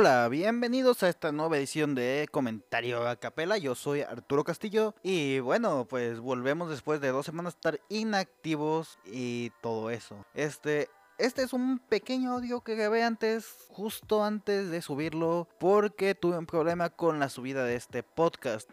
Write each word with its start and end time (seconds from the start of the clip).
Hola, 0.00 0.28
bienvenidos 0.28 1.02
a 1.02 1.10
esta 1.10 1.30
nueva 1.30 1.58
edición 1.58 1.94
de 1.94 2.26
Comentario 2.30 3.06
a 3.06 3.16
Capela. 3.16 3.58
Yo 3.58 3.74
soy 3.74 4.00
Arturo 4.00 4.44
Castillo 4.44 4.94
y 5.02 5.40
bueno, 5.40 5.86
pues 5.86 6.20
volvemos 6.20 6.70
después 6.70 7.02
de 7.02 7.08
dos 7.08 7.26
semanas 7.26 7.52
estar 7.52 7.82
inactivos 7.90 8.98
y 9.04 9.50
todo 9.60 9.90
eso. 9.90 10.24
Este, 10.32 10.88
este 11.18 11.42
es 11.42 11.52
un 11.52 11.80
pequeño 11.80 12.32
audio 12.32 12.62
que 12.62 12.76
grabé 12.76 13.02
antes, 13.02 13.46
justo 13.68 14.24
antes 14.24 14.70
de 14.70 14.80
subirlo, 14.80 15.46
porque 15.58 16.14
tuve 16.14 16.38
un 16.38 16.46
problema 16.46 16.88
con 16.88 17.18
la 17.20 17.28
subida 17.28 17.64
de 17.64 17.76
este 17.76 18.02
podcast. 18.02 18.70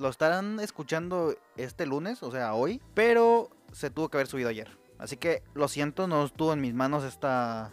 lo 0.00 0.08
estarán 0.08 0.58
escuchando 0.58 1.36
este 1.56 1.86
lunes, 1.86 2.24
o 2.24 2.32
sea, 2.32 2.54
hoy, 2.54 2.82
pero 2.92 3.50
se 3.70 3.90
tuvo 3.90 4.08
que 4.08 4.16
haber 4.16 4.26
subido 4.26 4.48
ayer. 4.48 4.76
Así 4.98 5.16
que 5.16 5.44
lo 5.54 5.68
siento, 5.68 6.08
no 6.08 6.24
estuvo 6.24 6.52
en 6.52 6.60
mis 6.60 6.74
manos 6.74 7.04
esta, 7.04 7.72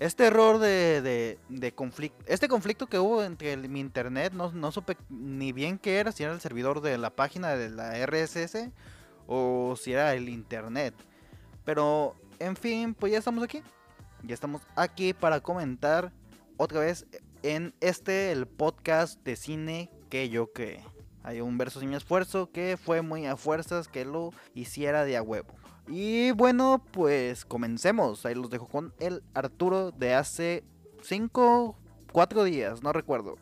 este 0.00 0.26
error 0.26 0.58
de, 0.58 1.38
conflicto, 1.74 2.24
este 2.26 2.48
conflicto 2.48 2.86
que 2.86 2.98
hubo 2.98 3.22
entre 3.22 3.54
mi 3.56 3.80
internet, 3.80 4.32
no, 4.32 4.50
no 4.50 4.72
supe 4.72 4.96
ni 5.10 5.52
bien 5.52 5.78
qué 5.78 5.98
era, 5.98 6.10
si 6.10 6.22
era 6.22 6.32
el 6.32 6.40
servidor 6.40 6.80
de 6.80 6.96
la 6.96 7.10
página 7.10 7.54
de 7.54 7.68
la 7.68 8.06
RSS 8.06 8.70
o 9.26 9.76
si 9.76 9.92
era 9.92 10.14
el 10.14 10.30
internet. 10.30 10.94
Pero, 11.66 12.16
en 12.38 12.56
fin, 12.56 12.94
pues 12.94 13.12
ya 13.12 13.18
estamos 13.18 13.44
aquí. 13.44 13.62
Ya 14.22 14.32
estamos 14.32 14.62
aquí 14.74 15.12
para 15.12 15.40
comentar 15.40 16.12
otra 16.56 16.80
vez 16.80 17.06
en 17.42 17.74
este, 17.80 18.32
el 18.32 18.46
podcast 18.46 19.22
de 19.22 19.36
cine 19.36 19.90
que 20.08 20.30
yo 20.30 20.50
que 20.50 20.82
Hay 21.22 21.42
un 21.42 21.58
verso 21.58 21.78
sin 21.78 21.92
esfuerzo 21.92 22.50
que 22.50 22.78
fue 22.82 23.02
muy 23.02 23.26
a 23.26 23.36
fuerzas 23.36 23.86
que 23.86 24.06
lo 24.06 24.32
hiciera 24.54 25.04
de 25.04 25.18
a 25.18 25.22
huevo. 25.22 25.59
Y 25.90 26.30
bueno, 26.30 26.80
pues 26.92 27.44
comencemos. 27.44 28.24
Ahí 28.24 28.36
los 28.36 28.48
dejo 28.48 28.68
con 28.68 28.94
el 29.00 29.24
Arturo 29.34 29.90
de 29.90 30.14
hace 30.14 30.62
5, 31.02 31.76
4 32.12 32.44
días, 32.44 32.80
no 32.84 32.92
recuerdo. 32.92 33.36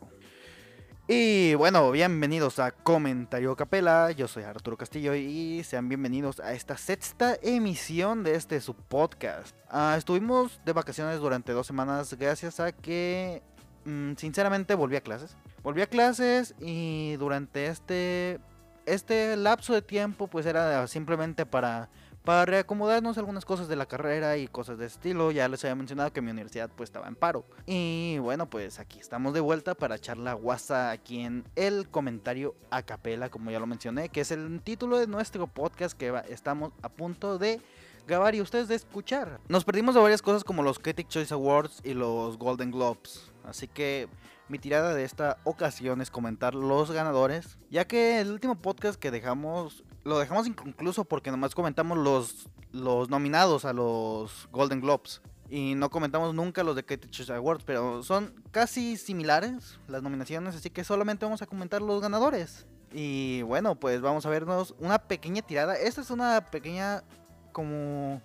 Y 1.07 1.53
bueno, 1.55 1.91
bienvenidos 1.91 2.57
a 2.57 2.71
Comentario 2.71 3.55
Capela. 3.55 4.09
Yo 4.11 4.27
soy 4.27 4.43
Arturo 4.43 4.77
Castillo 4.77 5.13
y 5.13 5.63
sean 5.63 5.89
bienvenidos 5.89 6.39
a 6.39 6.53
esta 6.53 6.75
sexta 6.75 7.37
emisión 7.43 8.23
de 8.23 8.33
este 8.33 8.59
su 8.61 8.73
podcast. 8.73 9.55
Ah, 9.69 9.93
estuvimos 9.95 10.59
de 10.65 10.73
vacaciones 10.73 11.19
durante 11.19 11.51
dos 11.51 11.67
semanas 11.67 12.15
gracias 12.15 12.59
a 12.59 12.71
que 12.71 13.43
mm, 13.85 14.13
sinceramente 14.15 14.73
volví 14.73 14.95
a 14.95 15.01
clases. 15.01 15.37
Volví 15.61 15.83
a 15.83 15.87
clases 15.87 16.55
y 16.59 17.15
durante 17.17 17.67
este 17.67 18.39
este 18.87 19.37
lapso 19.37 19.73
de 19.73 19.83
tiempo 19.83 20.27
pues 20.27 20.47
era 20.47 20.87
simplemente 20.87 21.45
para 21.45 21.89
para 22.29 22.45
reacomodarnos 22.45 23.17
algunas 23.17 23.43
cosas 23.43 23.67
de 23.67 23.75
la 23.75 23.87
carrera 23.87 24.37
y 24.37 24.47
cosas 24.47 24.77
de 24.77 24.85
estilo. 24.85 25.31
Ya 25.31 25.47
les 25.47 25.65
había 25.65 25.73
mencionado 25.73 26.13
que 26.13 26.21
mi 26.21 26.29
universidad 26.29 26.69
pues 26.69 26.89
estaba 26.89 27.07
en 27.07 27.15
paro. 27.15 27.43
Y 27.65 28.19
bueno, 28.19 28.47
pues 28.47 28.77
aquí 28.77 28.99
estamos 28.99 29.33
de 29.33 29.39
vuelta 29.39 29.73
para 29.73 29.95
echar 29.95 30.17
la 30.19 30.33
guasa 30.33 30.91
aquí 30.91 31.21
en 31.21 31.43
el 31.55 31.89
comentario 31.89 32.53
a 32.69 32.83
capela, 32.83 33.29
como 33.29 33.49
ya 33.49 33.59
lo 33.59 33.65
mencioné, 33.65 34.09
que 34.09 34.21
es 34.21 34.29
el 34.29 34.61
título 34.61 34.99
de 34.99 35.07
nuestro 35.07 35.47
podcast 35.47 35.97
que 35.97 36.13
estamos 36.29 36.71
a 36.83 36.89
punto 36.89 37.39
de 37.39 37.61
grabar 38.05 38.35
y 38.35 38.41
ustedes 38.41 38.67
de 38.67 38.75
escuchar. 38.75 39.39
Nos 39.47 39.65
perdimos 39.65 39.95
de 39.95 40.01
varias 40.01 40.21
cosas 40.21 40.43
como 40.43 40.61
los 40.61 40.77
Critic 40.77 41.07
Choice 41.07 41.33
Awards 41.33 41.81
y 41.83 41.95
los 41.95 42.37
Golden 42.37 42.69
Globes. 42.69 43.31
Así 43.43 43.67
que 43.67 44.07
mi 44.49 44.59
tirada 44.59 44.93
de 44.93 45.03
esta 45.03 45.37
ocasión 45.45 45.99
es 45.99 46.11
comentar 46.11 46.53
los 46.53 46.91
ganadores, 46.91 47.57
ya 47.71 47.85
que 47.85 48.19
el 48.19 48.31
último 48.31 48.53
podcast 48.53 48.99
que 48.99 49.09
dejamos 49.09 49.83
lo 50.09 50.19
dejamos 50.19 50.47
inconcluso 50.47 51.05
porque 51.05 51.31
nomás 51.31 51.55
comentamos 51.55 51.97
los, 51.97 52.49
los 52.71 53.09
nominados 53.09 53.63
a 53.63 53.73
los 53.73 54.49
Golden 54.51 54.81
Globes. 54.81 55.21
Y 55.49 55.73
no 55.75 55.89
comentamos 55.89 56.35
nunca 56.35 56.63
los 56.63 56.75
de 56.75 56.85
Critics 56.85 57.29
Awards, 57.29 57.63
pero 57.63 58.03
son 58.03 58.35
casi 58.51 58.97
similares 58.97 59.79
las 59.87 60.03
nominaciones, 60.03 60.55
así 60.55 60.69
que 60.69 60.83
solamente 60.83 61.25
vamos 61.25 61.41
a 61.41 61.47
comentar 61.47 61.81
los 61.81 62.01
ganadores. 62.01 62.67
Y 62.91 63.41
bueno, 63.43 63.75
pues 63.75 64.01
vamos 64.01 64.25
a 64.25 64.29
vernos 64.29 64.75
una 64.79 64.99
pequeña 64.99 65.41
tirada. 65.41 65.75
Esta 65.75 66.01
es 66.01 66.09
una 66.09 66.45
pequeña 66.45 67.03
como... 67.51 68.21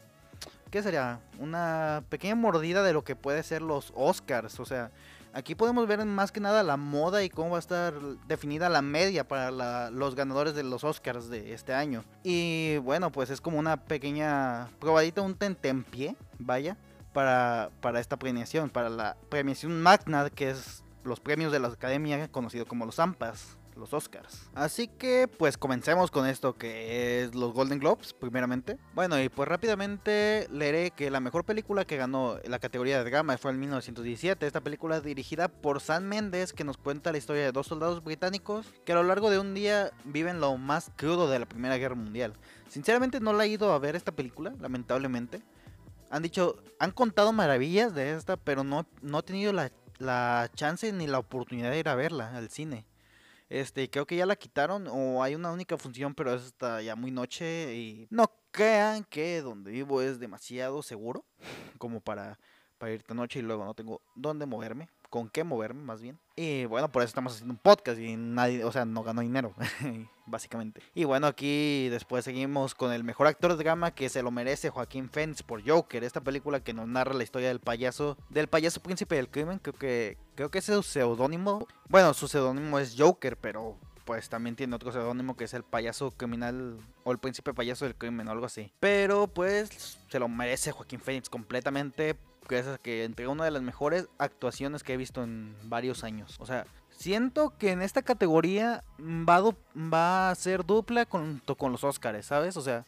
¿Qué 0.71 0.83
sería? 0.83 1.21
Una 1.39 2.03
pequeña 2.09 2.35
mordida 2.35 2.83
de 2.83 2.93
lo 2.93 3.05
que 3.05 3.15
puede 3.15 3.43
ser 3.43 3.63
los 3.63 3.93
Oscars. 3.95 4.59
O 4.61 4.65
sea, 4.65 4.91
Aquí 5.35 5.57
podemos 5.57 5.89
ver 5.89 6.05
más 6.05 6.31
que 6.31 6.39
nada 6.39 6.63
la 6.63 6.77
moda 6.77 7.25
y 7.25 7.29
cómo 7.29 7.51
va 7.51 7.57
a 7.57 7.59
estar 7.59 7.93
definida 8.29 8.69
la 8.69 8.83
media 8.83 9.27
para 9.27 9.51
los 9.91 10.15
ganadores 10.15 10.55
de 10.55 10.63
los 10.63 10.85
Oscars 10.85 11.29
de 11.29 11.53
este 11.53 11.75
año. 11.75 12.05
Y 12.23 12.77
bueno, 12.79 13.11
pues 13.11 13.31
es 13.31 13.41
como 13.41 13.59
una 13.59 13.77
pequeña 13.77 14.69
probadita, 14.79 15.23
un 15.23 15.35
tentempié, 15.35 16.15
vaya, 16.39 16.77
para, 17.13 17.71
para 17.81 17.99
esta 17.99 18.17
premiación, 18.17 18.71
para 18.71 18.89
la 18.89 19.17
premiación 19.29 19.83
magna, 19.83 20.31
que 20.31 20.51
es 20.51 20.85
los 21.03 21.19
premios 21.19 21.51
de 21.51 21.59
la 21.59 21.67
academia, 21.67 22.29
conocido 22.29 22.65
como 22.65 22.87
los 22.87 23.01
AMPAs 23.01 23.57
los 23.77 23.93
Oscars. 23.93 24.49
Así 24.55 24.89
que 24.89 25.29
pues 25.29 25.59
comencemos 25.59 26.11
con 26.11 26.27
esto 26.27 26.55
que 26.55 27.23
es 27.23 27.35
los 27.35 27.53
Golden 27.53 27.79
Globes, 27.79 28.13
primeramente. 28.13 28.79
Bueno, 28.95 29.21
y 29.21 29.29
pues 29.29 29.49
rápidamente 29.49 30.47
leeré 30.51 30.91
que 30.91 31.11
la 31.11 31.21
mejor 31.21 31.45
película 31.45 31.85
que 31.85 31.97
ganó 31.97 32.39
la 32.45 32.59
categoría 32.59 33.03
de 33.03 33.11
drama 33.11 33.37
fue 33.39 33.51
en 33.51 33.61
1917. 33.61 34.47
Esta 34.47 34.61
película 34.61 35.01
dirigida 35.01 35.49
por 35.49 35.81
Sam 35.81 36.05
Mendes 36.05 36.53
que 36.53 36.65
nos 36.65 36.77
cuenta 36.77 37.13
la 37.13 37.19
historia 37.19 37.43
de 37.43 37.53
dos 37.53 37.67
soldados 37.67 38.03
británicos 38.03 38.73
que 38.85 38.93
a 38.93 38.97
lo 38.97 39.03
largo 39.03 39.31
de 39.31 39.39
un 39.39 39.55
día 39.55 39.91
viven 40.05 40.41
lo 40.41 40.57
más 40.57 40.91
crudo 40.97 41.29
de 41.29 41.39
la 41.39 41.47
Primera 41.47 41.77
Guerra 41.77 41.95
Mundial. 41.95 42.35
Sinceramente 42.69 43.21
no 43.21 43.33
la 43.33 43.45
he 43.45 43.49
ido 43.49 43.73
a 43.73 43.79
ver 43.79 43.97
esta 43.97 44.13
película, 44.13 44.55
lamentablemente. 44.61 45.43
Han 46.11 46.23
dicho, 46.23 46.57
han 46.79 46.93
contado 46.93 47.33
maravillas 47.33 47.95
de 47.95 48.15
esta, 48.15 48.37
pero 48.37 48.63
no, 48.63 48.87
no 49.03 49.19
he 49.19 49.23
tenido 49.23 49.53
la, 49.53 49.71
la 49.99 50.51
chance 50.55 50.93
ni 50.93 51.07
la 51.07 51.19
oportunidad 51.19 51.71
de 51.71 51.79
ir 51.79 51.89
a 51.89 51.95
verla 51.95 52.37
al 52.37 52.51
cine. 52.51 52.87
Este, 53.49 53.89
creo 53.91 54.07
que 54.07 54.17
ya 54.17 54.27
la 54.27 54.37
quitaron 54.37 54.87
o 54.89 55.23
hay 55.23 55.35
una 55.35 55.53
única 55.53 55.77
función, 55.77 56.15
pero 56.15 56.35
es 56.35 56.43
hasta 56.43 56.83
ya 56.83 56.97
muy 56.97 57.11
noche 57.11 57.75
y 57.75 58.07
no 58.11 58.31
crean 58.51 59.05
que 59.05 59.43
donde 59.43 59.71
vivo 59.71 60.01
es 60.01 60.19
demasiado 60.19 60.83
seguro 60.83 61.25
como 61.79 62.01
para, 62.01 62.39
para 62.79 62.93
ir 62.93 63.01
esta 63.01 63.15
noche 63.15 63.41
y 63.41 63.43
luego 63.43 63.65
no 63.65 63.75
tengo 63.75 64.03
dónde 64.15 64.47
moverme 64.47 64.89
con 65.15 65.29
qué 65.29 65.45
moverme 65.45 65.81
más 65.81 66.03
bien. 66.03 66.19
Y 66.35 66.65
bueno, 66.65 66.91
por 66.91 67.03
eso 67.03 67.11
estamos 67.11 67.35
haciendo 67.35 67.53
un 67.53 67.61
podcast 67.61 68.01
y 68.01 68.17
nadie, 68.17 68.65
o 68.65 68.73
sea, 68.73 68.85
no 68.85 69.05
ganó 69.05 69.21
dinero, 69.21 69.55
básicamente. 70.27 70.83
Y 70.93 71.05
bueno, 71.05 71.29
aquí 71.29 71.89
después 71.89 72.25
seguimos 72.25 72.75
con 72.75 72.93
el 72.93 73.05
mejor 73.05 73.29
actor 73.29 73.57
de 73.57 73.63
drama 73.63 73.93
que 73.93 74.09
se 74.09 74.25
lo 74.25 74.33
merece 74.33 74.71
Joaquín 74.71 75.09
Phoenix 75.09 75.45
por 75.45 75.65
Joker, 75.65 76.03
esta 76.03 76.21
película 76.21 76.65
que 76.65 76.75
nos 76.75 76.89
narra 76.89 77.15
la 77.15 77.23
historia 77.23 77.47
del 77.47 77.61
payaso, 77.61 78.19
del 78.29 78.49
payaso 78.49 78.83
príncipe 78.83 79.15
del 79.15 79.31
crimen, 79.31 79.61
creo 79.61 79.75
que 79.75 80.19
creo 80.35 80.51
que 80.51 80.59
es 80.59 80.65
su 80.65 80.83
seudónimo. 80.83 81.69
Bueno, 81.89 82.13
su 82.13 82.27
seudónimo 82.27 82.81
es 82.81 82.97
Joker, 82.99 83.37
pero 83.37 83.79
pues 84.05 84.29
también 84.29 84.57
tiene 84.57 84.75
otro 84.75 84.91
seudónimo 84.91 85.37
que 85.37 85.45
es 85.45 85.55
el 85.55 85.63
payaso 85.63 86.11
criminal 86.11 86.81
o 87.05 87.13
el 87.13 87.19
príncipe 87.19 87.55
payaso 87.55 87.85
del 87.85 87.95
crimen 87.95 88.27
o 88.27 88.33
algo 88.33 88.47
así. 88.47 88.73
Pero 88.81 89.29
pues 89.29 90.01
se 90.09 90.19
lo 90.19 90.29
merece 90.29 90.73
Joaquín 90.73 90.99
Phoenix 90.99 91.31
completamente 91.31 92.17
que 92.45 92.63
que 92.83 93.05
entrega 93.05 93.31
una 93.31 93.45
de 93.45 93.51
las 93.51 93.63
mejores 93.63 94.09
actuaciones 94.19 94.83
que 94.83 94.95
he 94.95 94.97
visto 94.97 95.23
en 95.23 95.55
varios 95.65 96.05
años. 96.05 96.37
O 96.41 96.47
sea, 96.47 96.67
siento 96.91 97.53
que 97.59 97.73
en 97.73 97.83
esta 97.83 98.03
categoría 98.03 98.83
va, 98.99 99.41
va 99.77 100.31
a 100.31 100.35
ser 100.35 100.65
dupla 100.65 101.07
con, 101.07 101.43
con 101.59 101.73
los 101.73 101.85
Oscars, 101.85 102.27
¿sabes? 102.27 102.57
O 102.57 102.63
sea, 102.63 102.85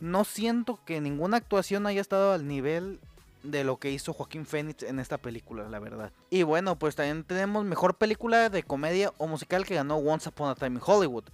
no 0.00 0.24
siento 0.24 0.78
que 0.84 1.00
ninguna 1.00 1.36
actuación 1.36 1.86
haya 1.86 2.00
estado 2.00 2.32
al 2.32 2.46
nivel 2.46 3.00
de 3.42 3.64
lo 3.64 3.78
que 3.78 3.90
hizo 3.90 4.12
Joaquín 4.12 4.44
Phoenix 4.44 4.82
en 4.82 4.98
esta 4.98 5.18
película, 5.18 5.68
la 5.68 5.78
verdad. 5.78 6.12
Y 6.30 6.42
bueno, 6.42 6.76
pues 6.76 6.94
también 6.94 7.24
tenemos 7.24 7.64
mejor 7.64 7.94
película 7.94 8.48
de 8.48 8.62
comedia 8.62 9.12
o 9.18 9.26
musical 9.26 9.64
que 9.64 9.74
ganó 9.74 9.96
Once 9.96 10.28
Upon 10.28 10.50
a 10.50 10.54
Time 10.54 10.76
in 10.76 10.82
Hollywood. 10.84 11.24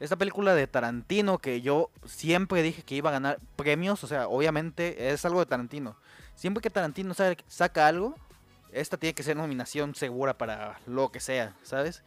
Esta 0.00 0.16
película 0.16 0.54
de 0.54 0.66
Tarantino 0.66 1.38
que 1.38 1.60
yo 1.60 1.90
siempre 2.04 2.62
dije 2.62 2.82
que 2.82 2.96
iba 2.96 3.10
a 3.10 3.12
ganar 3.12 3.38
premios, 3.54 4.02
o 4.02 4.08
sea, 4.08 4.26
obviamente 4.26 5.12
es 5.12 5.24
algo 5.24 5.38
de 5.40 5.46
Tarantino. 5.46 5.96
Siempre 6.34 6.60
que 6.60 6.70
Tarantino 6.70 7.14
saca 7.14 7.86
algo, 7.86 8.14
esta 8.72 8.96
tiene 8.96 9.14
que 9.14 9.22
ser 9.22 9.36
nominación 9.36 9.94
segura 9.94 10.36
para 10.36 10.80
lo 10.86 11.10
que 11.12 11.20
sea, 11.20 11.54
¿sabes? 11.62 12.02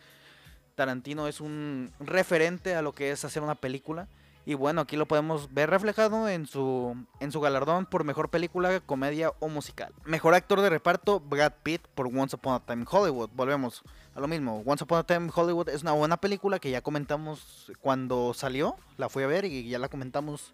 Tarantino 0.76 1.28
es 1.28 1.40
un 1.40 1.92
referente 2.00 2.76
a 2.76 2.82
lo 2.82 2.94
que 2.94 3.12
es 3.12 3.24
hacer 3.24 3.42
una 3.44 3.56
película. 3.56 4.08
Y 4.48 4.54
bueno, 4.54 4.82
aquí 4.82 4.96
lo 4.96 5.08
podemos 5.08 5.52
ver 5.56 5.72
reflejado 5.72 6.30
en 6.30 6.46
su, 6.46 6.96
en 7.20 7.32
su 7.32 7.42
galardón 7.42 7.88
por 7.88 8.04
mejor 8.04 8.30
película, 8.30 8.80
comedia 8.80 9.32
o 9.40 9.48
musical. 9.48 9.92
Mejor 10.06 10.36
actor 10.36 10.62
de 10.62 10.70
reparto, 10.70 11.20
Brad 11.20 11.54
Pitt 11.64 11.82
por 11.96 12.06
Once 12.08 12.36
Upon 12.36 12.54
a 12.54 12.60
Time 12.60 12.84
in 12.84 12.88
Hollywood. 12.90 13.32
Volvemos 13.34 13.82
a 14.14 14.20
lo 14.20 14.28
mismo. 14.28 14.62
Once 14.64 14.84
Upon 14.84 15.00
a 15.00 15.04
Time 15.04 15.26
in 15.26 15.32
Hollywood 15.34 15.70
es 15.70 15.82
una 15.82 15.94
buena 15.94 16.18
película 16.18 16.60
que 16.60 16.70
ya 16.70 16.82
comentamos 16.82 17.72
cuando 17.82 18.36
salió. 18.36 18.76
La 18.98 19.10
fui 19.10 19.24
a 19.24 19.28
ver 19.28 19.46
y 19.46 19.68
ya 19.68 19.80
la 19.80 19.90
comentamos 19.90 20.52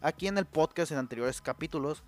aquí 0.00 0.26
en 0.26 0.36
el 0.36 0.46
podcast 0.46 0.90
en 0.90 0.98
anteriores 0.98 1.40
capítulos. 1.40 2.02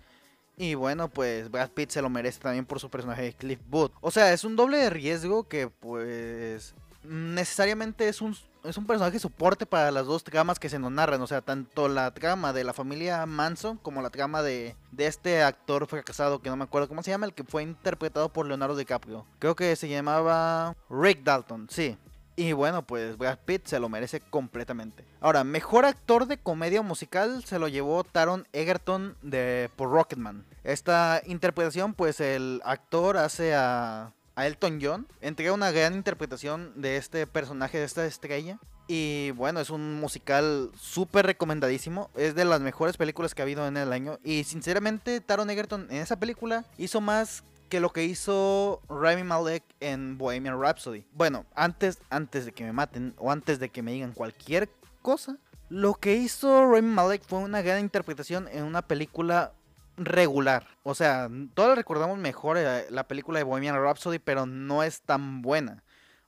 Y 0.57 0.75
bueno, 0.75 1.09
pues 1.09 1.49
Brad 1.49 1.71
Pitt 1.71 1.89
se 1.89 2.01
lo 2.01 2.09
merece 2.09 2.39
también 2.39 2.65
por 2.65 2.79
su 2.79 2.89
personaje 2.89 3.23
de 3.23 3.33
Cliff 3.33 3.59
Booth. 3.67 3.93
O 4.01 4.11
sea, 4.11 4.33
es 4.33 4.43
un 4.43 4.55
doble 4.55 4.77
de 4.77 4.89
riesgo 4.89 5.47
que 5.47 5.69
pues 5.69 6.75
necesariamente 7.03 8.07
es 8.07 8.21
un 8.21 8.35
es 8.63 8.77
un 8.77 8.85
personaje 8.85 9.17
soporte 9.19 9.65
para 9.65 9.91
las 9.91 10.05
dos 10.05 10.23
tramas 10.23 10.59
que 10.59 10.69
se 10.69 10.79
nos 10.79 10.91
narran. 10.91 11.21
O 11.21 11.27
sea, 11.27 11.41
tanto 11.41 11.87
la 11.87 12.13
trama 12.13 12.53
de 12.53 12.63
la 12.63 12.73
familia 12.73 13.25
Manson 13.25 13.77
como 13.77 14.01
la 14.01 14.09
trama 14.09 14.41
de, 14.43 14.75
de 14.91 15.07
este 15.07 15.41
actor 15.41 15.87
fracasado 15.87 16.41
que 16.41 16.49
no 16.49 16.55
me 16.55 16.63
acuerdo 16.63 16.87
cómo 16.87 17.03
se 17.03 17.11
llama, 17.11 17.25
el 17.25 17.33
que 17.33 17.43
fue 17.43 17.63
interpretado 17.63 18.29
por 18.29 18.45
Leonardo 18.45 18.75
DiCaprio. 18.75 19.25
Creo 19.39 19.55
que 19.55 19.75
se 19.75 19.89
llamaba 19.89 20.75
Rick 20.89 21.23
Dalton, 21.23 21.67
sí. 21.69 21.97
Y 22.35 22.53
bueno, 22.53 22.83
pues 22.83 23.17
Brad 23.17 23.39
Pitt 23.45 23.65
se 23.65 23.79
lo 23.79 23.89
merece 23.89 24.19
completamente. 24.19 25.03
Ahora, 25.19 25.43
mejor 25.43 25.85
actor 25.85 26.27
de 26.27 26.37
comedia 26.37 26.81
musical 26.81 27.43
se 27.43 27.59
lo 27.59 27.67
llevó 27.67 28.03
Taron 28.03 28.47
Egerton 28.53 29.17
de, 29.21 29.69
por 29.75 29.89
Rocketman. 29.89 30.45
Esta 30.63 31.21
interpretación, 31.25 31.93
pues 31.93 32.19
el 32.19 32.61
actor 32.63 33.17
hace 33.17 33.53
a, 33.53 34.13
a 34.35 34.47
Elton 34.47 34.79
John. 34.81 35.07
Entrega 35.19 35.53
una 35.53 35.71
gran 35.71 35.93
interpretación 35.93 36.73
de 36.81 36.97
este 36.97 37.27
personaje, 37.27 37.79
de 37.79 37.85
esta 37.85 38.05
estrella. 38.05 38.59
Y 38.87 39.31
bueno, 39.31 39.59
es 39.59 39.69
un 39.69 39.99
musical 39.99 40.71
súper 40.79 41.25
recomendadísimo. 41.25 42.09
Es 42.15 42.35
de 42.35 42.45
las 42.45 42.61
mejores 42.61 42.97
películas 42.97 43.35
que 43.35 43.41
ha 43.41 43.43
habido 43.43 43.67
en 43.67 43.77
el 43.77 43.93
año. 43.93 44.19
Y 44.23 44.43
sinceramente, 44.45 45.21
Taron 45.21 45.49
Egerton 45.49 45.87
en 45.89 45.97
esa 45.97 46.17
película 46.17 46.65
hizo 46.77 47.01
más 47.01 47.43
que 47.71 47.79
lo 47.79 47.93
que 47.93 48.03
hizo 48.03 48.81
Rami 48.89 49.23
Malek 49.23 49.63
en 49.79 50.17
Bohemian 50.17 50.61
Rhapsody. 50.61 51.05
Bueno, 51.13 51.45
antes, 51.55 51.99
antes 52.09 52.43
de 52.43 52.51
que 52.51 52.65
me 52.65 52.73
maten 52.73 53.13
o 53.17 53.31
antes 53.31 53.59
de 53.59 53.69
que 53.69 53.81
me 53.81 53.93
digan 53.93 54.11
cualquier 54.11 54.69
cosa, 55.01 55.37
lo 55.69 55.93
que 55.93 56.15
hizo 56.15 56.69
Rami 56.69 56.89
Malek 56.89 57.23
fue 57.23 57.39
una 57.39 57.61
gran 57.61 57.79
interpretación 57.79 58.49
en 58.51 58.65
una 58.65 58.81
película 58.81 59.53
regular. 59.95 60.67
O 60.83 60.93
sea, 60.93 61.29
todos 61.53 61.77
recordamos 61.77 62.17
mejor 62.17 62.57
eh, 62.57 62.87
la 62.89 63.07
película 63.07 63.39
de 63.39 63.45
Bohemian 63.45 63.81
Rhapsody, 63.81 64.19
pero 64.19 64.45
no 64.45 64.83
es 64.83 65.01
tan 65.03 65.41
buena. 65.41 65.81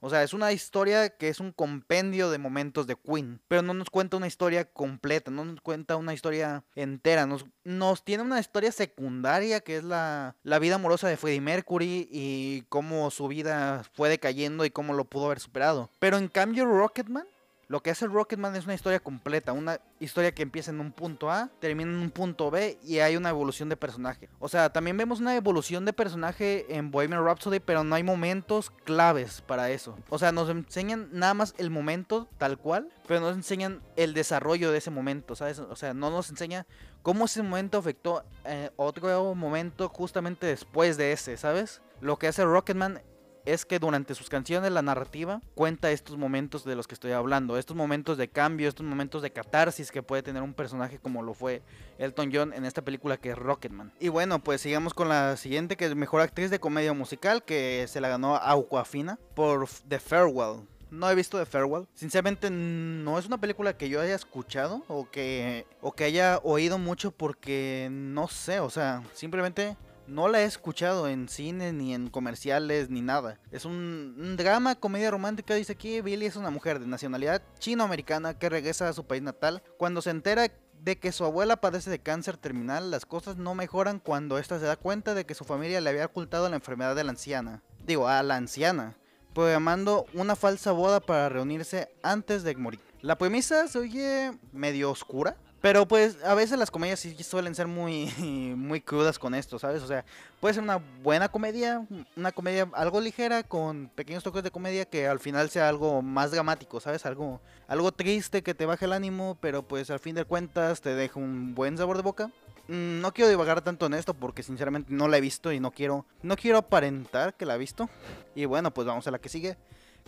O 0.06 0.10
sea, 0.10 0.22
es 0.22 0.34
una 0.34 0.52
historia 0.52 1.12
que 1.12 1.30
es 1.30 1.40
un 1.40 1.54
compendio 1.54 2.30
de 2.30 2.38
momentos 2.38 2.88
de 2.88 2.98
Queen, 2.98 3.40
pero 3.48 3.62
no 3.62 3.74
nos 3.74 3.90
cuenta 3.90 4.18
una 4.18 4.28
historia 4.28 4.66
completa, 4.66 5.32
no 5.32 5.46
nos 5.46 5.62
cuenta 5.62 5.96
una 5.96 6.14
historia 6.14 6.66
entera, 6.76 7.26
nos, 7.26 8.04
tiene 8.04 8.22
una 8.22 8.42
historia 8.42 8.74
secundaria 8.74 9.62
que 9.62 9.78
es 9.78 9.84
la, 9.86 10.36
la 10.44 10.60
vida 10.60 10.76
amorosa 10.76 11.08
de 11.08 11.16
Freddie 11.16 11.40
Mercury 11.40 12.10
y 12.12 12.64
cómo 12.68 13.12
su 13.12 13.30
vida 13.30 13.86
fue 13.94 14.10
decayendo 14.10 14.66
y 14.66 14.72
cómo 14.72 14.94
lo 14.94 15.06
pudo 15.06 15.28
haber 15.28 15.40
superado. 15.40 15.90
Pero 16.00 16.18
en 16.18 16.28
cambio 16.28 16.66
Rocketman 16.66 17.26
lo 17.68 17.82
que 17.82 17.92
hace 17.92 18.08
Rocketman 18.08 18.56
es 18.56 18.66
una 18.66 18.74
historia 18.74 19.00
completa, 19.00 19.54
una 19.54 19.80
historia 20.00 20.34
que 20.34 20.44
empieza 20.44 20.72
en 20.72 20.80
un 20.80 20.92
punto 20.92 21.32
A, 21.32 21.50
termina 21.60 21.92
en 21.92 21.98
un 21.98 22.12
punto 22.12 22.52
B 22.52 22.78
y 22.84 23.00
hay 23.00 23.16
una 23.16 23.30
evolución 23.30 23.70
de 23.70 23.78
personaje. 23.78 24.30
O 24.40 24.50
sea, 24.50 24.72
también 24.72 24.98
vemos 24.98 25.20
una 25.20 25.36
evolución 25.36 25.86
de 25.86 25.94
personaje 25.94 26.66
en 26.76 26.92
Bohemian 26.92 27.24
Rhapsody, 27.24 27.60
pero 27.60 27.84
no 27.84 27.96
hay 27.96 28.04
momentos 28.04 28.72
claves 28.84 29.42
para 29.42 29.72
eso. 29.72 29.98
O 30.10 30.20
sea, 30.20 30.32
nos 30.32 30.50
enseñan 30.50 31.10
nada 31.12 31.34
más 31.34 31.56
el 31.58 31.70
momento 31.70 32.28
tal 32.38 32.58
cual, 32.58 32.90
pero 33.08 33.22
nos 33.22 33.36
enseñan 33.36 33.82
el 33.96 34.14
desarrollo 34.14 34.72
de 34.72 34.78
ese 34.80 34.92
momento, 34.92 35.36
¿sabes? 35.36 35.60
O 35.60 35.76
sea, 35.76 35.94
no 35.94 36.10
nos 36.10 36.30
enseña 36.30 36.66
cómo 37.02 37.26
ese 37.26 37.44
momento 37.44 37.78
afectó 37.78 38.24
eh, 38.46 38.72
otro 38.76 39.36
momento 39.36 39.90
justamente 39.90 40.48
después 40.48 40.98
de 40.98 41.12
ese, 41.12 41.38
¿sabes? 41.38 41.82
Lo 42.02 42.18
que 42.18 42.28
hace 42.28 42.44
Rocketman 42.44 43.02
es 43.46 43.66
que 43.66 43.80
durante 43.80 44.16
sus 44.16 44.30
canciones 44.30 44.72
la 44.72 44.82
narrativa 44.82 45.42
cuenta 45.56 45.92
estos 45.92 46.18
momentos 46.18 46.64
de 46.64 46.76
los 46.76 46.88
que 46.88 46.94
estoy 46.94 47.12
hablando, 47.12 47.58
estos 47.58 47.76
momentos 47.76 48.18
de 48.18 48.28
cambio, 48.28 48.68
estos 48.68 48.86
momentos 48.86 49.22
de 49.22 49.32
catarsis 49.32 49.92
que 49.92 50.04
puede 50.04 50.24
tener 50.24 50.42
un 50.44 50.54
personaje 50.54 51.00
como 51.00 51.24
lo 51.24 51.34
fue 51.34 51.62
Elton 51.98 52.32
John 52.34 52.54
en 52.54 52.66
esta 52.66 52.82
película 52.82 53.18
que 53.18 53.32
es 53.32 53.38
Rocketman. 53.38 53.92
Y 54.00 54.10
bueno, 54.10 54.40
pues 54.40 54.62
sigamos 54.62 54.94
con 54.94 55.10
la 55.10 55.38
siguiente 55.38 55.78
que 55.78 55.86
es 55.86 55.96
Mejor 55.96 56.22
Actriz 56.22 56.50
de 56.50 56.60
Comedia 56.60 56.94
Musical 56.94 57.44
que 57.44 57.86
se 57.88 58.02
la 58.02 58.10
ganó 58.10 58.36
Aquafina 58.36 59.20
por 59.36 59.68
The 59.88 60.00
Farewell. 60.00 60.68
No 60.92 61.10
he 61.10 61.16
visto 61.16 61.40
The 61.40 61.48
Farewell. 61.48 61.88
Sinceramente 61.96 62.52
no 62.52 63.18
es 63.18 63.26
una 63.26 63.40
película 63.40 63.76
que 63.76 63.90
yo 63.90 64.00
haya 64.00 64.14
escuchado 64.14 64.84
o 64.88 65.10
que, 65.10 65.66
o 65.82 65.92
que 65.92 66.04
haya 66.04 66.40
oído 66.44 66.78
mucho 66.78 67.10
porque 67.10 67.88
no 67.92 68.28
sé, 68.28 68.60
o 68.60 68.70
sea, 68.70 69.02
simplemente 69.14 69.76
no 70.08 70.28
la 70.28 70.42
he 70.42 70.46
escuchado 70.46 71.08
en 71.08 71.30
cine, 71.30 71.74
ni 71.74 71.94
en 71.94 72.10
comerciales, 72.10 72.90
ni 72.90 73.02
nada. 73.02 73.40
Es 73.52 73.66
un, 73.66 74.36
drama, 74.38 74.76
comedia 74.76 75.12
romántica. 75.12 75.56
Dice 75.56 75.74
aquí, 75.74 76.02
Billy 76.02 76.26
es 76.26 76.36
una 76.36 76.50
mujer 76.50 76.80
de 76.80 76.88
nacionalidad 76.88 77.42
chino-americana 77.60 78.38
que 78.38 78.50
regresa 78.50 78.90
a 78.90 78.94
su 78.94 79.06
país 79.06 79.22
natal. 79.22 79.64
Cuando 79.78 80.02
se 80.02 80.10
entera 80.10 80.52
de 80.82 81.00
que 81.00 81.12
su 81.12 81.24
abuela 81.24 81.58
padece 81.58 81.90
de 81.90 82.00
cáncer 82.00 82.38
terminal, 82.38 82.92
las 82.92 83.06
cosas 83.06 83.38
no 83.38 83.56
mejoran 83.56 84.00
cuando 84.00 84.38
ésta 84.38 84.60
se 84.60 84.66
da 84.66 84.76
cuenta 84.76 85.14
de 85.14 85.26
que 85.26 85.36
su 85.36 85.46
familia 85.46 85.82
le 85.82 85.90
había 85.90 86.06
ocultado 86.06 86.50
la 86.50 86.58
enfermedad 86.58 86.96
de 86.96 87.04
la 87.04 87.12
anciana. 87.12 87.62
Digo, 87.86 88.08
a 88.08 88.22
la 88.24 88.36
anciana. 88.36 88.98
Programando 89.34 90.06
una 90.14 90.36
falsa 90.36 90.72
boda 90.72 91.00
para 91.00 91.30
reunirse 91.30 91.90
antes 92.04 92.44
de 92.44 92.56
morir. 92.56 92.80
La 93.02 93.18
premisa 93.18 93.68
se 93.68 93.80
oye 93.80 94.32
medio 94.52 94.92
oscura, 94.92 95.38
pero 95.64 95.88
pues 95.88 96.18
a 96.26 96.34
veces 96.34 96.60
las 96.60 96.70
comedias 96.70 97.00
sí 97.00 97.16
suelen 97.24 97.56
ser 97.56 97.68
muy, 97.68 98.12
muy 98.58 98.82
crudas 98.82 99.18
con 99.18 99.34
esto, 99.34 99.58
¿sabes? 99.58 99.82
O 99.82 99.88
sea, 99.88 100.04
puede 100.42 100.56
ser 100.56 100.62
una 100.62 100.82
buena 101.02 101.30
comedia, 101.30 101.88
una 102.18 102.34
comedia 102.34 102.68
algo 102.74 103.00
ligera 103.00 103.44
con 103.44 103.90
pequeños 103.96 104.24
toques 104.24 104.44
de 104.44 104.52
comedia 104.52 104.84
que 104.84 105.08
al 105.08 105.22
final 105.22 105.50
sea 105.50 105.70
algo 105.70 106.02
más 106.02 106.32
dramático, 106.32 106.82
¿sabes? 106.82 107.06
Algo, 107.06 107.40
algo 107.70 107.94
triste 107.94 108.44
que 108.44 108.54
te 108.54 108.66
baje 108.66 108.84
el 108.84 108.92
ánimo, 108.92 109.38
pero 109.40 109.64
pues 109.64 109.90
al 109.90 110.00
fin 110.00 110.16
de 110.16 110.26
cuentas 110.26 110.82
te 110.82 110.96
deja 110.96 111.18
un 111.18 111.56
buen 111.56 111.78
sabor 111.78 111.96
de 111.96 112.04
boca. 112.04 112.28
Mm, 112.68 113.00
no 113.00 113.14
quiero 113.14 113.30
divagar 113.30 113.62
tanto 113.62 113.86
en 113.86 113.94
esto 113.94 114.14
porque 114.14 114.44
sinceramente 114.44 114.94
no 114.94 115.08
la 115.08 115.18
he 115.18 115.22
visto 115.22 115.54
y 115.54 115.62
no 115.62 115.72
quiero, 115.72 116.06
no 116.24 116.36
quiero 116.36 116.58
aparentar 116.58 117.36
que 117.36 117.46
la 117.46 117.56
he 117.56 117.58
visto. 117.58 117.90
Y 118.36 118.44
bueno, 118.44 118.74
pues 118.74 118.86
vamos 118.86 119.08
a 119.08 119.12
la 119.12 119.20
que 119.20 119.30
sigue, 119.30 119.56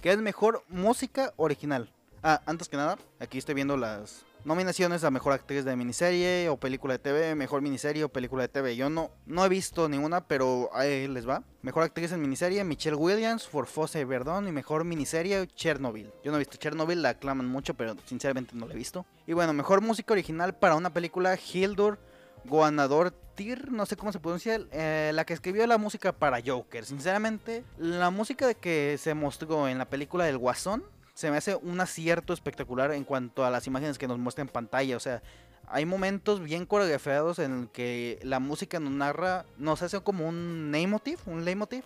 que 0.02 0.12
es 0.12 0.18
mejor 0.18 0.66
música 0.68 1.34
original. 1.38 1.90
Ah, 2.24 2.42
antes 2.46 2.68
que 2.68 2.76
nada, 2.76 2.98
aquí 3.22 3.38
estoy 3.38 3.56
viendo 3.56 3.78
las 3.78 4.26
Nominaciones 4.46 5.04
a 5.04 5.10
Mejor 5.10 5.34
Actriz 5.34 5.66
de 5.66 5.76
Miniserie 5.76 6.50
o 6.50 6.58
Película 6.58 6.94
de 6.94 7.00
TV, 7.00 7.34
Mejor 7.34 7.64
Miniserie 7.64 8.04
o 8.04 8.10
Película 8.10 8.44
de 8.44 8.48
TV. 8.48 8.76
Yo 8.76 8.92
no, 8.92 9.10
no 9.26 9.44
he 9.44 9.50
visto 9.50 9.90
ninguna, 9.90 10.28
pero 10.28 10.70
ahí 10.72 11.08
les 11.08 11.28
va. 11.28 11.42
Mejor 11.64 11.82
Actriz 11.82 12.12
en 12.12 12.22
Miniserie, 12.22 12.64
Michelle 12.64 12.96
Williams 12.96 13.48
por 13.48 13.66
Fosse 13.66 14.02
y 14.02 14.04
Verdón. 14.04 14.48
Y 14.48 14.52
Mejor 14.52 14.84
Miniserie, 14.84 15.48
Chernobyl. 15.48 16.14
Yo 16.24 16.30
no 16.30 16.38
he 16.38 16.42
visto 16.42 16.58
Chernobyl, 16.58 17.02
la 17.02 17.10
aclaman 17.10 17.48
mucho, 17.48 17.74
pero 17.74 17.96
sinceramente 18.06 18.56
no 18.56 18.68
la 18.68 18.76
he 18.76 18.78
visto. 18.78 19.04
Y 19.26 19.34
bueno, 19.34 19.52
Mejor 19.52 19.82
Música 19.82 20.14
Original 20.14 20.54
para 20.54 20.76
una 20.76 20.94
película, 20.94 21.36
Hildur 21.36 21.98
Goanador 22.48 23.16
Tir, 23.34 23.72
no 23.72 23.88
sé 23.88 23.98
cómo 23.98 24.12
se 24.12 24.20
pronuncia, 24.20 24.62
eh, 24.72 25.12
la 25.14 25.26
que 25.26 25.34
escribió 25.34 25.66
la 25.66 25.80
música 25.80 26.12
para 26.12 26.40
Joker. 26.46 26.86
Sinceramente, 26.86 27.64
la 27.80 28.12
música 28.12 28.46
de 28.46 28.54
que 28.54 28.98
se 29.00 29.16
mostró 29.16 29.68
en 29.68 29.80
la 29.80 29.86
película 29.86 30.26
del 30.26 30.38
Guasón 30.38 30.84
se 31.16 31.32
me 31.32 31.38
hace 31.38 31.56
un 31.56 31.80
acierto 31.80 32.34
espectacular 32.34 32.92
en 32.92 33.06
cuanto 33.06 33.46
a 33.46 33.50
las 33.50 33.66
imágenes 33.68 33.98
que 33.98 34.08
nos 34.08 34.20
muestra 34.20 34.44
en 34.44 34.50
pantalla. 34.50 34.98
O 34.98 35.00
sea, 35.00 35.24
hay 35.68 35.86
momentos 35.86 36.42
bien 36.42 36.66
coreografiados 36.66 37.40
en 37.40 37.70
que 37.74 38.20
la 38.22 38.40
música 38.40 38.80
nos 38.80 38.92
narra, 38.92 39.46
nos 39.58 39.82
hace 39.82 40.00
como 40.02 40.28
un 40.28 40.70
leitmotiv, 40.72 41.20
un 41.26 41.46
leitmotiv 41.46 41.84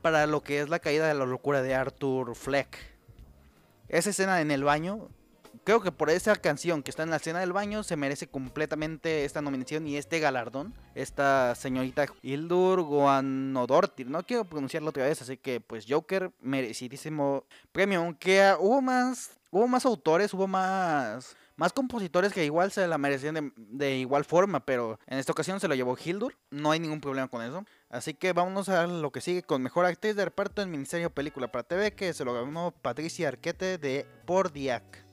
para 0.00 0.26
lo 0.26 0.42
que 0.42 0.60
es 0.60 0.68
la 0.68 0.78
caída 0.78 1.08
de 1.08 1.14
la 1.14 1.26
locura 1.26 1.60
de 1.60 1.74
Arthur 1.74 2.36
Fleck. 2.36 2.78
Esa 3.88 4.10
escena 4.10 4.40
en 4.40 4.52
el 4.52 4.64
baño 4.64 5.08
creo 5.64 5.80
que 5.80 5.92
por 5.92 6.10
esa 6.10 6.36
canción 6.36 6.82
que 6.82 6.90
está 6.90 7.02
en 7.02 7.10
la 7.10 7.16
escena 7.16 7.40
del 7.40 7.52
baño 7.52 7.82
se 7.82 7.96
merece 7.96 8.26
completamente 8.26 9.24
esta 9.24 9.42
nominación 9.42 9.86
y 9.86 9.96
este 9.96 10.20
galardón. 10.20 10.74
Esta 10.94 11.54
señorita 11.54 12.06
Hildur 12.22 12.82
Goanodortir, 12.82 14.08
no 14.08 14.22
quiero 14.24 14.44
pronunciarlo 14.44 14.90
otra 14.90 15.04
vez, 15.04 15.22
así 15.22 15.36
que 15.36 15.60
pues 15.60 15.86
Joker 15.88 16.32
merecidísimo 16.40 17.44
premio, 17.72 18.00
aunque 18.00 18.54
hubo 18.58 18.82
más 18.82 19.30
hubo 19.50 19.68
más 19.68 19.84
autores, 19.84 20.32
hubo 20.34 20.46
más 20.46 21.36
más 21.56 21.72
compositores 21.72 22.32
que 22.32 22.44
igual 22.44 22.72
se 22.72 22.88
la 22.88 22.98
merecían 22.98 23.52
de, 23.56 23.96
igual 23.96 24.24
forma, 24.24 24.64
pero 24.64 24.98
en 25.06 25.18
esta 25.18 25.32
ocasión 25.32 25.60
se 25.60 25.68
lo 25.68 25.74
llevó 25.74 25.96
Hildur. 26.02 26.34
No 26.50 26.70
hay 26.70 26.80
ningún 26.80 27.00
problema 27.00 27.28
con 27.28 27.42
eso. 27.42 27.64
Así 27.88 28.14
que 28.14 28.32
vámonos 28.32 28.68
a 28.68 28.86
lo 28.86 29.12
que 29.12 29.20
sigue 29.20 29.42
con 29.42 29.62
Mejor 29.62 29.86
Actriz 29.86 30.16
de 30.16 30.24
Reparto 30.24 30.62
en 30.62 30.70
Ministerio 30.70 31.10
Película 31.10 31.52
para 31.52 31.62
TV, 31.62 31.92
que 31.92 32.14
se 32.14 32.24
lo 32.24 32.34
ganó 32.34 32.72
Patricia 32.72 33.28
Arquette 33.28 33.78
de 33.78 34.06
Por 34.26 34.50
Diac. 34.50 35.11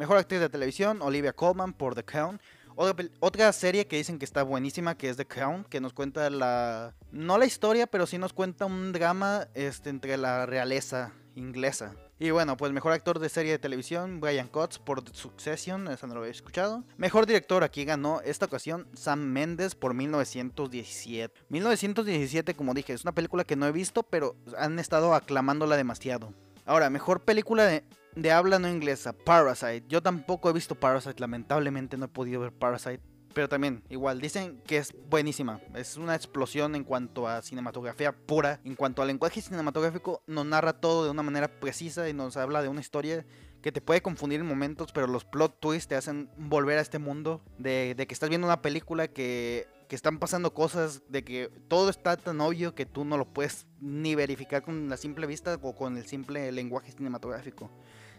Mejor 0.00 0.16
actriz 0.16 0.40
de 0.40 0.48
televisión, 0.48 1.02
Olivia 1.02 1.34
Colman 1.34 1.74
por 1.74 1.94
The 1.94 2.02
Crown. 2.02 2.40
Otra, 2.74 3.52
serie 3.52 3.86
que 3.86 3.98
dicen 3.98 4.18
que 4.18 4.24
está 4.24 4.42
buenísima, 4.42 4.96
que 4.96 5.10
es 5.10 5.18
The 5.18 5.26
Crown, 5.26 5.64
que 5.64 5.78
nos 5.78 5.92
cuenta 5.92 6.30
la... 6.30 6.94
No 7.12 7.36
la 7.36 7.44
historia, 7.44 7.86
pero 7.86 8.06
sí 8.06 8.16
nos 8.16 8.32
cuenta 8.32 8.64
un 8.64 8.92
drama 8.92 9.48
este, 9.52 9.90
entre 9.90 10.16
la 10.16 10.46
realeza 10.46 11.12
inglesa. 11.34 11.92
Y 12.18 12.30
bueno, 12.30 12.56
pues 12.56 12.72
mejor 12.72 12.92
actor 12.92 13.18
de 13.18 13.28
serie 13.28 13.52
de 13.52 13.58
televisión, 13.58 14.20
Brian 14.20 14.48
Cox 14.48 14.78
por 14.78 15.04
Succession, 15.14 15.86
esa 15.88 16.06
no 16.06 16.14
lo 16.14 16.20
había 16.20 16.32
escuchado. 16.32 16.82
Mejor 16.96 17.26
director, 17.26 17.62
aquí 17.62 17.84
ganó 17.84 18.22
esta 18.22 18.46
ocasión 18.46 18.88
Sam 18.94 19.20
Mendes 19.20 19.74
por 19.74 19.92
1917. 19.92 21.42
1917, 21.50 22.54
como 22.54 22.72
dije, 22.72 22.94
es 22.94 23.02
una 23.02 23.12
película 23.12 23.44
que 23.44 23.56
no 23.56 23.66
he 23.66 23.72
visto, 23.72 24.02
pero 24.02 24.34
han 24.56 24.78
estado 24.78 25.12
aclamándola 25.12 25.76
demasiado. 25.76 26.32
Ahora, 26.64 26.88
mejor 26.88 27.20
película 27.20 27.64
de, 27.66 27.84
de 28.14 28.32
habla 28.32 28.58
no 28.58 28.68
inglesa, 28.68 29.12
Parasite. 29.12 29.84
Yo 29.88 30.02
tampoco 30.02 30.50
he 30.50 30.52
visto 30.52 30.74
Parasite, 30.74 31.20
lamentablemente 31.20 31.96
no 31.96 32.06
he 32.06 32.08
podido 32.08 32.40
ver 32.40 32.52
Parasite. 32.52 33.00
Pero 33.32 33.48
también, 33.48 33.84
igual, 33.88 34.20
dicen 34.20 34.60
que 34.66 34.78
es 34.78 34.92
buenísima. 35.08 35.60
Es 35.74 35.96
una 35.96 36.16
explosión 36.16 36.74
en 36.74 36.82
cuanto 36.82 37.28
a 37.28 37.42
cinematografía 37.42 38.12
pura. 38.12 38.60
En 38.64 38.74
cuanto 38.74 39.02
al 39.02 39.08
lenguaje 39.08 39.40
cinematográfico, 39.40 40.22
nos 40.26 40.46
narra 40.46 40.72
todo 40.72 41.04
de 41.04 41.10
una 41.10 41.22
manera 41.22 41.60
precisa 41.60 42.08
y 42.08 42.12
nos 42.12 42.36
habla 42.36 42.60
de 42.60 42.68
una 42.68 42.80
historia 42.80 43.24
que 43.62 43.72
te 43.72 43.80
puede 43.80 44.02
confundir 44.02 44.40
en 44.40 44.46
momentos, 44.46 44.90
pero 44.90 45.06
los 45.06 45.24
plot 45.24 45.60
twists 45.60 45.88
te 45.88 45.94
hacen 45.94 46.30
volver 46.36 46.78
a 46.78 46.80
este 46.80 46.98
mundo 46.98 47.42
de, 47.58 47.94
de 47.94 48.06
que 48.06 48.14
estás 48.14 48.30
viendo 48.30 48.46
una 48.46 48.62
película 48.62 49.08
que, 49.08 49.68
que 49.86 49.96
están 49.96 50.18
pasando 50.18 50.54
cosas, 50.54 51.02
de 51.08 51.22
que 51.24 51.50
todo 51.68 51.90
está 51.90 52.16
tan 52.16 52.40
obvio 52.40 52.74
que 52.74 52.86
tú 52.86 53.04
no 53.04 53.18
lo 53.18 53.26
puedes 53.26 53.66
ni 53.80 54.14
verificar 54.14 54.62
con 54.62 54.88
la 54.88 54.96
simple 54.96 55.26
vista 55.26 55.58
o 55.60 55.74
con 55.74 55.98
el 55.98 56.06
simple 56.06 56.50
lenguaje 56.52 56.92
cinematográfico 56.92 57.70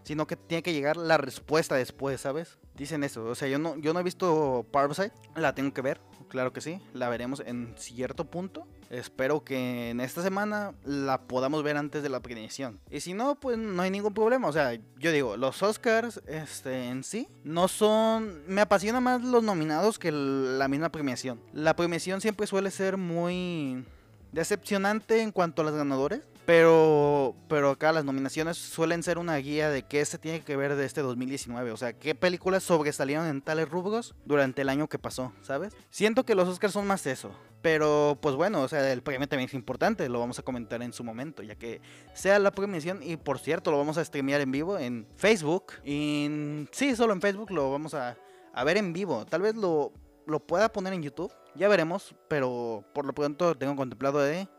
sino 0.03 0.27
que 0.27 0.36
tiene 0.36 0.63
que 0.63 0.74
llegar 0.74 0.98
la 0.98 1.17
respuesta 1.17 1.75
después, 1.75 2.22
¿sabes? 2.22 2.58
Dicen 2.75 3.03
eso, 3.03 3.25
o 3.25 3.36
sea, 3.36 3.48
yo 3.48 3.60
no, 3.60 3.77
yo 3.77 3.93
no 3.93 4.00
he 4.00 4.03
visto 4.03 4.65
Parasite, 4.72 5.12
la 5.36 5.53
tengo 5.53 5.74
que 5.74 5.81
ver, 5.81 6.00
claro 6.29 6.53
que 6.53 6.62
sí, 6.62 6.79
la 6.93 7.10
veremos 7.10 7.43
en 7.46 7.75
cierto 7.77 8.25
punto. 8.25 8.65
Espero 8.89 9.43
que 9.43 9.89
en 9.89 10.01
esta 10.01 10.22
semana 10.22 10.74
la 10.84 11.22
podamos 11.22 11.63
ver 11.63 11.77
antes 11.77 12.03
de 12.03 12.10
la 12.10 12.22
premiación. 12.22 12.79
Y 12.89 13.00
si 13.01 13.13
no, 13.13 13.36
pues 13.36 13.58
no 13.58 13.81
hay 13.81 13.89
ningún 13.89 14.13
problema. 14.13 14.50
O 14.50 14.51
sea, 14.51 14.74
yo 14.98 15.12
digo, 15.12 15.38
los 15.38 15.63
Oscars 15.63 16.22
este, 16.27 16.89
en 16.89 17.03
sí 17.05 17.29
no 17.46 17.70
son... 17.70 18.43
Me 18.48 18.60
apasiona 18.60 19.00
más 19.00 19.24
los 19.24 19.43
nominados 19.43 19.98
que 19.98 20.12
la 20.12 20.67
misma 20.67 20.91
premiación. 20.91 21.39
La 21.53 21.75
premiación 21.75 22.20
siempre 22.20 22.48
suele 22.48 22.70
ser 22.70 22.98
muy 22.98 23.86
decepcionante 24.34 25.22
en 25.22 25.31
cuanto 25.31 25.62
a 25.62 25.65
los 25.65 25.74
ganadores. 25.74 26.22
Pero, 26.51 27.34
pero 27.48 27.70
acá 27.70 27.93
las 27.93 28.03
nominaciones 28.03 28.58
suelen 28.58 29.03
ser 29.03 29.17
una 29.17 29.38
guía 29.38 29.70
de 29.70 29.84
qué 29.84 30.03
se 30.03 30.17
tiene 30.17 30.41
que 30.41 30.58
ver 30.58 30.75
de 30.75 30.86
este 30.86 31.00
2019. 31.00 31.72
O 31.72 31.77
sea, 31.77 31.93
qué 31.93 32.13
películas 32.13 32.62
sobresalieron 32.62 33.25
en 33.27 33.41
tales 33.41 33.70
rubros 33.70 34.15
durante 34.25 34.62
el 34.62 34.67
año 34.67 34.89
que 34.89 35.00
pasó, 35.00 35.31
¿sabes? 35.43 35.74
Siento 35.89 36.25
que 36.25 36.36
los 36.36 36.50
Oscars 36.50 36.74
son 36.74 36.86
más 36.88 37.08
eso. 37.08 37.31
Pero, 37.62 38.20
pues 38.22 38.36
bueno, 38.36 38.63
o 38.63 38.67
sea, 38.67 38.91
el 38.91 39.01
premio 39.01 39.29
también 39.29 39.48
es 39.48 39.53
importante. 39.53 40.10
Lo 40.10 40.20
vamos 40.20 40.39
a 40.39 40.43
comentar 40.43 40.81
en 40.81 40.91
su 40.91 41.05
momento, 41.05 41.41
ya 41.41 41.55
que 41.55 41.79
sea 42.13 42.38
la 42.38 42.51
premiación. 42.51 43.01
Y 43.01 43.15
por 43.15 43.39
cierto, 43.39 43.72
lo 43.72 43.77
vamos 43.77 43.98
a 43.98 44.03
streamear 44.03 44.41
en 44.41 44.51
vivo 44.51 44.77
en 44.77 45.08
Facebook. 45.15 45.72
Y 45.86 46.67
sí, 46.74 46.98
solo 46.98 47.13
en 47.13 47.22
Facebook 47.22 47.51
lo 47.51 47.72
vamos 47.72 47.93
a, 47.93 48.17
a 48.53 48.63
ver 48.65 48.75
en 48.75 48.91
vivo. 48.91 49.25
Tal 49.25 49.41
vez 49.41 49.55
lo, 49.55 49.93
lo 50.27 50.46
pueda 50.46 50.70
poner 50.70 50.91
en 50.91 51.03
YouTube. 51.03 51.31
Ya 51.55 51.70
veremos. 51.70 52.13
Pero 52.27 52.84
por 52.93 53.05
lo 53.05 53.13
pronto 53.13 53.55
tengo 53.55 53.77
contemplado 53.77 54.20
de 54.20 54.50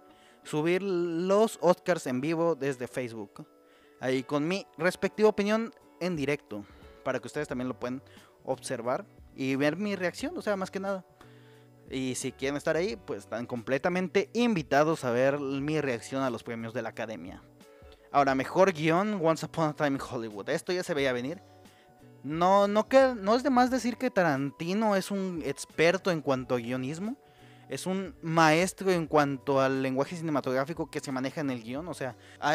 subir 0.43 0.83
los 0.83 1.59
Oscars 1.61 2.07
en 2.07 2.21
vivo 2.21 2.55
desde 2.55 2.89
Facebook. 2.89 3.47
Ahí 4.01 4.23
con 4.23 4.47
mi 4.47 4.67
respectiva 4.79 5.29
opinión 5.29 5.73
en 6.01 6.17
directo. 6.17 6.65
Para 7.05 7.21
que 7.21 7.27
ustedes 7.27 7.49
también 7.49 7.69
lo 7.69 7.79
puedan 7.79 8.03
observar 8.45 9.05
y 9.35 9.57
ver 9.57 9.77
mi 9.77 9.97
reacción, 9.97 10.37
o 10.37 10.43
sea, 10.43 10.57
más 10.57 10.71
que 10.71 10.81
nada. 10.81 11.05
Y 11.91 12.15
si 12.15 12.33
quieren 12.33 12.57
estar 12.57 12.77
ahí, 12.77 12.97
pues 12.97 13.21
están 13.21 13.47
completamente 13.47 14.31
invitados 14.33 15.05
a 15.05 15.11
ver 15.11 15.39
mi 15.39 15.81
reacción 15.81 16.23
a 16.23 16.31
los 16.31 16.43
premios 16.43 16.73
de 16.73 16.83
la 16.83 16.91
academia. 16.91 17.43
Ahora, 18.11 18.35
mejor 18.35 18.73
guion, 18.73 19.21
Once 19.23 19.45
Upon 19.47 19.71
a 19.71 19.73
Time 19.75 19.91
in 19.91 20.01
Hollywood. 20.01 20.49
Esto 20.49 20.73
ya 20.73 20.83
se 20.83 20.95
veía 20.95 21.13
venir. 21.13 21.43
No, 22.23 22.69
no, 22.69 22.87
no 23.17 23.35
es 23.35 23.43
de 23.43 23.51
más 23.51 23.71
decir 23.71 23.97
que 23.97 24.11
Tarantino 24.11 24.95
es 24.97 25.11
un 25.11 25.43
experto 25.45 26.11
en 26.11 26.21
cuanto 26.21 26.55
a 26.55 26.59
guionismo 26.59 27.17
es 27.73 27.87
un 27.87 28.15
maestro 28.21 28.91
en 28.91 29.07
cuanto 29.07 29.59
al 29.59 29.83
lenguaje 29.83 30.15
cinematográfico 30.15 30.91
que 30.91 31.01
se 31.01 31.11
maneja 31.11 31.41
en 31.41 31.49
el 31.49 31.63
guion. 31.63 31.89
O 31.89 31.95
sea, 31.95 32.17
ha 32.39 32.53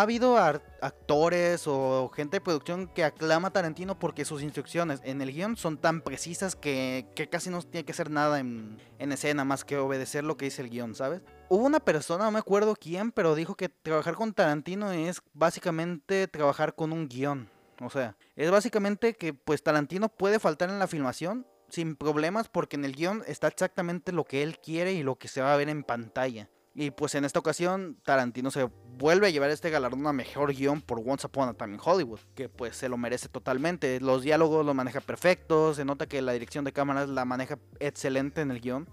habido 0.00 0.38
actores 0.38 1.64
o 1.66 2.10
gente 2.14 2.38
de 2.38 2.40
producción 2.40 2.88
que 2.88 3.04
aclama 3.04 3.48
a 3.48 3.52
Tarantino 3.52 3.98
porque 3.98 4.24
sus 4.24 4.42
instrucciones 4.42 5.02
en 5.04 5.20
el 5.20 5.32
guion 5.32 5.58
son 5.58 5.76
tan 5.76 6.00
precisas 6.00 6.56
que, 6.56 7.06
casi 7.30 7.50
no 7.50 7.60
tiene 7.60 7.84
que 7.84 7.92
hacer 7.92 8.10
nada 8.10 8.40
en, 8.40 8.78
en 8.98 9.12
escena 9.12 9.44
más 9.44 9.66
que 9.66 9.76
obedecer 9.76 10.24
lo 10.24 10.38
que 10.38 10.46
dice 10.46 10.62
el 10.62 10.70
guion, 10.70 10.94
¿sabes? 10.94 11.20
Hubo 11.50 11.66
una 11.66 11.80
persona, 11.80 12.24
no 12.24 12.30
me 12.30 12.38
acuerdo 12.38 12.74
quién, 12.76 13.12
pero 13.12 13.34
dijo 13.34 13.56
que 13.56 13.68
trabajar 13.68 14.14
con 14.14 14.32
Tarantino 14.32 14.90
es 14.90 15.20
básicamente 15.34 16.28
trabajar 16.28 16.74
con 16.74 16.92
un 16.92 17.08
guion. 17.08 17.50
O 17.82 17.90
sea, 17.90 18.16
es 18.36 18.50
básicamente 18.50 19.14
que 19.14 19.34
pues 19.34 19.62
Tarantino 19.62 20.08
puede 20.08 20.38
faltar 20.38 20.70
en 20.70 20.78
la 20.78 20.86
filmación 20.86 21.46
sin 21.70 21.96
problemas 21.96 22.48
porque 22.48 22.76
en 22.76 22.84
el 22.84 22.94
guion 22.94 23.22
está 23.26 23.48
exactamente 23.48 24.12
lo 24.12 24.24
que 24.24 24.42
él 24.42 24.58
quiere 24.58 24.92
y 24.92 25.02
lo 25.02 25.16
que 25.16 25.28
se 25.28 25.40
va 25.40 25.52
a 25.52 25.56
ver 25.56 25.68
en 25.68 25.84
pantalla. 25.84 26.48
Y 26.74 26.92
pues 26.92 27.14
en 27.14 27.24
esta 27.24 27.38
ocasión 27.38 27.98
Tarantino 28.04 28.50
se 28.50 28.64
vuelve 28.64 29.26
a 29.26 29.30
llevar 29.30 29.50
este 29.50 29.70
galardón 29.70 30.06
a 30.06 30.12
mejor 30.12 30.54
guion 30.54 30.80
por 30.80 31.00
Once 31.04 31.26
Upon 31.26 31.48
a 31.48 31.54
Time 31.54 31.74
in 31.74 31.80
Hollywood, 31.82 32.20
que 32.34 32.48
pues 32.48 32.76
se 32.76 32.88
lo 32.88 32.96
merece 32.96 33.28
totalmente. 33.28 34.00
Los 34.00 34.22
diálogos 34.22 34.64
lo 34.64 34.72
maneja 34.72 35.00
perfecto, 35.00 35.74
se 35.74 35.84
nota 35.84 36.06
que 36.06 36.22
la 36.22 36.32
dirección 36.32 36.64
de 36.64 36.72
cámaras 36.72 37.08
la 37.08 37.24
maneja 37.24 37.58
excelente 37.80 38.40
en 38.40 38.50
el 38.50 38.60
guion. 38.60 38.88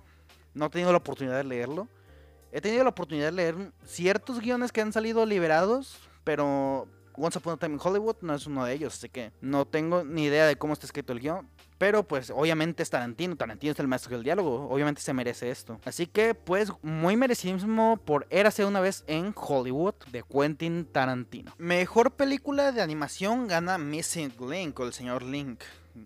No 0.54 0.66
he 0.66 0.70
tenido 0.70 0.92
la 0.92 0.98
oportunidad 0.98 1.38
de 1.38 1.44
leerlo. 1.44 1.88
He 2.52 2.62
tenido 2.62 2.84
la 2.84 2.90
oportunidad 2.90 3.28
de 3.28 3.34
leer 3.34 3.56
ciertos 3.86 4.40
guiones 4.40 4.72
que 4.72 4.82
han 4.82 4.92
salido 4.92 5.26
liberados, 5.26 6.00
pero 6.24 6.88
Once 7.16 7.38
Upon 7.38 7.54
a 7.54 7.58
Time 7.58 7.76
in 7.76 7.82
Hollywood 7.84 8.16
no 8.22 8.34
es 8.34 8.48
uno 8.48 8.66
de 8.66 8.74
ellos, 8.74 8.96
así 8.96 9.10
que 9.10 9.32
no 9.42 9.68
tengo 9.68 10.04
ni 10.04 10.26
idea 10.26 10.48
de 10.48 10.56
cómo 10.56 10.74
está 10.74 10.86
escrito 10.88 11.14
el 11.14 11.20
guion. 11.20 11.48
Pero 11.78 12.04
pues 12.04 12.32
obviamente 12.32 12.84
es 12.84 12.90
Tarantino, 12.90 13.36
Tarantino 13.36 13.74
es 13.74 13.80
el 13.80 13.88
maestro 13.88 14.12
del 14.12 14.24
diálogo, 14.24 14.68
obviamente 14.70 15.02
se 15.02 15.14
merece 15.14 15.52
esto. 15.52 15.80
Así 15.86 16.08
que 16.08 16.34
pues 16.34 16.72
muy 16.82 17.16
merecidísimo 17.16 17.98
por 17.98 18.26
Érase 18.30 18.66
una 18.66 18.80
vez 18.80 19.04
en 19.08 19.34
Hollywood 19.36 19.96
de 20.12 20.24
Quentin 20.24 20.86
Tarantino. 20.86 21.54
Mejor 21.58 22.12
película 22.12 22.72
de 22.72 22.82
animación 22.82 23.48
gana 23.48 23.78
Missing 23.78 24.34
Link 24.50 24.80
o 24.80 24.86
el 24.86 24.94
señor 24.94 25.24
Link 25.24 25.62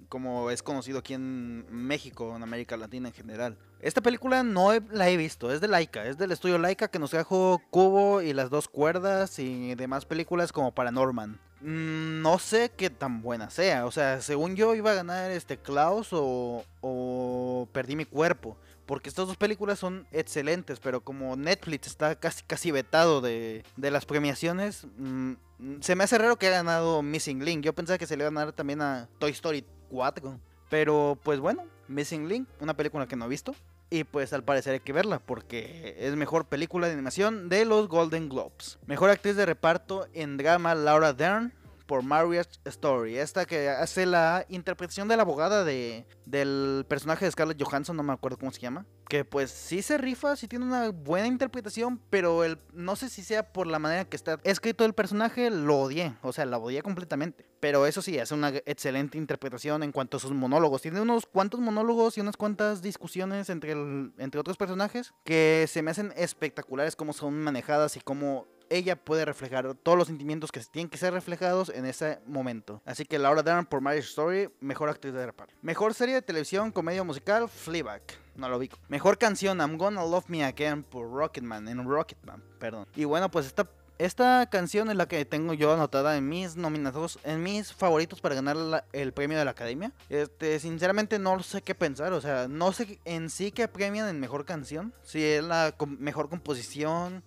como 0.09 0.49
es 0.51 0.63
conocido 0.63 0.99
aquí 0.99 1.13
en 1.13 1.65
México, 1.69 2.35
en 2.35 2.43
América 2.43 2.77
Latina 2.77 3.09
en 3.09 3.13
general. 3.13 3.57
Esta 3.79 4.01
película 4.01 4.43
no 4.43 4.71
la 4.91 5.09
he 5.09 5.17
visto, 5.17 5.51
es 5.51 5.61
de 5.61 5.67
Laika, 5.67 6.05
es 6.05 6.17
del 6.17 6.31
estudio 6.31 6.57
Laika 6.57 6.87
que 6.87 6.99
nos 6.99 7.11
trajo 7.11 7.61
Cubo 7.69 8.21
y 8.21 8.33
las 8.33 8.49
dos 8.49 8.67
cuerdas 8.67 9.39
y 9.39 9.75
demás 9.75 10.05
películas 10.05 10.51
como 10.51 10.73
Paranorman. 10.73 11.39
Mm, 11.61 12.21
no 12.21 12.39
sé 12.39 12.71
qué 12.75 12.89
tan 12.89 13.21
buena 13.21 13.49
sea, 13.49 13.85
o 13.85 13.91
sea, 13.91 14.21
según 14.21 14.55
yo 14.55 14.73
iba 14.73 14.91
a 14.91 14.95
ganar 14.95 15.29
este 15.29 15.57
Klaus 15.57 16.09
o, 16.11 16.65
o 16.81 17.67
Perdí 17.71 17.95
mi 17.95 18.05
cuerpo. 18.05 18.57
Porque 18.87 19.07
estas 19.07 19.27
dos 19.27 19.37
películas 19.37 19.79
son 19.79 20.05
excelentes, 20.11 20.79
pero 20.79 21.01
como 21.01 21.37
Netflix 21.37 21.87
está 21.87 22.15
casi, 22.15 22.43
casi 22.43 22.71
vetado 22.71 23.21
de, 23.21 23.63
de 23.77 23.91
las 23.91 24.05
premiaciones, 24.05 24.85
mm, 24.97 25.33
se 25.79 25.95
me 25.95 26.03
hace 26.03 26.17
raro 26.17 26.37
que 26.37 26.47
haya 26.47 26.57
ganado 26.57 27.01
Missing 27.01 27.45
Link. 27.45 27.63
Yo 27.63 27.73
pensaba 27.73 27.97
que 27.97 28.07
se 28.07 28.17
le 28.17 28.23
iba 28.23 28.29
a 28.29 28.33
ganar 28.33 28.53
también 28.53 28.81
a 28.81 29.07
Toy 29.19 29.31
Story 29.31 29.63
4. 29.89 30.37
Pero 30.69 31.17
pues 31.23 31.39
bueno, 31.39 31.63
Missing 31.87 32.27
Link, 32.27 32.49
una 32.59 32.75
película 32.75 33.07
que 33.07 33.15
no 33.15 33.25
he 33.25 33.29
visto. 33.29 33.55
Y 33.93 34.05
pues 34.05 34.31
al 34.31 34.45
parecer 34.45 34.71
hay 34.71 34.79
que 34.79 34.93
verla 34.93 35.19
porque 35.19 35.97
es 35.99 36.15
mejor 36.15 36.45
película 36.45 36.87
de 36.87 36.93
animación 36.93 37.49
de 37.49 37.65
los 37.65 37.89
Golden 37.89 38.29
Globes. 38.29 38.79
Mejor 38.87 39.09
actriz 39.09 39.35
de 39.35 39.45
reparto 39.45 40.07
en 40.13 40.37
drama 40.37 40.73
Laura 40.75 41.11
Dern 41.11 41.53
por 41.91 42.03
Marriage 42.03 42.51
Story. 42.63 43.17
Esta 43.17 43.43
que 43.43 43.67
hace 43.67 44.05
la 44.05 44.45
interpretación 44.47 45.09
de 45.09 45.17
la 45.17 45.23
abogada 45.23 45.65
de, 45.65 46.05
del 46.25 46.85
personaje 46.87 47.25
de 47.25 47.31
Scarlett 47.31 47.61
Johansson, 47.61 47.97
no 47.97 48.01
me 48.01 48.13
acuerdo 48.13 48.37
cómo 48.37 48.53
se 48.53 48.61
llama. 48.61 48.85
Que 49.09 49.25
pues 49.25 49.51
sí 49.51 49.81
se 49.81 49.97
rifa, 49.97 50.37
sí 50.37 50.47
tiene 50.47 50.63
una 50.63 50.91
buena 50.91 51.27
interpretación, 51.27 51.99
pero 52.09 52.45
el, 52.45 52.57
no 52.71 52.95
sé 52.95 53.09
si 53.09 53.23
sea 53.23 53.51
por 53.51 53.67
la 53.67 53.77
manera 53.77 54.05
que 54.05 54.15
está 54.15 54.39
escrito 54.45 54.85
el 54.85 54.93
personaje, 54.93 55.49
lo 55.49 55.79
odié. 55.79 56.15
O 56.21 56.31
sea, 56.31 56.45
la 56.45 56.59
odié 56.59 56.81
completamente. 56.81 57.45
Pero 57.59 57.85
eso 57.85 58.01
sí, 58.01 58.17
hace 58.19 58.35
una 58.35 58.53
excelente 58.65 59.17
interpretación 59.17 59.83
en 59.83 59.91
cuanto 59.91 60.15
a 60.15 60.21
sus 60.21 60.31
monólogos. 60.31 60.81
Tiene 60.81 61.01
unos 61.01 61.25
cuantos 61.25 61.59
monólogos 61.59 62.17
y 62.17 62.21
unas 62.21 62.37
cuantas 62.37 62.81
discusiones 62.81 63.49
entre, 63.49 63.73
entre 63.73 64.39
otros 64.39 64.55
personajes 64.55 65.13
que 65.25 65.65
se 65.67 65.81
me 65.81 65.91
hacen 65.91 66.13
espectaculares 66.15 66.95
cómo 66.95 67.11
son 67.11 67.37
manejadas 67.43 67.97
y 67.97 67.99
cómo 67.99 68.47
ella 68.71 68.95
puede 68.95 69.25
reflejar 69.25 69.75
todos 69.75 69.97
los 69.97 70.07
sentimientos 70.07 70.51
que 70.51 70.61
tienen 70.61 70.89
que 70.89 70.97
ser 70.97 71.13
reflejados 71.13 71.69
en 71.69 71.85
ese 71.85 72.19
momento. 72.25 72.81
Así 72.85 73.05
que 73.05 73.19
Laura 73.19 73.43
Dern 73.43 73.65
por 73.65 73.81
Marriage 73.81 74.07
Story, 74.07 74.49
mejor 74.61 74.89
actriz 74.89 75.13
de 75.13 75.25
reparto. 75.25 75.53
Mejor 75.61 75.93
serie 75.93 76.15
de 76.15 76.21
televisión, 76.21 76.71
comedia 76.71 77.03
musical, 77.03 77.49
Fleabag. 77.49 78.01
No 78.35 78.47
lo 78.49 78.57
vi. 78.57 78.71
Mejor 78.87 79.17
canción, 79.17 79.59
I'm 79.59 79.77
Gonna 79.77 80.03
Love 80.05 80.29
Me 80.29 80.43
Again 80.43 80.83
por 80.83 81.11
Rocketman, 81.11 81.67
en 81.67 81.87
Rocketman, 81.87 82.41
perdón. 82.59 82.87
Y 82.95 83.03
bueno, 83.03 83.29
pues 83.29 83.45
esta 83.45 83.67
esta 84.01 84.47
canción 84.49 84.89
es 84.89 84.95
la 84.95 85.07
que 85.07 85.23
tengo 85.25 85.53
yo 85.53 85.71
anotada 85.71 86.17
en 86.17 86.27
mis 86.27 86.55
nominados, 86.55 87.19
en 87.23 87.43
mis 87.43 87.71
favoritos 87.71 88.19
para 88.19 88.33
ganar 88.33 88.83
el 88.93 89.13
premio 89.13 89.37
de 89.37 89.45
la 89.45 89.51
academia. 89.51 89.91
Este, 90.09 90.59
sinceramente 90.59 91.19
no 91.19 91.43
sé 91.43 91.61
qué 91.61 91.75
pensar, 91.75 92.11
o 92.13 92.19
sea, 92.19 92.47
no 92.47 92.71
sé 92.71 92.99
en 93.05 93.29
sí 93.29 93.51
qué 93.51 93.67
premian 93.67 94.09
en 94.09 94.19
mejor 94.19 94.43
canción. 94.43 94.91
Si 95.03 95.23
es 95.23 95.43
la 95.43 95.75
mejor 95.99 96.29
composición, 96.29 97.23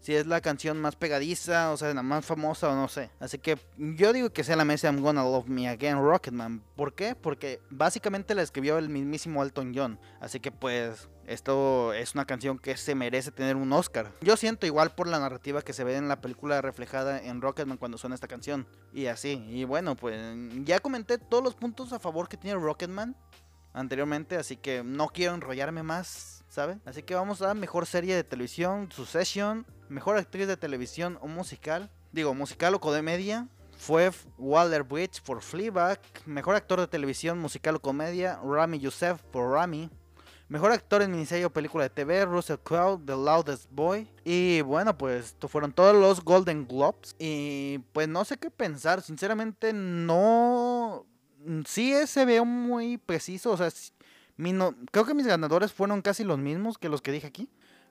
si 0.00 0.14
es 0.14 0.26
la 0.26 0.40
canción 0.40 0.80
más 0.80 0.96
pegadiza, 0.96 1.72
o 1.72 1.76
sea, 1.76 1.92
la 1.92 2.02
más 2.02 2.24
famosa 2.24 2.68
o 2.68 2.74
no 2.74 2.88
sé. 2.88 3.10
Así 3.20 3.38
que 3.38 3.58
yo 3.76 4.12
digo 4.12 4.30
que 4.30 4.44
sea 4.44 4.56
la 4.56 4.64
mesa 4.64 4.88
I'm 4.88 5.00
Gonna 5.00 5.22
Love 5.22 5.48
Me 5.48 5.68
Again 5.68 5.98
Rocketman. 5.98 6.62
¿Por 6.76 6.94
qué? 6.94 7.14
Porque 7.14 7.60
básicamente 7.70 8.34
la 8.34 8.42
escribió 8.42 8.78
el 8.78 8.88
mismísimo 8.88 9.42
Elton 9.42 9.72
John. 9.74 9.98
Así 10.20 10.40
que 10.40 10.52
pues 10.52 11.08
esto 11.26 11.92
es 11.92 12.14
una 12.14 12.24
canción 12.24 12.58
que 12.58 12.76
se 12.76 12.94
merece 12.94 13.30
tener 13.30 13.56
un 13.56 13.72
Oscar. 13.72 14.12
Yo 14.22 14.36
siento 14.36 14.66
igual 14.66 14.94
por 14.94 15.08
la 15.08 15.18
narrativa 15.18 15.62
que 15.62 15.72
se 15.72 15.84
ve 15.84 15.96
en 15.96 16.08
la 16.08 16.20
película 16.20 16.62
reflejada 16.62 17.20
en 17.20 17.42
Rocketman 17.42 17.76
cuando 17.76 17.98
suena 17.98 18.14
esta 18.14 18.28
canción. 18.28 18.66
Y 18.92 19.06
así. 19.06 19.44
Y 19.48 19.64
bueno, 19.64 19.96
pues 19.96 20.18
ya 20.64 20.80
comenté 20.80 21.18
todos 21.18 21.44
los 21.44 21.54
puntos 21.54 21.92
a 21.92 21.98
favor 21.98 22.28
que 22.28 22.36
tiene 22.36 22.58
Rocketman 22.58 23.16
anteriormente, 23.72 24.36
así 24.36 24.56
que 24.56 24.82
no 24.82 25.08
quiero 25.08 25.34
enrollarme 25.34 25.82
más, 25.82 26.37
¿sabe? 26.48 26.78
Así 26.84 27.02
que 27.02 27.14
vamos 27.14 27.42
a 27.42 27.54
mejor 27.54 27.86
serie 27.86 28.14
de 28.14 28.24
televisión, 28.24 28.90
Succession, 28.92 29.66
mejor 29.88 30.16
actriz 30.16 30.46
de 30.46 30.56
televisión 30.56 31.18
o 31.20 31.28
musical, 31.28 31.90
digo, 32.12 32.34
musical 32.34 32.74
o 32.74 32.80
comedia, 32.80 33.48
fue 33.78 34.10
Waller 34.38 34.82
Bridge 34.82 35.22
por 35.22 35.40
Fleabag. 35.40 36.00
Mejor 36.26 36.56
actor 36.56 36.80
de 36.80 36.88
televisión, 36.88 37.38
musical 37.38 37.76
o 37.76 37.80
comedia, 37.80 38.38
Rami 38.44 38.80
Youssef 38.80 39.22
por 39.30 39.52
Rami. 39.52 39.88
Mejor 40.48 40.72
actor 40.72 41.02
en 41.02 41.12
miniserie 41.12 41.44
o 41.44 41.52
película 41.52 41.84
de 41.84 41.90
TV, 41.90 42.24
Russell 42.24 42.56
Crowe, 42.56 43.00
The 43.04 43.12
Loudest 43.12 43.70
Boy. 43.70 44.10
Y 44.24 44.62
bueno, 44.62 44.98
pues 44.98 45.36
fueron 45.46 45.72
todos 45.72 45.94
los 45.94 46.24
Golden 46.24 46.66
Globes. 46.66 47.14
Y 47.18 47.78
pues 47.92 48.08
no 48.08 48.24
sé 48.24 48.36
qué 48.36 48.50
pensar, 48.50 49.00
sinceramente 49.00 49.72
no... 49.72 51.06
Sí 51.66 51.94
se 52.06 52.24
ve 52.24 52.42
muy 52.42 52.98
preciso, 52.98 53.52
o 53.52 53.56
sea, 53.56 53.70
creo 54.90 55.04
que 55.04 55.14
mis 55.14 55.26
ganadores 55.26 55.72
fueron 55.72 56.02
casi 56.02 56.24
los 56.24 56.38
mismos 56.38 56.78
que 56.78 56.88
los 56.88 57.02
que 57.02 57.12
dije 57.12 57.26
aquí. 57.26 57.48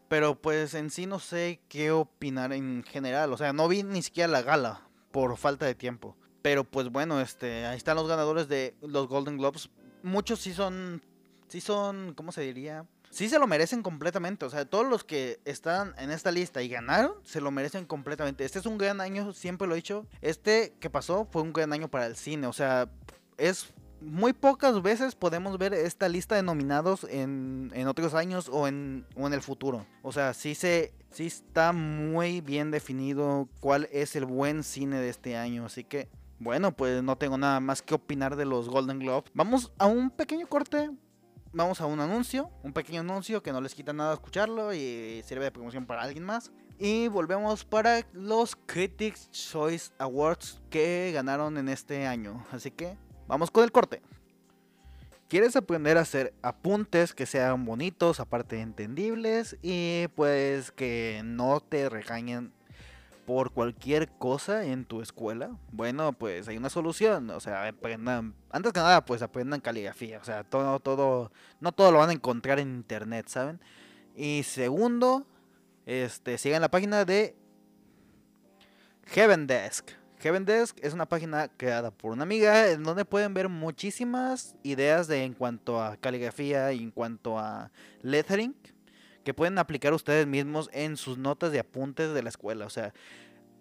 Pero 0.07 0.41
pues 0.41 0.73
en 0.73 0.89
sí 0.89 1.05
no 1.05 1.19
sé 1.19 1.59
qué 1.67 1.91
opinar 1.91 2.53
en 2.53 2.83
general. 2.83 3.33
O 3.33 3.37
sea, 3.37 3.51
no 3.53 3.67
vi 3.67 3.83
ni 3.83 4.01
siquiera 4.01 4.31
la 4.31 4.41
gala 4.41 4.81
por 5.11 5.35
falta 5.37 5.65
de 5.65 5.75
tiempo. 5.75 6.15
Pero 6.41 6.63
pues 6.63 6.89
bueno, 6.89 7.19
este, 7.19 7.65
ahí 7.65 7.75
están 7.75 7.97
los 7.97 8.07
ganadores 8.07 8.47
de 8.47 8.75
los 8.81 9.07
Golden 9.07 9.37
Globes. 9.37 9.69
Muchos 10.03 10.39
sí 10.39 10.53
son 10.53 11.01
sí 11.47 11.61
son, 11.61 12.13
¿cómo 12.15 12.31
se 12.31 12.41
diría? 12.41 12.85
Sí 13.09 13.29
se 13.29 13.39
lo 13.39 13.47
merecen 13.47 13.81
completamente. 13.81 14.45
O 14.45 14.49
sea, 14.49 14.65
todos 14.65 14.87
los 14.87 15.03
que 15.03 15.39
están 15.45 15.93
en 15.97 16.11
esta 16.11 16.31
lista 16.31 16.61
y 16.61 16.69
ganaron, 16.69 17.13
se 17.23 17.41
lo 17.41 17.51
merecen 17.51 17.85
completamente. 17.85 18.45
Este 18.45 18.59
es 18.59 18.65
un 18.65 18.77
gran 18.77 19.01
año, 19.01 19.33
siempre 19.33 19.67
lo 19.67 19.73
he 19.73 19.77
dicho. 19.77 20.05
Este 20.21 20.75
que 20.79 20.89
pasó 20.89 21.27
fue 21.31 21.41
un 21.41 21.53
gran 21.53 21.73
año 21.73 21.87
para 21.87 22.05
el 22.05 22.15
cine. 22.15 22.47
O 22.47 22.53
sea, 22.53 22.89
es 23.37 23.73
muy 24.01 24.33
pocas 24.33 24.81
veces 24.81 25.15
podemos 25.15 25.57
ver 25.57 25.73
esta 25.73 26.09
lista 26.09 26.35
de 26.35 26.43
nominados 26.43 27.05
en, 27.09 27.71
en 27.73 27.87
otros 27.87 28.13
años 28.13 28.49
o 28.51 28.67
en, 28.67 29.05
o 29.15 29.27
en 29.27 29.33
el 29.33 29.41
futuro. 29.41 29.85
O 30.01 30.11
sea, 30.11 30.33
sí 30.33 30.55
se 30.55 30.93
sí 31.11 31.27
está 31.27 31.73
muy 31.73 32.41
bien 32.41 32.69
definido 32.71 33.47
cuál 33.59 33.87
es 33.91 34.15
el 34.15 34.25
buen 34.25 34.63
cine 34.63 34.99
de 34.99 35.09
este 35.09 35.35
año. 35.37 35.65
Así 35.65 35.83
que, 35.83 36.09
bueno, 36.39 36.71
pues 36.71 37.01
no 37.01 37.17
tengo 37.17 37.37
nada 37.37 37.59
más 37.59 37.81
que 37.81 37.95
opinar 37.95 38.35
de 38.35 38.45
los 38.45 38.69
Golden 38.69 38.99
Globes. 38.99 39.31
Vamos 39.33 39.71
a 39.77 39.87
un 39.87 40.09
pequeño 40.09 40.47
corte 40.47 40.89
vamos 41.53 41.81
a 41.81 41.87
un 41.87 41.99
anuncio, 41.99 42.51
un 42.63 42.71
pequeño 42.71 43.01
anuncio 43.01 43.41
que 43.41 43.51
no 43.51 43.61
les 43.61 43.73
quita 43.73 43.91
nada 43.91 44.13
escucharlo 44.13 44.73
y 44.73 45.23
sirve 45.25 45.45
de 45.45 45.51
promoción 45.51 45.85
para 45.85 46.03
alguien 46.03 46.23
más. 46.23 46.51
Y 46.79 47.07
volvemos 47.07 47.65
para 47.65 48.05
los 48.13 48.55
Critics 48.55 49.31
Choice 49.31 49.91
Awards 49.97 50.61
que 50.69 51.11
ganaron 51.13 51.57
en 51.57 51.69
este 51.69 52.05
año. 52.05 52.45
Así 52.51 52.69
que 52.69 52.95
vamos 53.27 53.51
con 53.51 53.63
el 53.63 53.71
corte. 53.71 54.01
¿Quieres 55.27 55.55
aprender 55.57 55.97
a 55.97 56.01
hacer 56.01 56.33
apuntes 56.41 57.13
que 57.13 57.25
sean 57.25 57.65
bonitos, 57.65 58.21
aparte 58.21 58.61
entendibles 58.61 59.57
y 59.61 60.07
pues 60.15 60.71
que 60.71 61.21
no 61.25 61.59
te 61.59 61.89
regañen 61.89 62.53
por 63.27 63.51
cualquier 63.51 64.07
cosa 64.07 64.63
en 64.63 64.85
tu 64.85 65.01
escuela, 65.01 65.57
bueno, 65.73 66.13
pues 66.13 66.47
hay 66.47 66.55
una 66.55 66.69
solución. 66.69 67.29
O 67.31 67.41
sea, 67.41 67.67
aprendan, 67.67 68.33
antes 68.51 68.71
que 68.71 68.79
nada, 68.79 69.03
pues 69.03 69.21
aprendan 69.21 69.59
caligrafía. 69.59 70.19
O 70.19 70.23
sea, 70.23 70.45
todo, 70.45 70.79
todo, 70.79 71.33
no 71.59 71.73
todo 71.73 71.91
lo 71.91 71.97
van 71.97 72.09
a 72.09 72.13
encontrar 72.13 72.57
en 72.57 72.69
internet, 72.69 73.27
¿saben? 73.27 73.59
Y 74.15 74.43
segundo, 74.43 75.27
este, 75.85 76.37
sigan 76.37 76.61
la 76.61 76.71
página 76.71 77.03
de 77.03 77.35
Heaven 79.07 79.45
Desk. 79.45 79.91
Heaven 80.19 80.45
Desk 80.45 80.77
es 80.81 80.93
una 80.93 81.05
página 81.05 81.47
creada 81.47 81.91
por 81.91 82.11
una 82.11 82.23
amiga 82.23 82.71
en 82.71 82.83
donde 82.83 83.05
pueden 83.05 83.35
ver 83.35 83.49
muchísimas 83.49 84.55
ideas 84.63 85.07
de 85.07 85.23
en 85.23 85.33
cuanto 85.33 85.81
a 85.81 85.95
caligrafía 85.97 86.73
y 86.73 86.81
en 86.81 86.91
cuanto 86.91 87.37
a 87.37 87.71
lettering 88.01 88.55
que 89.23 89.35
pueden 89.35 89.59
aplicar 89.59 89.93
ustedes 89.93 90.25
mismos 90.25 90.69
en 90.73 90.97
sus 90.97 91.17
notas 91.17 91.51
de 91.51 91.59
apuntes 91.59 92.13
de 92.13 92.23
la 92.23 92.29
escuela. 92.29 92.65
O 92.65 92.69
sea, 92.69 92.93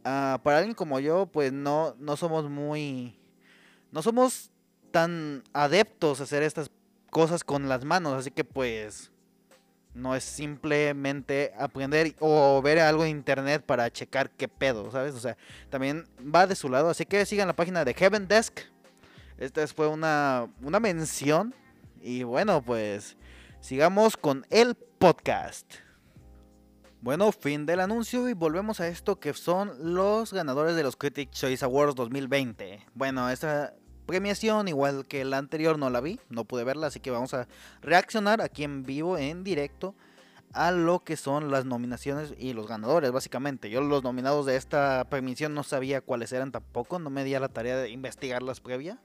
ah, 0.05 0.41
para 0.43 0.59
alguien 0.59 0.75
como 0.75 0.99
yo, 1.01 1.27
pues 1.27 1.53
no, 1.53 1.95
no 1.99 2.17
somos 2.17 2.49
muy... 2.49 3.19
No 3.93 4.01
somos 4.01 4.51
tan 4.93 5.43
adeptos 5.53 6.21
a 6.21 6.25
hacer 6.25 6.43
estas 6.43 6.71
cosas 7.11 7.45
con 7.45 7.69
las 7.69 7.85
manos, 7.85 8.15
así 8.15 8.31
que 8.31 8.45
pues 8.45 9.11
no 9.97 10.15
es 10.15 10.25
simplemente 10.25 11.53
aprender 11.59 12.15
o 12.21 12.61
ver 12.63 12.79
algo 12.79 13.05
en 13.05 13.11
internet 13.11 13.65
para 13.65 13.91
checar 13.91 14.31
qué 14.31 14.47
pedo, 14.47 14.91
¿sabes? 14.91 15.15
O 15.15 15.21
sea, 15.21 15.37
también 15.71 16.05
va 16.23 16.47
de 16.47 16.55
su 16.55 16.69
lado, 16.69 16.91
así 16.91 17.07
que 17.07 17.25
sigan 17.25 17.49
la 17.49 17.57
página 17.57 17.85
de 17.85 17.95
Heaven 17.95 18.29
Desk. 18.29 18.61
Esta 19.39 19.67
fue 19.69 19.89
una, 19.89 20.49
una 20.63 20.81
mención 20.81 21.55
y 22.01 22.23
bueno, 22.23 22.63
pues 22.63 23.17
sigamos 23.61 24.17
con 24.17 24.47
el 24.51 24.75
podcast. 24.75 25.67
Bueno, 27.01 27.33
fin 27.33 27.65
del 27.67 27.81
anuncio 27.81 28.29
y 28.29 28.35
volvemos 28.35 28.81
a 28.81 28.89
esto 28.89 29.19
que 29.19 29.33
son 29.33 29.95
los 29.95 30.33
ganadores 30.33 30.77
de 30.77 30.83
los 30.83 30.97
Critic 30.97 31.31
Choice 31.31 31.65
Awards 31.65 31.95
2020. 31.95 32.85
Bueno, 32.95 33.31
esta 33.31 33.75
premiación, 34.07 34.69
igual 34.69 35.07
que 35.07 35.25
la 35.25 35.39
anterior, 35.39 35.79
no 35.79 35.91
la 35.91 36.01
vi, 36.01 36.21
no 36.31 36.45
pude 36.45 36.65
verla, 36.65 36.87
así 36.87 37.01
que 37.01 37.11
vamos 37.11 37.35
a 37.35 37.47
reaccionar 37.83 38.41
aquí 38.41 38.65
en 38.65 38.85
vivo, 38.85 39.19
en 39.19 39.45
directo, 39.45 39.95
a 40.53 40.71
lo 40.71 41.05
que 41.05 41.17
son 41.17 41.51
las 41.51 41.67
nominaciones 41.67 42.33
y 42.39 42.55
los 42.55 42.67
ganadores, 42.67 43.13
básicamente. 43.13 43.69
Yo 43.69 43.83
los 43.83 44.03
nominados 44.03 44.47
de 44.47 44.57
esta 44.57 45.05
premiación 45.11 45.53
no 45.55 45.63
sabía 45.63 46.01
cuáles 46.01 46.33
eran 46.33 46.53
tampoco, 46.53 46.99
no 46.99 47.11
me 47.11 47.25
di 47.25 47.35
a 47.35 47.41
la 47.41 47.49
tarea 47.49 47.77
de 47.77 47.91
investigarlas 47.91 48.61
previa. 48.61 48.99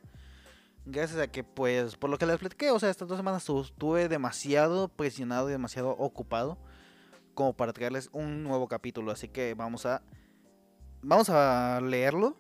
Gracias 0.86 1.20
a 1.20 1.28
que, 1.28 1.44
pues, 1.44 1.98
por 1.98 2.10
lo 2.10 2.18
que 2.18 2.26
les 2.26 2.40
platiqué, 2.40 2.72
o 2.72 2.80
sea, 2.80 2.90
estas 2.90 3.08
dos 3.08 3.18
semanas 3.18 3.44
estuve 3.48 4.08
demasiado 4.08 4.88
presionado 4.88 5.50
y 5.50 5.52
demasiado 5.52 5.92
ocupado 5.92 6.58
como 7.34 7.54
para 7.54 7.74
traerles 7.74 8.10
un 8.14 8.44
nuevo 8.44 8.68
capítulo. 8.68 9.12
Así 9.12 9.28
que 9.28 9.54
vamos 9.54 9.86
a, 9.86 10.02
vamos 11.02 11.30
a 11.30 11.80
leerlo, 11.82 12.38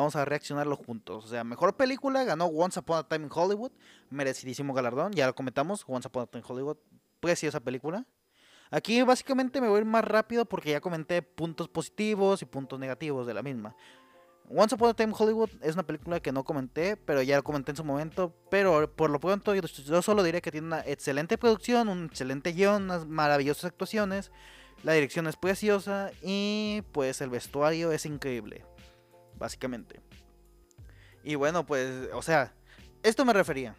vamos 0.00 0.16
a 0.16 0.24
reaccionarlo 0.24 0.76
juntos. 0.76 1.24
O 1.24 1.28
sea, 1.28 1.44
mejor 1.44 1.76
película 1.76 2.24
ganó 2.24 2.46
Once 2.46 2.78
Upon 2.80 2.98
a 2.98 3.08
Time 3.08 3.24
in 3.26 3.30
Hollywood, 3.32 3.72
merecidísimo 4.10 4.74
galardón, 4.74 5.12
ya 5.12 5.26
lo 5.26 5.34
comentamos, 5.34 5.84
Once 5.86 6.08
Upon 6.08 6.22
a 6.22 6.26
Time 6.26 6.44
in 6.46 6.52
Hollywood, 6.52 6.76
preciosa 7.20 7.60
película. 7.60 8.06
Aquí 8.70 9.02
básicamente 9.02 9.60
me 9.60 9.68
voy 9.68 9.76
a 9.76 9.80
ir 9.80 9.86
más 9.86 10.04
rápido 10.04 10.44
porque 10.44 10.70
ya 10.70 10.80
comenté 10.80 11.22
puntos 11.22 11.68
positivos 11.68 12.42
y 12.42 12.44
puntos 12.44 12.78
negativos 12.78 13.26
de 13.26 13.34
la 13.34 13.42
misma. 13.42 13.74
Once 14.50 14.74
Upon 14.74 14.90
a 14.90 14.94
Time 14.94 15.12
Hollywood 15.16 15.50
es 15.62 15.74
una 15.74 15.82
película 15.82 16.20
que 16.20 16.32
no 16.32 16.42
comenté, 16.44 16.96
pero 16.96 17.20
ya 17.22 17.36
lo 17.36 17.44
comenté 17.44 17.72
en 17.72 17.76
su 17.76 17.84
momento. 17.84 18.34
Pero 18.50 18.90
por 18.94 19.10
lo 19.10 19.20
pronto 19.20 19.54
yo, 19.54 20.02
solo 20.02 20.22
diré 20.22 20.40
que 20.40 20.50
tiene 20.50 20.66
una 20.66 20.80
excelente 20.80 21.36
producción, 21.36 21.88
un 21.88 22.06
excelente 22.06 22.52
guion, 22.52 22.84
unas 22.84 23.06
maravillosas 23.06 23.66
actuaciones. 23.66 24.30
La 24.84 24.92
dirección 24.92 25.26
es 25.26 25.36
preciosa 25.36 26.12
y 26.22 26.82
pues 26.92 27.20
el 27.20 27.30
vestuario 27.30 27.90
es 27.90 28.06
increíble, 28.06 28.64
básicamente. 29.38 30.00
Y 31.22 31.34
bueno, 31.34 31.66
pues, 31.66 32.08
o 32.12 32.22
sea, 32.22 32.52
esto 33.02 33.24
me 33.24 33.32
refería. 33.32 33.74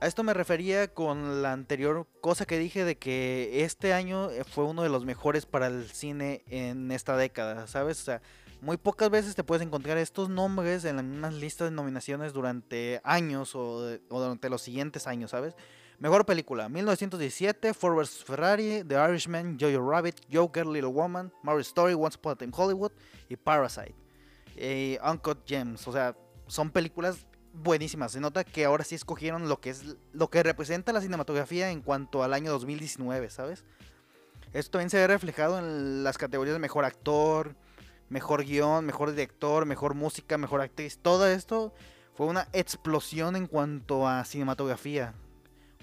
A 0.00 0.06
esto 0.06 0.22
me 0.22 0.32
refería 0.32 0.88
con 0.88 1.42
la 1.42 1.52
anterior 1.52 2.06
cosa 2.22 2.46
que 2.46 2.58
dije 2.58 2.84
de 2.84 2.96
que 2.96 3.64
este 3.64 3.92
año 3.92 4.30
fue 4.50 4.64
uno 4.64 4.82
de 4.82 4.88
los 4.88 5.04
mejores 5.04 5.44
para 5.44 5.66
el 5.66 5.90
cine 5.90 6.42
en 6.48 6.90
esta 6.90 7.18
década, 7.18 7.66
¿sabes? 7.66 8.00
O 8.00 8.04
sea, 8.04 8.22
muy 8.62 8.78
pocas 8.78 9.10
veces 9.10 9.34
te 9.34 9.44
puedes 9.44 9.62
encontrar 9.62 9.98
estos 9.98 10.28
nombres 10.30 10.84
en 10.84 10.96
las 10.96 11.04
mismas 11.04 11.34
listas 11.34 11.68
de 11.68 11.76
nominaciones 11.76 12.32
durante 12.32 13.00
años 13.04 13.54
o, 13.54 13.98
durante 14.08 14.48
los 14.48 14.62
siguientes 14.62 15.06
años, 15.06 15.32
¿sabes? 15.32 15.54
Mejor 15.98 16.24
película, 16.24 16.70
1917, 16.70 17.74
Ford 17.74 17.96
vs. 17.96 18.24
Ferrari, 18.24 18.82
The 18.84 18.94
Irishman, 18.94 19.58
Jojo 19.60 19.86
Rabbit, 19.86 20.16
Joker, 20.32 20.66
Little 20.66 20.90
Woman, 20.90 21.30
Marriage 21.42 21.68
Story, 21.68 21.92
Once 21.92 22.16
Upon 22.16 22.32
a 22.32 22.36
Time 22.36 22.52
Hollywood 22.56 22.92
y 23.28 23.36
Parasite. 23.36 23.94
Y 24.56 24.98
Uncut 25.08 25.46
Gems, 25.46 25.86
o 25.88 25.92
sea, 25.92 26.16
son 26.46 26.70
películas 26.70 27.26
buenísimas. 27.52 28.12
Se 28.12 28.20
nota 28.20 28.44
que 28.44 28.64
ahora 28.64 28.84
sí 28.84 28.94
escogieron 28.94 29.48
lo 29.48 29.60
que 29.60 29.70
es 29.70 29.96
lo 30.12 30.28
que 30.28 30.42
representa 30.42 30.92
la 30.92 31.00
cinematografía 31.00 31.70
en 31.70 31.80
cuanto 31.80 32.22
al 32.22 32.32
año 32.32 32.50
2019, 32.52 33.30
¿sabes? 33.30 33.64
Esto 34.52 34.72
también 34.72 34.90
se 34.90 34.98
ve 34.98 35.06
reflejado 35.06 35.58
en 35.58 36.02
las 36.02 36.18
categorías 36.18 36.54
de 36.54 36.60
mejor 36.60 36.84
actor, 36.84 37.54
mejor 38.08 38.44
guion, 38.44 38.84
mejor 38.84 39.10
director, 39.10 39.64
mejor 39.64 39.94
música, 39.94 40.38
mejor 40.38 40.60
actriz. 40.60 40.98
Todo 41.00 41.26
esto 41.28 41.72
fue 42.14 42.26
una 42.26 42.48
explosión 42.52 43.36
en 43.36 43.46
cuanto 43.46 44.08
a 44.08 44.24
cinematografía. 44.24 45.14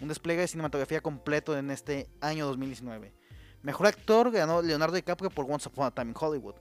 Un 0.01 0.10
despliegue 0.10 0.41
de 0.41 0.47
cinematografía 0.47 1.01
completo 1.01 1.58
en 1.58 1.71
este 1.71 2.10
año 2.21 2.45
2019. 2.45 3.13
Mejor 3.63 3.88
actor 3.88 4.32
ganó 4.32 4.62
Leonardo 4.62 4.95
DiCaprio 4.95 5.30
por 5.30 5.49
Once 5.49 5.67
Upon 5.67 5.88
a 5.88 5.91
Time 5.91 6.12
in 6.12 6.15
Hollywood. 6.19 6.56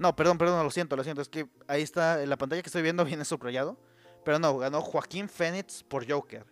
No, 0.00 0.16
perdón, 0.16 0.38
perdón, 0.38 0.64
lo 0.64 0.70
siento, 0.70 0.96
lo 0.96 1.04
siento. 1.04 1.20
Es 1.20 1.28
que 1.28 1.46
ahí 1.68 1.82
está, 1.82 2.22
en 2.22 2.30
la 2.30 2.38
pantalla 2.38 2.62
que 2.62 2.68
estoy 2.68 2.80
viendo 2.80 3.04
viene 3.04 3.26
subrayado. 3.26 3.76
Pero 4.24 4.38
no, 4.38 4.56
ganó 4.56 4.80
Joaquín 4.80 5.28
Phoenix 5.28 5.82
por 5.82 6.10
Joker. 6.10 6.46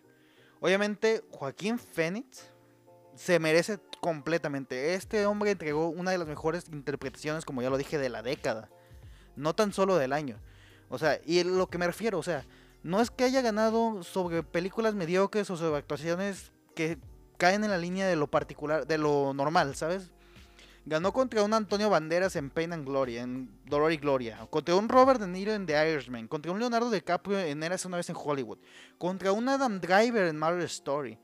Obviamente, 0.59 1.23
Joaquín 1.31 1.79
Phoenix 1.79 2.45
se 3.15 3.39
merece 3.39 3.79
completamente. 4.01 4.93
Este 4.93 5.25
hombre 5.25 5.49
entregó 5.49 5.89
una 5.89 6.11
de 6.11 6.19
las 6.19 6.27
mejores 6.27 6.69
interpretaciones, 6.69 7.43
como 7.43 7.63
ya 7.63 7.71
lo 7.71 7.79
dije, 7.79 7.97
de 7.97 8.09
la 8.09 8.21
década. 8.21 8.69
No 9.35 9.55
tan 9.55 9.73
solo 9.73 9.97
del 9.97 10.13
año. 10.13 10.37
O 10.87 10.99
sea, 10.99 11.19
y 11.25 11.43
lo 11.43 11.67
que 11.71 11.79
me 11.79 11.87
refiero, 11.87 12.19
o 12.19 12.23
sea, 12.23 12.45
no 12.83 13.01
es 13.01 13.09
que 13.09 13.23
haya 13.23 13.41
ganado 13.41 14.03
sobre 14.03 14.43
películas 14.43 14.93
mediocres 14.93 15.49
o 15.49 15.57
sobre 15.57 15.79
actuaciones 15.79 16.51
que 16.75 16.99
caen 17.37 17.63
en 17.63 17.71
la 17.71 17.79
línea 17.79 18.05
de 18.05 18.15
lo 18.15 18.27
particular, 18.27 18.85
de 18.85 18.99
lo 18.99 19.33
normal, 19.33 19.75
¿sabes? 19.75 20.11
Ganó 20.89 21.13
contra 21.13 21.43
un 21.43 21.53
Antonio 21.53 21.87
Banderas 21.87 22.35
en 22.35 22.49
Pain 22.49 22.73
and 22.73 22.83
Glory, 22.83 23.19
en 23.19 23.61
Dolor 23.65 23.91
y 23.91 23.97
Gloria. 23.97 24.47
Contra 24.49 24.73
un 24.73 24.89
Robert 24.89 25.19
De 25.21 25.27
Niro 25.27 25.53
en 25.53 25.67
The 25.67 25.87
Irishman. 25.87 26.27
Contra 26.27 26.51
un 26.51 26.57
Leonardo 26.57 26.89
DiCaprio 26.89 27.37
en 27.37 27.61
Eras 27.61 27.85
una 27.85 27.97
vez 27.97 28.09
en 28.09 28.15
Hollywood. 28.17 28.57
Contra 28.97 29.31
un 29.31 29.47
Adam 29.47 29.79
Driver 29.79 30.25
en 30.25 30.35
Marvel 30.35 30.65
Story. 30.65 31.19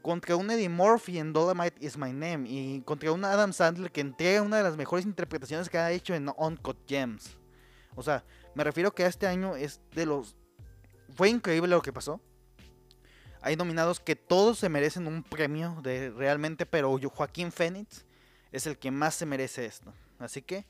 Contra 0.00 0.34
un 0.34 0.50
Eddie 0.50 0.70
Murphy 0.70 1.18
en 1.18 1.34
Dolomite 1.34 1.76
Is 1.84 1.98
My 1.98 2.10
Name. 2.10 2.48
Y 2.48 2.80
contra 2.86 3.12
un 3.12 3.22
Adam 3.22 3.52
Sandler 3.52 3.92
que 3.92 4.00
entrega 4.00 4.40
una 4.40 4.56
de 4.56 4.62
las 4.62 4.78
mejores 4.78 5.04
interpretaciones 5.04 5.68
que 5.68 5.76
ha 5.76 5.90
hecho 5.90 6.14
en 6.14 6.30
Uncut 6.34 6.78
Gems. 6.88 7.36
O 7.94 8.02
sea, 8.02 8.24
me 8.54 8.64
refiero 8.64 8.94
que 8.94 9.04
este 9.04 9.26
año 9.26 9.56
es 9.56 9.82
de 9.94 10.06
los... 10.06 10.36
Fue 11.14 11.28
increíble 11.28 11.68
lo 11.68 11.82
que 11.82 11.92
pasó. 11.92 12.18
Hay 13.42 13.56
nominados 13.56 14.00
que 14.00 14.16
todos 14.16 14.58
se 14.58 14.70
merecen 14.70 15.06
un 15.06 15.22
premio 15.22 15.82
de 15.82 16.08
realmente, 16.08 16.64
pero 16.64 16.98
Joaquín 16.98 17.52
Phoenix 17.52 18.06
es 18.52 18.66
el 18.66 18.78
que 18.78 18.90
más 18.90 19.14
se 19.14 19.26
merece 19.26 19.64
esto. 19.64 19.92
Así 20.18 20.42
que 20.42 20.66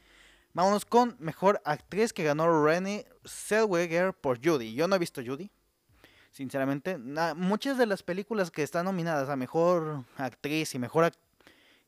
vámonos 0.55 0.85
con 0.85 1.16
mejor 1.18 1.61
actriz 1.64 2.12
que 2.12 2.25
ganó 2.25 2.64
Renée 2.64 3.07
Zellweger 3.27 4.14
por 4.14 4.42
Judy. 4.42 4.75
Yo 4.75 4.88
no 4.88 4.97
he 4.97 4.99
visto 4.99 5.21
Judy, 5.25 5.51
sinceramente. 6.31 6.97
muchas 7.37 7.77
de 7.77 7.87
las 7.87 8.03
películas 8.03 8.51
que 8.51 8.62
están 8.62 8.87
nominadas 8.87 9.29
a 9.29 9.37
mejor 9.37 10.05
actriz 10.16 10.75
y 10.75 10.79
mejor, 10.79 11.12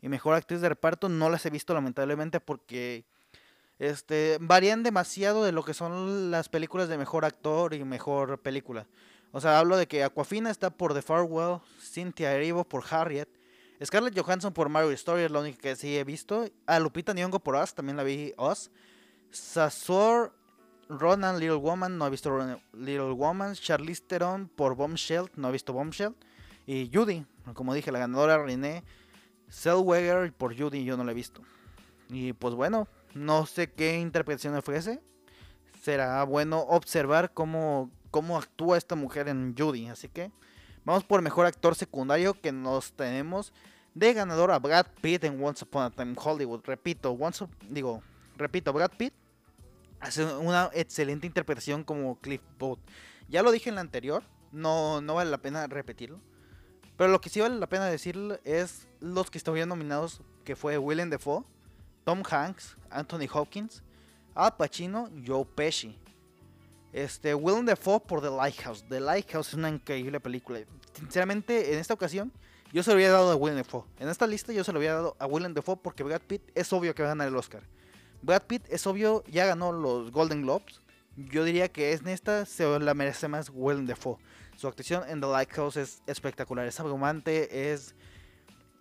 y 0.03 0.09
mejor 0.09 0.35
actriz 0.35 0.61
de 0.61 0.69
reparto 0.69 1.09
no 1.09 1.31
las 1.31 1.47
he 1.47 1.51
visto 1.51 1.73
lamentablemente 1.73 2.41
porque 2.41 3.05
este, 3.79 4.39
varían 4.41 4.83
demasiado 4.83 5.45
de 5.45 5.53
lo 5.53 5.65
que 5.65 5.75
son 5.75 6.31
las 6.31 6.49
películas 6.49 6.89
de 6.89 6.99
mejor 6.99 7.25
actor 7.25 7.75
y 7.75 7.85
mejor 7.85 8.39
película. 8.41 8.87
O 9.33 9.41
sea, 9.41 9.59
hablo 9.59 9.77
de 9.77 9.89
que 9.89 10.05
Aquafina 10.05 10.51
está 10.51 10.71
por 10.71 10.95
The 10.95 11.03
Farewell, 11.03 11.59
Cynthia 11.81 12.33
Erivo 12.35 12.63
por 12.63 12.85
Harriet, 12.89 13.29
Scarlett 13.83 14.19
Johansson 14.19 14.53
por 14.53 14.69
Mario 14.69 14.91
Story 14.93 15.23
es 15.23 15.31
la 15.31 15.41
única 15.41 15.59
que 15.59 15.77
sí 15.77 15.97
he 15.97 16.05
visto. 16.05 16.45
A 16.67 16.79
Lupita 16.79 17.13
Nyong'o 17.13 17.41
por 17.41 17.57
Us, 17.57 17.75
también 17.75 17.97
la 17.97 18.05
vi 18.05 18.33
Us. 18.39 18.71
Sasor 19.31 20.33
Ronan 20.89 21.41
Little 21.41 21.57
Woman, 21.57 21.99
no 21.99 22.07
he 22.07 22.11
visto 22.11 22.31
Little 22.73 23.13
Woman. 23.13 23.55
Charlize 23.55 24.03
Theron 24.07 24.49
por 24.49 24.77
Bombshell, 24.77 25.31
no 25.37 25.49
he 25.49 25.53
visto 25.53 25.73
Bombshell. 25.73 26.15
Y 26.67 26.91
Judy, 26.93 27.27
como 27.55 27.75
dije, 27.75 27.91
la 27.91 27.99
ganadora 27.99 28.43
René 28.43 28.85
Zellweger 29.51 30.33
por 30.33 30.57
Judy, 30.57 30.85
yo 30.85 30.97
no 30.97 31.05
la 31.05 31.13
he 31.13 31.15
visto. 31.15 31.43
Y 32.09 32.33
pues 32.33 32.55
bueno, 32.55 32.89
no 33.15 33.47
sé 33.47 33.73
qué 33.73 33.99
interpretación 33.99 34.57
ofrece. 34.57 35.01
Será 35.83 36.23
bueno 36.25 36.61
observar 36.61 37.33
cómo, 37.35 37.91
cómo 38.11 38.39
actúa 38.39 38.79
esta 38.79 38.95
mujer 38.95 39.29
en 39.29 39.55
Judy. 39.57 39.89
Así 39.89 40.09
que 40.09 40.31
vamos 40.85 41.05
por 41.05 41.23
mejor 41.23 41.47
actor 41.47 41.75
secundario 41.75 42.35
que 42.35 42.53
nos 42.53 42.93
tenemos 42.93 43.53
de 43.95 44.13
ganador 44.13 44.51
a 44.51 44.59
Brad 44.59 44.87
Pitt 45.01 45.25
en 45.25 45.43
Once 45.43 45.65
Upon 45.65 45.85
a 45.85 45.91
Time 45.91 46.13
in 46.13 46.19
Hollywood. 46.21 46.63
Repito, 46.65 47.13
once, 47.13 47.47
digo, 47.69 48.03
repito, 48.37 48.73
Brad 48.73 48.91
Pitt 48.97 49.15
hace 50.01 50.25
una 50.25 50.71
excelente 50.75 51.27
interpretación 51.27 51.85
como 51.85 52.17
Cliff 52.21 52.43
Booth. 52.59 52.81
Ya 53.29 53.43
lo 53.43 53.53
dije 53.53 53.69
en 53.69 53.77
la 53.77 53.81
anterior, 53.81 54.23
no, 54.53 55.01
no 55.01 55.15
vale 55.15 55.31
la 55.31 55.39
pena 55.39 55.67
repetirlo. 55.67 56.21
Pero 56.97 57.11
lo 57.11 57.21
que 57.21 57.31
sí 57.31 57.41
vale 57.41 57.59
la 57.59 57.69
pena 57.69 57.87
decir 57.87 58.41
es 58.45 58.87
los 59.01 59.31
que 59.31 59.39
estuvieron 59.39 59.69
nominados, 59.69 60.23
que 60.45 60.57
fue 60.57 60.79
Willem 60.79 61.11
Dafoe, 61.11 61.45
Tom 62.05 62.23
Hanks, 62.29 62.77
Anthony 62.91 63.27
Hopkins, 63.33 63.83
Al 64.35 64.57
Pacino, 64.57 65.09
Joe 65.27 65.45
Pesci. 65.45 65.99
Este, 66.95 67.35
Willem 67.35 67.67
Dafoe 67.67 67.99
por 67.99 68.23
The 68.23 68.31
Lighthouse. 68.31 68.85
The 68.89 69.01
Lighthouse 69.01 69.49
es 69.49 69.55
una 69.55 69.69
increíble 69.69 70.21
película. 70.21 70.61
Sinceramente, 70.97 71.75
en 71.75 71.81
esta 71.81 71.93
ocasión, 71.93 72.33
yo 72.73 72.85
se 72.85 72.91
lo 72.91 72.95
había 72.95 73.11
dado 73.11 73.33
a 73.33 73.35
Willem 73.35 73.59
Dafoe. 73.59 73.83
En 73.99 74.09
esta 74.09 74.29
lista 74.29 74.53
yo 74.53 74.63
se 74.63 74.73
lo 74.73 74.79
había 74.79 74.95
dado 74.95 75.17
a 75.19 75.27
Willem 75.27 75.55
Dafoe 75.55 75.77
porque 75.77 76.05
Brad 76.05 76.21
Pitt 76.21 76.43
es 76.55 76.73
obvio 76.73 76.95
que 76.95 77.03
va 77.03 77.09
a 77.09 77.11
ganar 77.11 77.27
el 77.27 77.37
Oscar. 77.37 77.65
Brad 78.23 78.43
Pitt 78.43 78.63
es 78.69 78.87
obvio, 78.87 79.25
ya 79.27 79.45
ganó 79.45 79.73
los 79.73 80.13
Golden 80.13 80.43
Globes. 80.43 80.83
Yo 81.17 81.43
diría 81.43 81.69
que 81.69 81.93
en 81.95 82.07
esta 82.07 82.47
se 82.47 82.79
la 82.79 82.95
merece 82.95 83.27
más 83.27 83.51
Willem 83.53 83.87
Dafoe. 83.87 84.19
Su 84.57 84.69
actuación 84.69 85.03
en 85.09 85.21
The 85.21 85.27
Lighthouse 85.27 85.77
es 85.77 86.01
espectacular, 86.07 86.65
es 86.65 86.79
abrumante, 86.79 87.73
es, 87.73 87.97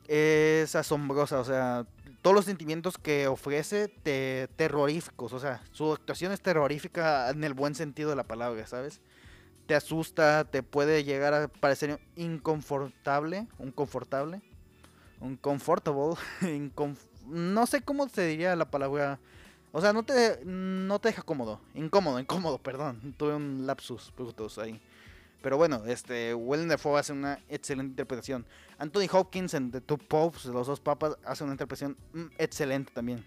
es 0.07 0.75
asombrosa. 0.75 1.39
O 1.39 1.45
sea, 1.45 1.87
todos 2.23 2.35
los 2.35 2.45
sentimientos 2.45 2.97
que 2.97 3.27
ofrece 3.27 3.89
te, 3.89 4.49
terroríficos. 4.55 5.31
O 5.33 5.39
sea, 5.39 5.61
su 5.71 5.93
actuación 5.93 6.31
es 6.31 6.41
terrorífica 6.41 7.29
en 7.29 7.43
el 7.43 7.53
buen 7.53 7.75
sentido 7.75 8.09
de 8.09 8.15
la 8.15 8.23
palabra, 8.23 8.65
¿sabes? 8.65 8.99
te 9.65 9.75
asusta, 9.75 10.45
te 10.45 10.63
puede 10.63 11.03
llegar 11.03 11.33
a 11.33 11.47
parecer 11.47 11.99
inconfortable, 12.15 13.47
un 13.57 13.71
confortable, 13.71 14.41
un 15.19 15.37
comfortable, 15.37 16.15
no 17.27 17.65
sé 17.65 17.81
cómo 17.81 18.09
se 18.09 18.27
diría 18.27 18.55
la 18.55 18.69
palabra, 18.69 19.19
o 19.71 19.81
sea, 19.81 19.93
no 19.93 20.03
te, 20.03 20.39
no 20.43 20.99
te 20.99 21.09
deja 21.09 21.21
cómodo, 21.21 21.59
incómodo, 21.73 22.19
incómodo, 22.19 22.57
perdón, 22.57 23.15
tuve 23.17 23.35
un 23.35 23.65
lapsus 23.65 24.11
brutos 24.15 24.57
ahí. 24.57 24.79
Pero 25.43 25.57
bueno, 25.57 25.83
este, 25.85 26.33
Willem 26.33 26.69
Dafoe 26.69 26.97
hace 26.97 27.11
una 27.11 27.37
excelente 27.49 27.91
interpretación. 27.91 28.45
Anthony 28.77 29.09
Hopkins 29.11 29.53
en 29.53 29.71
The 29.71 29.81
Two 29.81 29.97
Popes, 29.97 30.45
Los 30.45 30.67
Dos 30.67 30.79
Papas, 30.79 31.17
hace 31.25 31.43
una 31.43 31.51
interpretación 31.51 31.97
mm, 32.13 32.27
excelente 32.37 32.93
también. 32.93 33.25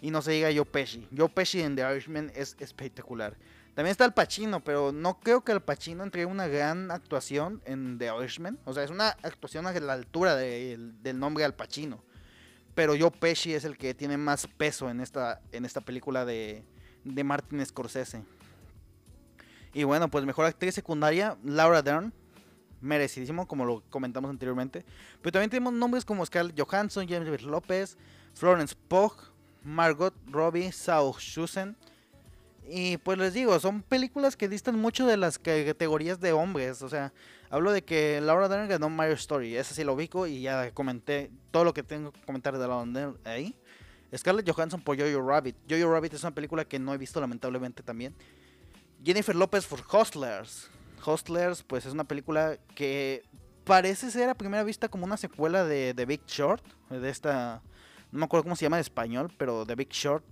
Y 0.00 0.12
no 0.12 0.22
se 0.22 0.30
diga 0.30 0.50
Joe 0.54 0.64
Pesci. 0.64 1.08
Joe 1.14 1.28
Pesci 1.28 1.60
en 1.60 1.74
The 1.74 1.82
Irishman 1.82 2.30
es 2.36 2.56
espectacular. 2.60 3.36
También 3.74 3.90
está 3.90 4.04
el 4.04 4.12
Pacino, 4.12 4.62
pero 4.62 4.92
no 4.92 5.18
creo 5.18 5.42
que 5.42 5.50
el 5.50 5.60
Pacino 5.60 6.04
entregue 6.04 6.26
una 6.26 6.46
gran 6.46 6.92
actuación 6.92 7.60
en 7.64 7.98
The 7.98 8.12
Irishman. 8.16 8.60
O 8.64 8.72
sea, 8.72 8.84
es 8.84 8.90
una 8.90 9.08
actuación 9.08 9.66
a 9.66 9.72
la 9.72 9.94
altura 9.94 10.36
del 10.36 11.18
nombre 11.18 11.44
Al 11.44 11.54
Pacino. 11.54 12.04
Pero 12.76 12.94
Joe 12.96 13.10
Pesci 13.10 13.52
es 13.52 13.64
el 13.64 13.76
que 13.76 13.94
tiene 13.94 14.16
más 14.16 14.46
peso 14.46 14.88
en 14.88 15.00
esta, 15.00 15.40
en 15.50 15.64
esta 15.64 15.80
película 15.80 16.24
de, 16.24 16.64
de 17.02 17.24
Martin 17.24 17.66
Scorsese. 17.66 18.22
Y 19.74 19.84
bueno, 19.84 20.08
pues 20.08 20.24
mejor 20.24 20.46
actriz 20.46 20.74
secundaria, 20.74 21.36
Laura 21.44 21.82
Dern. 21.82 22.12
Merecidísimo, 22.80 23.46
como 23.46 23.64
lo 23.64 23.82
comentamos 23.90 24.28
anteriormente. 24.30 24.84
Pero 25.20 25.32
también 25.32 25.50
tenemos 25.50 25.72
nombres 25.72 26.04
como 26.04 26.26
Scarlett 26.26 26.60
Johansson, 26.60 27.06
James 27.08 27.42
López, 27.42 27.96
Florence 28.34 28.74
Pugh, 28.88 29.14
Margot 29.62 30.14
Robbie, 30.26 30.72
Sao 30.72 31.12
Schusen. 31.14 31.76
Y 32.68 32.96
pues 32.98 33.18
les 33.18 33.34
digo, 33.34 33.58
son 33.60 33.82
películas 33.82 34.36
que 34.36 34.48
distan 34.48 34.78
mucho 34.78 35.06
de 35.06 35.16
las 35.16 35.38
categorías 35.38 36.20
de 36.20 36.32
hombres. 36.32 36.82
O 36.82 36.88
sea, 36.88 37.12
hablo 37.50 37.72
de 37.72 37.82
que 37.82 38.20
Laura 38.20 38.48
Dern 38.48 38.68
ganó 38.68 38.88
Mario 38.88 39.14
Story. 39.14 39.56
Ese 39.56 39.74
sí 39.74 39.84
lo 39.84 39.94
ubico 39.94 40.26
y 40.26 40.42
ya 40.42 40.72
comenté 40.72 41.30
todo 41.50 41.64
lo 41.64 41.74
que 41.74 41.82
tengo 41.82 42.12
que 42.12 42.20
comentar 42.22 42.58
de 42.58 42.66
Laura 42.66 42.90
Dern 42.90 43.18
ahí. 43.24 43.56
Scarlett 44.16 44.48
Johansson 44.50 44.80
por 44.80 44.98
Jojo 44.98 45.26
Rabbit. 45.26 45.56
Jojo 45.68 45.90
Rabbit 45.90 46.14
es 46.14 46.22
una 46.22 46.34
película 46.34 46.64
que 46.64 46.78
no 46.78 46.92
he 46.92 46.98
visto 46.98 47.20
lamentablemente 47.20 47.82
también. 47.82 48.14
Jennifer 49.04 49.34
López 49.34 49.66
por 49.66 49.80
Hustlers. 49.80 50.68
Hustlers, 51.04 51.62
pues 51.62 51.86
es 51.86 51.92
una 51.92 52.04
película 52.04 52.58
que 52.74 53.24
parece 53.64 54.10
ser 54.10 54.28
a 54.28 54.34
primera 54.34 54.62
vista 54.62 54.88
como 54.88 55.04
una 55.04 55.16
secuela 55.16 55.64
de 55.64 55.94
The 55.94 56.06
Big 56.06 56.24
Short. 56.26 56.64
De 56.90 57.08
esta. 57.08 57.62
No 58.10 58.18
me 58.18 58.24
acuerdo 58.26 58.44
cómo 58.44 58.56
se 58.56 58.64
llama 58.64 58.76
en 58.76 58.82
español, 58.82 59.32
pero 59.36 59.64
The 59.66 59.74
Big 59.74 59.88
Short 59.88 60.24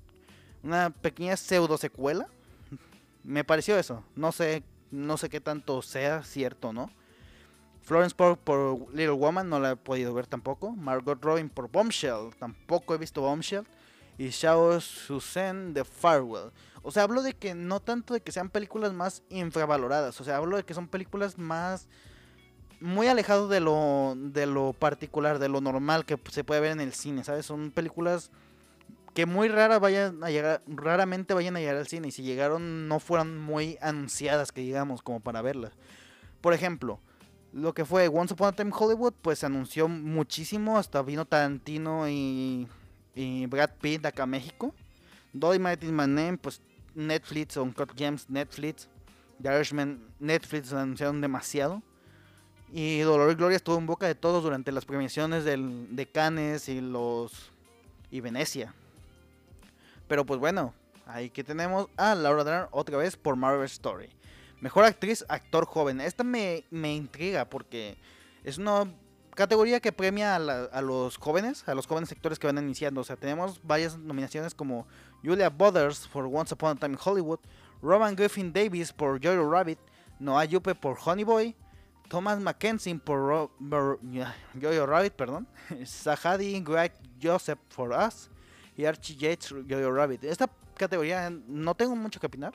una 0.62 0.90
pequeña 0.90 1.36
pseudo 1.36 1.78
secuela. 1.78 2.26
Me 3.24 3.44
pareció 3.44 3.78
eso. 3.78 4.04
No 4.14 4.32
sé, 4.32 4.62
no 4.90 5.16
sé 5.16 5.28
qué 5.28 5.40
tanto 5.40 5.82
sea 5.82 6.22
cierto, 6.22 6.72
¿no? 6.72 6.90
Florence 7.82 8.14
Pugh 8.14 8.36
por 8.38 8.88
Little 8.90 9.12
Woman 9.12 9.48
no 9.48 9.58
la 9.58 9.72
he 9.72 9.76
podido 9.76 10.12
ver 10.14 10.26
tampoco. 10.26 10.72
Margot 10.72 11.22
Robin 11.22 11.48
por 11.48 11.70
Bombshell 11.70 12.34
tampoco 12.38 12.94
he 12.94 12.98
visto 12.98 13.22
Bombshell. 13.22 13.66
Y 14.18 14.28
Shao 14.28 14.80
Susan 14.80 15.72
de 15.72 15.84
Farewell. 15.84 16.50
O 16.82 16.90
sea, 16.90 17.02
hablo 17.02 17.22
de 17.22 17.34
que 17.34 17.54
no 17.54 17.80
tanto 17.80 18.14
de 18.14 18.20
que 18.20 18.32
sean 18.32 18.48
películas 18.48 18.92
más 18.92 19.22
infravaloradas. 19.28 20.20
O 20.20 20.24
sea, 20.24 20.36
hablo 20.36 20.56
de 20.56 20.64
que 20.64 20.74
son 20.74 20.88
películas 20.88 21.38
más 21.38 21.88
muy 22.80 23.08
alejados 23.08 23.50
de 23.50 23.60
lo, 23.60 24.14
de 24.16 24.46
lo 24.46 24.72
particular, 24.72 25.38
de 25.38 25.48
lo 25.48 25.60
normal 25.60 26.06
que 26.06 26.18
se 26.30 26.44
puede 26.44 26.60
ver 26.60 26.72
en 26.72 26.80
el 26.80 26.94
cine, 26.94 27.24
¿sabes? 27.24 27.44
Son 27.44 27.70
películas 27.70 28.30
que 29.14 29.26
muy 29.26 29.48
rara 29.48 29.78
vayan 29.78 30.22
a 30.24 30.30
llegar, 30.30 30.62
raramente 30.66 31.34
vayan 31.34 31.56
a 31.56 31.60
llegar 31.60 31.76
al 31.76 31.86
cine 31.86 32.08
y 32.08 32.10
si 32.12 32.22
llegaron 32.22 32.88
no 32.88 33.00
fueran 33.00 33.38
muy 33.38 33.76
anunciadas 33.82 34.52
que 34.52 34.62
digamos 34.62 35.02
como 35.02 35.20
para 35.20 35.42
verlas. 35.42 35.72
Por 36.40 36.54
ejemplo, 36.54 37.00
lo 37.52 37.74
que 37.74 37.84
fue 37.84 38.08
Once 38.08 38.32
Upon 38.32 38.48
a 38.48 38.52
Time 38.52 38.70
Hollywood, 38.74 39.12
pues 39.20 39.40
se 39.40 39.46
anunció 39.46 39.88
muchísimo, 39.88 40.78
hasta 40.78 41.02
vino 41.02 41.26
Tarantino 41.26 42.08
y, 42.08 42.66
y 43.14 43.46
Brad 43.46 43.70
Pitt 43.80 44.06
acá 44.06 44.22
a 44.22 44.26
México. 44.26 44.74
Dolly 45.32 45.58
Might 45.58 45.82
My 45.82 46.06
Name, 46.06 46.38
pues 46.38 46.62
Netflix, 47.06 47.56
Uncut 47.56 47.92
Gems, 47.96 48.28
Netflix, 48.28 48.88
The 49.42 49.54
Irishman, 49.54 50.00
Netflix 50.18 50.72
anunciaron 50.72 51.20
demasiado. 51.20 51.82
Y 52.72 53.00
Dolor 53.00 53.32
y 53.32 53.34
Gloria 53.34 53.56
estuvo 53.56 53.78
en 53.78 53.86
boca 53.86 54.06
de 54.06 54.14
todos 54.14 54.44
durante 54.44 54.70
las 54.70 54.84
premiaciones 54.84 55.44
del, 55.44 55.94
de 55.96 56.06
Cannes 56.06 56.68
y 56.68 56.80
los 56.80 57.50
y 58.10 58.20
Venecia. 58.20 58.74
Pero 60.06 60.24
pues 60.24 60.38
bueno, 60.38 60.72
ahí 61.06 61.30
que 61.30 61.44
tenemos 61.44 61.88
a 61.96 62.14
Laura 62.14 62.44
Dern 62.44 62.68
otra 62.70 62.96
vez 62.96 63.16
por 63.16 63.36
Marvel 63.36 63.64
Story. 63.66 64.08
Mejor 64.60 64.84
actriz, 64.84 65.24
actor 65.28 65.64
joven. 65.64 66.00
Esta 66.00 66.22
me, 66.22 66.64
me 66.70 66.94
intriga 66.94 67.44
porque 67.44 67.96
es 68.44 68.58
una 68.58 68.84
categoría 69.40 69.80
que 69.80 69.90
premia 69.90 70.36
a, 70.36 70.82
los 70.82 71.16
jóvenes, 71.16 71.66
a 71.66 71.74
los 71.74 71.86
jóvenes 71.86 72.10
sectores 72.10 72.38
que 72.38 72.46
van 72.46 72.58
iniciando. 72.58 73.00
O 73.00 73.04
sea, 73.04 73.16
tenemos 73.16 73.58
varias 73.62 73.96
nominaciones 73.96 74.54
como 74.54 74.86
Julia 75.24 75.48
Butters 75.48 76.06
por 76.08 76.26
Once 76.26 76.52
Upon 76.52 76.76
a 76.76 76.80
Time 76.80 76.92
in 76.92 76.98
Hollywood, 77.02 77.38
Roman 77.80 78.14
Griffin 78.14 78.52
Davis 78.52 78.92
por 78.92 79.18
Jojo 79.18 79.50
Rabbit, 79.50 79.78
Noah 80.18 80.44
Yupe 80.44 80.74
por 80.74 80.98
Honey 81.02 81.24
Boy, 81.24 81.56
Thomas 82.08 82.38
Mackenzie 82.38 82.94
por 82.98 83.50
Jojo 83.58 84.86
Rabbit, 84.86 85.14
perdón, 85.14 85.48
Sahadi 85.86 86.60
Greg 86.60 86.92
Joseph 87.22 87.60
for 87.70 87.92
Us 87.92 88.28
y 88.76 88.84
Archie 88.84 89.16
Yates 89.16 89.54
Jojo 89.68 89.90
Rabbit. 89.90 90.22
Esta 90.24 90.50
categoría 90.76 91.30
no 91.30 91.74
tengo 91.74 91.96
mucho 91.96 92.20
que 92.20 92.26
opinar. 92.26 92.52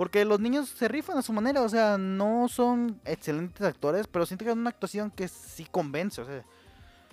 Porque 0.00 0.24
los 0.24 0.40
niños 0.40 0.70
se 0.70 0.88
rifan 0.88 1.18
a 1.18 1.20
su 1.20 1.30
manera, 1.30 1.60
o 1.60 1.68
sea, 1.68 1.98
no 1.98 2.48
son 2.48 2.98
excelentes 3.04 3.60
actores, 3.60 4.06
pero 4.06 4.24
sí 4.24 4.34
tienen 4.34 4.58
una 4.58 4.70
actuación 4.70 5.10
que 5.10 5.28
sí 5.28 5.66
convence, 5.70 6.22
o 6.22 6.24
sea. 6.24 6.42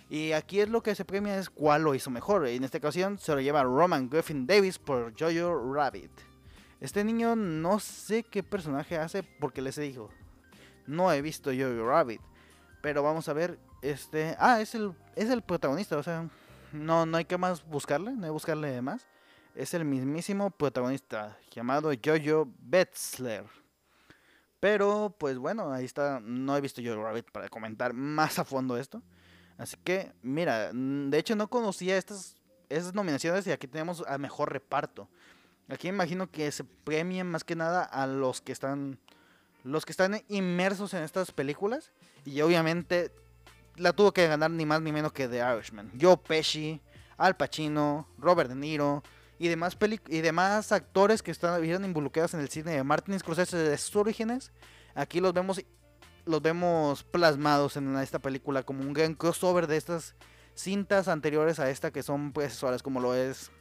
Y 0.09 0.31
aquí 0.31 0.61
es 0.61 0.69
lo 0.69 0.81
que 0.81 0.95
se 0.95 1.03
premia 1.03 1.37
es 1.37 1.49
cuál 1.49 1.81
lo 1.81 1.95
hizo 1.95 2.09
mejor. 2.09 2.47
Y 2.47 2.55
en 2.55 2.63
esta 2.63 2.77
ocasión 2.77 3.19
se 3.19 3.35
lo 3.35 3.41
lleva 3.41 3.61
Roman 3.63 4.09
Griffin 4.09 4.47
Davis 4.47 4.79
por 4.79 5.13
Jojo 5.19 5.73
Rabbit. 5.73 6.11
Este 6.79 7.03
niño 7.03 7.35
no 7.35 7.77
sé 7.81 8.23
qué 8.23 8.41
personaje 8.41 8.97
hace 8.97 9.21
porque 9.21 9.61
les 9.61 9.75
dijo. 9.75 10.09
No 10.85 11.11
he 11.11 11.21
visto 11.21 11.51
Jojo 11.51 11.89
Rabbit. 11.89 12.21
Pero 12.81 13.03
vamos 13.03 13.27
a 13.27 13.33
ver. 13.33 13.59
Este. 13.81 14.37
Ah, 14.39 14.61
es 14.61 14.75
el. 14.75 14.93
es 15.17 15.29
el 15.29 15.41
protagonista. 15.41 15.97
O 15.97 16.03
sea. 16.03 16.29
No, 16.71 17.05
no 17.05 17.17
hay 17.17 17.25
que 17.25 17.37
más 17.37 17.67
buscarle. 17.67 18.13
No 18.13 18.19
hay 18.19 18.29
que 18.29 18.31
buscarle 18.31 18.81
más 18.81 19.05
es 19.57 19.73
el 19.73 19.85
mismísimo 19.85 20.51
protagonista 20.51 21.35
llamado 21.51 21.91
Jojo 22.03 22.47
Betzler. 22.59 23.43
Pero, 24.59 25.15
pues 25.17 25.37
bueno, 25.39 25.73
ahí 25.73 25.85
está. 25.85 26.19
No 26.19 26.55
he 26.55 26.61
visto 26.61 26.81
Jojo 26.83 27.03
Rabbit 27.03 27.31
para 27.31 27.49
comentar 27.49 27.93
más 27.93 28.37
a 28.37 28.45
fondo 28.45 28.77
esto. 28.77 29.01
Así 29.57 29.75
que, 29.83 30.13
mira, 30.21 30.69
mm, 30.71 31.09
de 31.09 31.17
hecho 31.17 31.35
no 31.35 31.49
conocía 31.49 31.97
estas, 31.97 32.35
estas 32.69 32.93
nominaciones 32.93 33.47
y 33.47 33.51
aquí 33.51 33.67
tenemos 33.67 34.03
a 34.07 34.19
mejor 34.19 34.53
reparto. 34.53 35.09
Aquí 35.69 35.87
imagino 35.87 36.29
que 36.29 36.51
se 36.51 36.63
premien 36.63 37.27
más 37.27 37.43
que 37.43 37.55
nada 37.55 37.83
a 37.83 38.05
los 38.05 38.41
que 38.41 38.51
están 38.51 38.99
los 39.63 39.85
que 39.85 39.91
están 39.91 40.23
inmersos 40.29 40.93
en 40.93 41.03
estas 41.03 41.31
películas 41.31 41.91
y 42.23 42.39
obviamente 42.39 43.11
la 43.75 43.91
tuvo 43.91 44.13
que 44.13 44.25
ganar 44.25 44.49
ni 44.51 44.65
más 44.65 44.81
ni 44.81 44.93
menos 44.93 45.11
que 45.11 45.27
The 45.27 45.39
Irishman. 45.39 45.91
Joe 45.99 46.15
Pesci, 46.15 46.79
Al 47.17 47.35
Pacino, 47.35 48.07
Robert 48.17 48.49
De 48.49 48.55
Niro, 48.55 49.03
y 49.39 49.47
demás, 49.47 49.77
y 50.07 50.21
demás 50.21 50.71
actores 50.71 51.21
que 51.21 51.31
están 51.31 51.63
involucrados 51.63 52.33
en 52.33 52.39
el 52.39 52.49
cine 52.49 52.71
de 52.71 52.83
Martin 52.83 53.19
Scorsese 53.19 53.57
de 53.57 53.77
sus 53.77 53.95
orígenes, 53.95 54.51
aquí 54.95 55.19
los 55.19 55.33
vemos, 55.33 55.63
los 56.25 56.41
vemos 56.41 57.03
plasmados 57.03 57.77
en 57.77 57.95
esta 57.97 58.19
película 58.19 58.63
como 58.63 58.81
un 58.81 58.93
gran 58.93 59.13
crossover 59.13 59.67
de 59.67 59.77
estas 59.77 60.15
cintas 60.55 61.07
anteriores 61.07 61.59
a 61.59 61.69
esta 61.69 61.91
que 61.91 62.01
son 62.01 62.31
pues 62.31 62.59
como 62.81 62.99
lo 62.99 63.13
es 63.13 63.51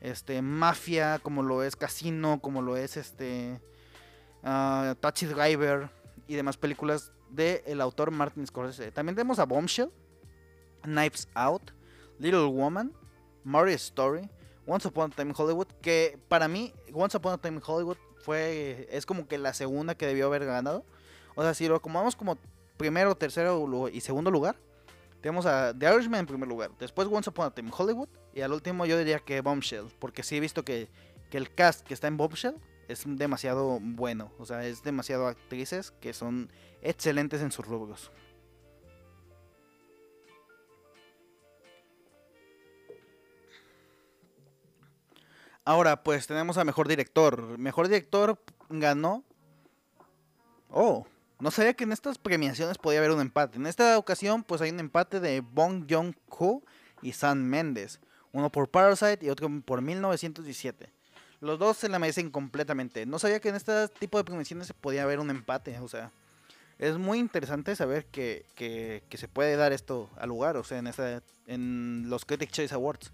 este 0.00 0.42
Mafia, 0.42 1.18
como 1.22 1.42
lo 1.42 1.62
es 1.62 1.76
Casino, 1.76 2.40
como 2.40 2.60
lo 2.60 2.76
es 2.76 2.96
este 2.96 3.60
uh, 4.42 4.94
Taxi 4.96 5.26
Driver 5.26 5.88
y 6.26 6.34
demás 6.34 6.56
películas 6.56 7.12
del 7.30 7.62
el 7.64 7.80
autor 7.80 8.10
Martin 8.10 8.46
Scorsese. 8.46 8.90
También 8.90 9.14
tenemos 9.14 9.38
a 9.38 9.46
Bombshell, 9.46 9.90
Knives 10.82 11.28
Out, 11.34 11.70
Little 12.18 12.46
Woman, 12.46 12.92
Mario 13.44 13.74
Story, 13.76 14.28
Once 14.66 14.88
Upon 14.88 15.12
a 15.12 15.14
Time 15.14 15.30
in 15.30 15.36
Hollywood, 15.36 15.66
que 15.82 16.18
para 16.28 16.48
mí 16.48 16.72
Once 16.92 17.16
Upon 17.16 17.34
a 17.34 17.38
Time 17.38 17.56
in 17.56 17.62
Hollywood 17.64 17.96
fue 18.18 18.88
es 18.90 19.06
como 19.06 19.28
que 19.28 19.38
la 19.38 19.52
segunda 19.54 19.94
que 19.94 20.06
debió 20.06 20.26
haber 20.26 20.44
ganado. 20.44 20.84
O 21.34 21.42
sea, 21.42 21.54
si 21.54 21.68
lo 21.68 21.76
acomodamos 21.76 22.16
como 22.16 22.38
primero, 22.76 23.14
tercero 23.16 23.88
y 23.92 24.00
segundo 24.00 24.30
lugar, 24.30 24.56
tenemos 25.20 25.46
a 25.46 25.72
The 25.76 25.92
Irishman 25.92 26.20
en 26.20 26.26
primer 26.26 26.48
lugar, 26.48 26.70
después 26.78 27.08
Once 27.10 27.30
Upon 27.30 27.46
a 27.46 27.50
Time 27.50 27.68
in 27.68 27.74
Hollywood 27.76 28.08
y 28.34 28.40
al 28.40 28.52
último 28.52 28.86
yo 28.86 28.98
diría 28.98 29.18
que 29.18 29.40
Bombshell, 29.40 29.86
porque 29.98 30.22
sí 30.22 30.36
he 30.36 30.40
visto 30.40 30.64
que, 30.64 30.88
que 31.30 31.38
el 31.38 31.54
cast 31.54 31.86
que 31.86 31.94
está 31.94 32.08
en 32.08 32.16
Bombshell 32.16 32.56
es 32.88 33.04
demasiado 33.06 33.78
bueno, 33.80 34.30
o 34.38 34.44
sea, 34.44 34.66
es 34.66 34.82
demasiado 34.82 35.26
actrices 35.26 35.92
que 36.00 36.12
son 36.12 36.50
excelentes 36.82 37.40
en 37.40 37.52
sus 37.52 37.66
rubros. 37.66 38.10
Ahora, 45.64 46.02
pues 46.02 46.26
tenemos 46.26 46.58
a 46.58 46.64
mejor 46.64 46.88
director. 46.88 47.58
Mejor 47.58 47.88
director 47.88 48.38
ganó. 48.68 49.24
Oh, 50.70 51.06
no 51.40 51.50
sabía 51.50 51.74
que 51.74 51.84
en 51.84 51.92
estas 51.92 52.18
premiaciones 52.18 52.78
podía 52.78 52.98
haber 52.98 53.10
un 53.10 53.20
empate. 53.20 53.56
En 53.56 53.66
esta 53.66 53.96
ocasión, 53.98 54.44
pues 54.44 54.60
hay 54.60 54.70
un 54.70 54.80
empate 54.80 55.20
de 55.20 55.40
Bong 55.40 55.86
Joon-ho 55.88 56.62
y 57.02 57.12
Sam 57.12 57.38
Mendes. 57.38 58.00
Uno 58.32 58.50
por 58.50 58.68
Parasite 58.68 59.24
y 59.24 59.30
otro 59.30 59.48
por 59.64 59.80
1917. 59.80 60.92
Los 61.40 61.58
dos 61.58 61.76
se 61.76 61.88
la 61.88 61.98
merecen 61.98 62.30
completamente. 62.30 63.06
No 63.06 63.18
sabía 63.18 63.40
que 63.40 63.50
en 63.50 63.54
este 63.54 63.88
tipo 63.88 64.18
de 64.18 64.24
premiaciones 64.24 64.66
se 64.66 64.74
podía 64.74 65.02
haber 65.02 65.20
un 65.20 65.30
empate. 65.30 65.78
O 65.80 65.88
sea, 65.88 66.10
es 66.78 66.98
muy 66.98 67.18
interesante 67.18 67.76
saber 67.76 68.06
que, 68.06 68.46
que, 68.54 69.02
se 69.16 69.28
puede 69.28 69.56
dar 69.56 69.72
esto 69.72 70.10
al 70.16 70.30
lugar. 70.30 70.56
O 70.56 70.64
sea, 70.64 70.78
en, 70.78 70.86
esta, 70.86 71.22
en 71.46 72.08
los 72.08 72.24
Critics 72.24 72.52
Choice 72.52 72.74
Awards. 72.74 73.12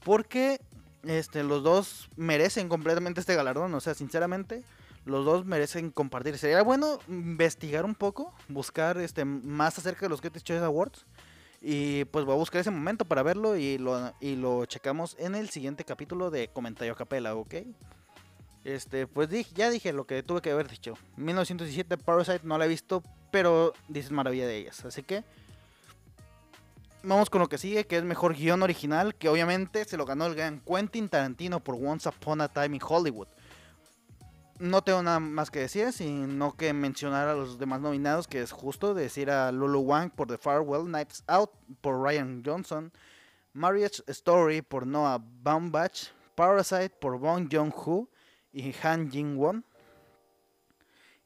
Porque 0.00 0.60
este, 1.06 1.42
los 1.42 1.62
dos 1.62 2.08
merecen 2.16 2.68
completamente 2.68 3.20
este 3.20 3.34
galardón. 3.34 3.74
O 3.74 3.80
sea, 3.80 3.94
sinceramente, 3.94 4.62
los 5.04 5.24
dos 5.24 5.44
merecen 5.44 5.90
compartir. 5.90 6.38
Sería 6.38 6.62
bueno 6.62 6.98
investigar 7.08 7.84
un 7.84 7.94
poco, 7.94 8.32
buscar 8.48 8.98
este 8.98 9.24
más 9.24 9.78
acerca 9.78 10.06
de 10.06 10.10
los 10.10 10.20
Critics 10.20 10.44
Choice 10.44 10.64
Awards. 10.64 11.06
Y 11.60 12.04
pues 12.06 12.24
voy 12.24 12.34
a 12.34 12.38
buscar 12.38 12.60
ese 12.60 12.70
momento 12.70 13.06
para 13.06 13.22
verlo 13.22 13.56
y 13.56 13.78
lo, 13.78 14.12
y 14.20 14.36
lo 14.36 14.66
checamos 14.66 15.16
en 15.18 15.34
el 15.34 15.48
siguiente 15.48 15.84
capítulo 15.84 16.30
de 16.30 16.48
Comentario 16.48 16.92
a 16.92 16.96
Capela, 16.96 17.34
¿ok? 17.34 17.54
Este, 18.64 19.06
pues 19.06 19.30
dije, 19.30 19.50
ya 19.54 19.70
dije 19.70 19.92
lo 19.92 20.06
que 20.06 20.22
tuve 20.22 20.42
que 20.42 20.50
haber 20.50 20.68
dicho. 20.68 20.94
1917 21.16 21.96
Parasite 21.98 22.40
no 22.42 22.58
la 22.58 22.66
he 22.66 22.68
visto, 22.68 23.02
pero 23.30 23.72
dices 23.88 24.10
maravilla 24.10 24.46
de 24.46 24.56
ellas. 24.56 24.84
Así 24.84 25.02
que 25.02 25.24
vamos 27.04 27.30
con 27.30 27.40
lo 27.40 27.48
que 27.48 27.58
sigue, 27.58 27.86
que 27.86 27.96
es 27.96 28.04
mejor 28.04 28.34
guion 28.34 28.62
original, 28.62 29.14
que 29.14 29.28
obviamente 29.28 29.84
se 29.84 29.96
lo 29.96 30.06
ganó 30.06 30.26
el 30.26 30.34
gran 30.34 30.60
Quentin 30.60 31.08
Tarantino 31.08 31.60
por 31.60 31.76
Once 31.76 32.08
Upon 32.08 32.40
a 32.40 32.48
Time 32.48 32.76
in 32.76 32.82
Hollywood. 32.86 33.28
No 34.58 34.82
tengo 34.82 35.02
nada 35.02 35.20
más 35.20 35.50
que 35.50 35.60
decir, 35.60 35.92
sino 35.92 36.56
que 36.56 36.72
mencionar 36.72 37.28
a 37.28 37.34
los 37.34 37.58
demás 37.58 37.80
nominados, 37.80 38.28
que 38.28 38.40
es 38.40 38.52
justo 38.52 38.94
decir 38.94 39.30
a 39.30 39.50
Lulu 39.52 39.80
Wang 39.80 40.10
por 40.10 40.28
The 40.28 40.38
Farewell, 40.38 40.90
Nights 40.90 41.24
Out 41.26 41.50
por 41.80 42.00
Ryan 42.00 42.42
Johnson, 42.44 42.92
Marriage 43.52 44.02
Story 44.06 44.62
por 44.62 44.86
Noah 44.86 45.20
Baumbach, 45.42 46.12
Parasite 46.34 46.90
por 47.00 47.18
Bong 47.18 47.48
Joon-ho 47.50 48.08
y 48.52 48.74
Han 48.82 49.10
Jin-won. 49.10 49.64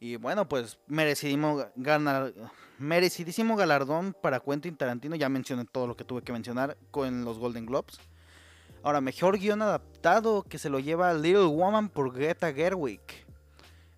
Y 0.00 0.16
bueno, 0.16 0.48
pues 0.48 0.78
merecidísimo 0.86 1.66
ganar, 1.76 2.32
merecidísimo 2.78 3.56
galardón 3.56 4.14
para 4.20 4.40
Quentin 4.40 4.76
Tarantino. 4.76 5.16
Ya 5.16 5.28
mencioné 5.28 5.64
todo 5.64 5.86
lo 5.86 5.96
que 5.96 6.04
tuve 6.04 6.22
que 6.22 6.32
mencionar 6.32 6.76
con 6.90 7.24
los 7.24 7.38
Golden 7.38 7.66
Globes. 7.66 7.98
Ahora, 8.82 9.00
mejor 9.00 9.38
guion 9.38 9.60
adaptado 9.60 10.44
que 10.44 10.58
se 10.58 10.70
lo 10.70 10.78
lleva 10.78 11.12
Little 11.12 11.46
Woman 11.46 11.88
por 11.88 12.12
Greta 12.12 12.52
Gerwig. 12.52 13.00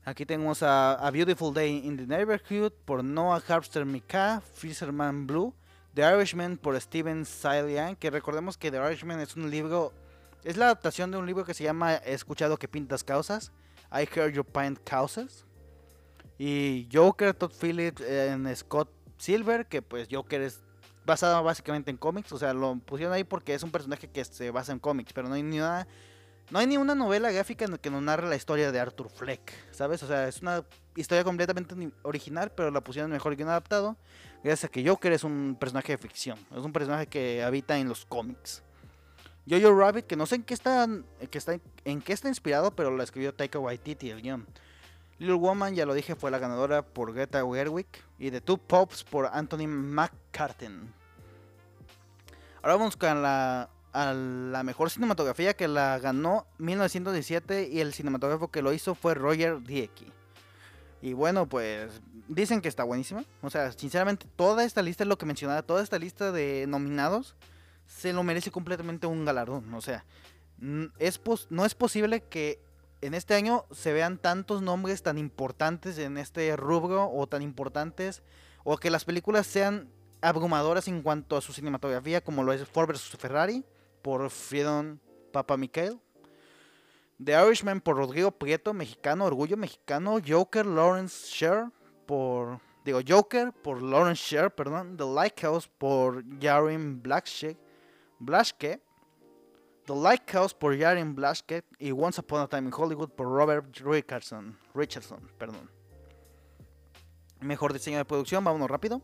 Aquí 0.04 0.24
tenemos 0.24 0.62
a, 0.62 0.94
a 0.94 1.10
Beautiful 1.10 1.52
Day 1.52 1.86
in 1.86 1.96
the 1.96 2.06
Neighborhood 2.06 2.72
por 2.86 3.04
Noah 3.04 3.42
Harpster 3.46 3.84
Mika, 3.84 4.42
Fisherman 4.54 5.26
Blue, 5.26 5.54
The 5.94 6.02
Irishman 6.02 6.56
por 6.56 6.80
Steven 6.80 7.26
Salian, 7.26 7.96
que 7.96 8.10
recordemos 8.10 8.56
que 8.56 8.70
The 8.70 8.78
Irishman 8.78 9.20
es 9.20 9.36
un 9.36 9.50
libro, 9.50 9.92
es 10.42 10.56
la 10.56 10.66
adaptación 10.66 11.10
de 11.10 11.18
un 11.18 11.26
libro 11.26 11.44
que 11.44 11.52
se 11.52 11.64
llama 11.64 11.96
He 11.96 12.14
escuchado 12.14 12.56
que 12.56 12.66
pintas 12.66 13.04
causas, 13.04 13.52
I 13.92 14.08
Heard 14.12 14.32
You 14.32 14.44
Paint 14.44 14.78
Causes. 14.84 15.44
Y 16.42 16.88
Joker, 16.90 17.35
Todd 17.35 17.53
Phillips 17.53 18.00
en 18.00 18.57
Scott 18.57 18.90
Silver, 19.18 19.66
que 19.66 19.83
pues 19.83 20.09
Joker 20.11 20.40
es 20.40 20.62
basado 21.05 21.42
básicamente 21.42 21.90
en 21.90 21.98
cómics, 21.98 22.33
o 22.33 22.38
sea, 22.38 22.55
lo 22.55 22.76
pusieron 22.76 23.12
ahí 23.12 23.24
porque 23.24 23.53
es 23.53 23.62
un 23.62 23.70
personaje 23.70 24.09
que 24.09 24.24
se 24.24 24.50
basa 24.50 24.72
en 24.72 24.79
cómics, 24.79 25.12
pero 25.12 25.29
no 25.29 25.35
hay 25.35 25.42
ni 25.42 25.59
una 25.59 25.87
no 26.50 26.59
hay 26.59 26.66
ni 26.66 26.79
una 26.79 26.94
novela 26.94 27.31
gráfica 27.31 27.66
que 27.76 27.90
nos 27.90 28.00
narre 28.00 28.26
la 28.26 28.37
historia 28.37 28.72
de 28.72 28.81
Arthur 28.81 29.11
Fleck, 29.11 29.53
¿sabes? 29.70 30.03
O 30.03 30.07
sea, 30.07 30.29
es 30.29 30.40
una 30.40 30.64
historia 30.96 31.24
completamente 31.24 31.74
original, 32.00 32.50
pero 32.57 32.70
la 32.70 32.81
pusieron 32.81 33.11
mejor 33.11 33.37
que 33.37 33.42
un 33.42 33.50
adaptado, 33.50 33.98
gracias 34.42 34.64
a 34.64 34.72
que 34.72 34.88
Joker 34.88 35.12
es 35.12 35.24
un 35.24 35.59
personaje 35.61 35.92
de 35.92 35.98
ficción, 35.98 36.38
es 36.57 36.64
un 36.64 36.72
personaje 36.72 37.07
que 37.07 37.42
habita 37.42 37.79
en 37.79 37.87
los 37.87 38.07
cómics. 38.07 38.62
Jojo 39.46 39.79
Rabbit, 39.79 40.07
que 40.07 40.16
no 40.16 40.24
sé 40.24 40.37
en 40.37 40.44
qué 40.44 40.55
está, 40.55 40.85
en 40.85 42.00
qué 42.00 42.12
está 42.14 42.29
inspirado, 42.29 42.74
pero 42.74 42.90
lo 42.90 43.03
escribió 43.03 43.35
Taika 43.35 43.59
Waititi 43.59 44.09
el 44.09 44.22
guion. 44.22 44.46
Little 45.20 45.35
Woman, 45.35 45.74
ya 45.74 45.85
lo 45.85 45.92
dije, 45.92 46.16
fue 46.16 46.30
la 46.30 46.38
ganadora 46.38 46.80
por 46.80 47.12
Greta 47.12 47.44
Gerwig. 47.44 47.87
Y 48.18 48.30
The 48.30 48.40
Two 48.40 48.56
Pops 48.56 49.04
por 49.04 49.26
Anthony 49.26 49.66
McCartan. 49.68 50.94
Ahora 52.62 52.76
vamos 52.76 52.96
con 52.96 53.20
la, 53.20 53.68
la 53.92 54.62
mejor 54.62 54.88
cinematografía 54.88 55.52
que 55.52 55.68
la 55.68 55.98
ganó 55.98 56.46
1917 56.56 57.68
y 57.68 57.80
el 57.80 57.92
cinematógrafo 57.92 58.48
que 58.48 58.62
lo 58.62 58.72
hizo 58.72 58.94
fue 58.94 59.12
Roger 59.12 59.62
Diecki. 59.62 60.11
Y 61.02 61.12
bueno, 61.12 61.46
pues 61.46 62.00
dicen 62.26 62.62
que 62.62 62.68
está 62.68 62.85
buenísima. 62.85 63.22
O 63.42 63.50
sea, 63.50 63.72
sinceramente, 63.72 64.26
toda 64.37 64.64
esta 64.64 64.80
lista 64.80 65.04
lo 65.04 65.18
que 65.18 65.26
mencionaba. 65.26 65.61
Toda 65.61 65.83
esta 65.83 65.98
lista 65.98 66.33
de 66.33 66.64
nominados 66.66 67.37
se 67.87 68.14
lo 68.14 68.22
merece 68.22 68.50
completamente 68.50 69.06
un 69.06 69.26
galardón. 69.26 69.74
O 69.74 69.83
sea, 69.83 70.02
es 70.98 71.20
no 71.50 71.66
es 71.66 71.74
posible 71.74 72.22
que 72.22 72.59
en 73.00 73.14
este 73.14 73.34
año 73.34 73.64
se 73.70 73.92
vean 73.92 74.18
tantos 74.18 74.62
nombres 74.62 75.02
tan 75.02 75.18
importantes 75.18 75.98
en 75.98 76.18
este 76.18 76.54
rubro 76.56 77.10
o 77.10 77.26
tan 77.26 77.42
importantes 77.42 78.22
o 78.64 78.76
que 78.76 78.90
las 78.90 79.04
películas 79.04 79.46
sean 79.46 79.90
abrumadoras 80.20 80.86
en 80.88 81.02
cuanto 81.02 81.36
a 81.36 81.40
su 81.40 81.52
cinematografía 81.52 82.22
como 82.22 82.42
lo 82.42 82.52
es 82.52 82.66
Ford 82.68 82.88
vs 82.88 83.16
Ferrari 83.18 83.64
por 84.02 84.28
Freedom 84.30 84.98
Papa 85.32 85.56
Michael. 85.56 85.98
The 87.22 87.32
Irishman 87.32 87.80
por 87.80 87.96
Rodrigo 87.96 88.30
Prieto, 88.30 88.72
mexicano, 88.72 89.26
Orgullo 89.26 89.56
Mexicano, 89.56 90.18
Joker, 90.26 90.64
Lawrence 90.64 91.26
Sher 91.26 91.66
por 92.06 92.60
digo 92.84 93.00
Joker 93.06 93.52
por 93.52 93.82
Lawrence 93.82 94.22
Sher, 94.22 94.54
perdón, 94.54 94.96
The 94.96 95.04
Lighthouse 95.04 95.68
por 95.68 96.24
Jarin 96.40 97.02
Blaschke, 97.02 97.58
Blaschke 98.18 98.82
The 99.86 99.94
Lighthouse 99.94 100.54
por 100.54 100.78
Jarin 100.78 101.14
Blaschke 101.14 101.64
y 101.78 101.92
Once 101.92 102.20
Upon 102.20 102.42
a 102.42 102.46
Time 102.46 102.68
in 102.68 102.72
Hollywood 102.72 103.10
por 103.10 103.26
Robert 103.26 103.76
Richardson. 103.78 104.58
Richardson, 104.74 105.20
perdón. 105.38 105.70
Mejor 107.40 107.72
diseño 107.72 107.98
de 107.98 108.04
producción, 108.04 108.44
vámonos 108.44 108.70
rápido. 108.70 109.02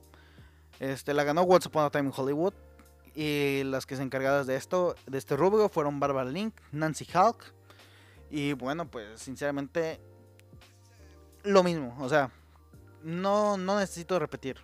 Este, 0.78 1.14
la 1.14 1.24
ganó 1.24 1.42
Once 1.42 1.68
Upon 1.68 1.84
a 1.84 1.90
Time 1.90 2.08
in 2.08 2.14
Hollywood. 2.16 2.54
Y 3.14 3.62
las 3.64 3.86
que 3.86 3.96
se 3.96 4.02
encargadas 4.02 4.46
de 4.46 4.56
esto, 4.56 4.94
de 5.06 5.16
este 5.18 5.36
rubro, 5.36 5.68
fueron 5.70 5.98
Barbara 5.98 6.30
Link, 6.30 6.54
Nancy 6.70 7.06
Hulk. 7.12 7.54
Y 8.30 8.52
bueno, 8.52 8.90
pues 8.90 9.20
sinceramente, 9.20 10.00
lo 11.42 11.62
mismo. 11.62 11.96
O 12.00 12.08
sea, 12.08 12.30
no, 13.02 13.56
no 13.56 13.78
necesito 13.78 14.18
repetir. 14.18 14.58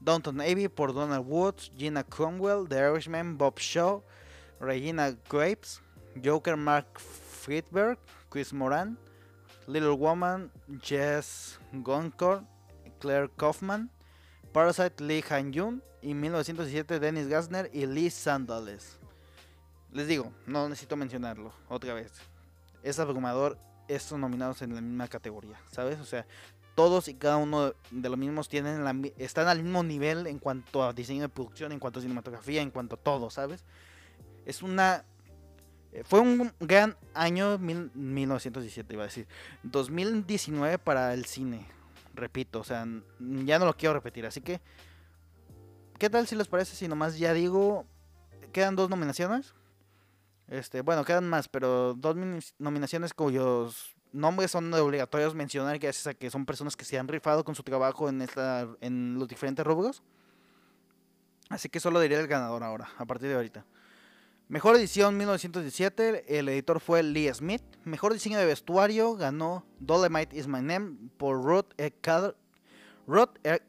Downton 0.00 0.40
Abbey 0.40 0.68
por 0.68 0.92
Donald 0.92 1.24
Woods, 1.26 1.70
Gina 1.76 2.02
Cromwell, 2.02 2.68
The 2.68 2.78
Irishman, 2.78 3.38
Bob 3.38 3.58
Shaw, 3.58 4.02
Regina 4.62 5.16
Graves, 5.28 5.82
Joker 6.24 6.56
Mark 6.56 6.86
Friedberg, 6.98 7.98
Chris 8.30 8.52
Moran, 8.52 8.96
Little 9.66 9.96
Woman, 9.96 10.52
Jess 10.80 11.58
Goncourt, 11.72 12.44
Claire 13.00 13.28
Kaufman, 13.36 13.90
Parasite 14.52 15.02
Lee 15.02 15.24
Han-yun 15.28 15.82
y 16.00 16.14
1917 16.14 17.00
Dennis 17.00 17.26
Gassner 17.26 17.70
y 17.72 17.86
Lee 17.86 18.08
Sandales. 18.10 19.00
Les 19.90 20.06
digo, 20.06 20.32
no 20.46 20.68
necesito 20.68 20.96
mencionarlo 20.96 21.52
otra 21.68 21.94
vez. 21.94 22.12
Es 22.84 23.00
abrumador 23.00 23.58
estos 23.88 24.16
nominados 24.16 24.62
en 24.62 24.76
la 24.76 24.80
misma 24.80 25.08
categoría, 25.08 25.60
¿sabes? 25.72 25.98
O 25.98 26.04
sea, 26.04 26.24
todos 26.76 27.08
y 27.08 27.14
cada 27.14 27.36
uno 27.36 27.74
de 27.90 28.08
los 28.08 28.16
mismos 28.16 28.48
tienen 28.48 29.12
están 29.18 29.48
al 29.48 29.60
mismo 29.60 29.82
nivel 29.82 30.28
en 30.28 30.38
cuanto 30.38 30.84
a 30.84 30.92
diseño 30.92 31.22
de 31.22 31.28
producción, 31.28 31.72
en 31.72 31.80
cuanto 31.80 31.98
a 31.98 32.02
cinematografía, 32.02 32.62
en 32.62 32.70
cuanto 32.70 32.94
a 32.94 32.98
todo, 32.98 33.28
¿sabes? 33.28 33.64
Es 34.46 34.62
una... 34.62 35.04
Eh, 35.92 36.02
fue 36.04 36.20
un 36.20 36.52
gran 36.60 36.96
año 37.14 37.58
1917, 37.58 38.94
iba 38.94 39.02
a 39.02 39.06
decir. 39.06 39.26
2019 39.62 40.78
para 40.78 41.12
el 41.14 41.26
cine. 41.26 41.66
Repito, 42.14 42.60
o 42.60 42.64
sea, 42.64 42.86
ya 43.18 43.58
no 43.58 43.64
lo 43.64 43.76
quiero 43.76 43.94
repetir. 43.94 44.26
Así 44.26 44.40
que, 44.40 44.60
¿qué 45.98 46.10
tal 46.10 46.26
si 46.26 46.36
les 46.36 46.48
parece 46.48 46.76
si 46.76 46.88
nomás 46.88 47.18
ya 47.18 47.32
digo, 47.32 47.86
quedan 48.52 48.76
dos 48.76 48.90
nominaciones? 48.90 49.54
Este, 50.48 50.82
bueno, 50.82 51.04
quedan 51.04 51.28
más, 51.28 51.48
pero 51.48 51.94
dos 51.94 52.16
nominaciones 52.58 53.14
cuyos 53.14 53.96
nombres 54.12 54.50
son 54.50 54.72
obligatorios 54.74 55.34
mencionar 55.34 55.78
gracias 55.78 56.06
a 56.06 56.14
que 56.14 56.30
son 56.30 56.44
personas 56.44 56.76
que 56.76 56.84
se 56.84 56.98
han 56.98 57.08
rifado 57.08 57.44
con 57.44 57.54
su 57.54 57.62
trabajo 57.62 58.08
en 58.08 58.20
esta 58.20 58.68
en 58.80 59.18
los 59.18 59.28
diferentes 59.28 59.64
rubros. 59.66 60.02
Así 61.48 61.68
que 61.68 61.80
solo 61.80 62.00
diré 62.00 62.18
el 62.18 62.26
ganador 62.26 62.62
ahora, 62.62 62.88
a 62.98 63.04
partir 63.04 63.28
de 63.28 63.34
ahorita. 63.34 63.64
Mejor 64.52 64.76
edición 64.76 65.16
1917, 65.16 66.38
el 66.38 66.46
editor 66.50 66.78
fue 66.78 67.02
Lee 67.02 67.32
Smith. 67.32 67.62
Mejor 67.84 68.12
diseño 68.12 68.38
de 68.38 68.44
vestuario 68.44 69.16
ganó 69.16 69.64
Dolomite 69.80 70.36
is 70.36 70.46
My 70.46 70.60
Name 70.60 70.94
por 71.16 71.42
Ruth 71.42 71.72
E. 71.78 71.90
e. 73.44 73.62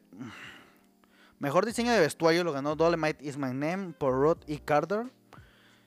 Mejor 1.38 1.64
diseño 1.64 1.90
de 1.90 2.00
vestuario 2.00 2.44
lo 2.44 2.52
ganó 2.52 2.76
Dolomite 2.76 3.24
is 3.24 3.38
My 3.38 3.54
Name 3.54 3.94
por 3.96 4.12
Ruth 4.12 4.44
E. 4.46 4.58
Carter. 4.58 5.10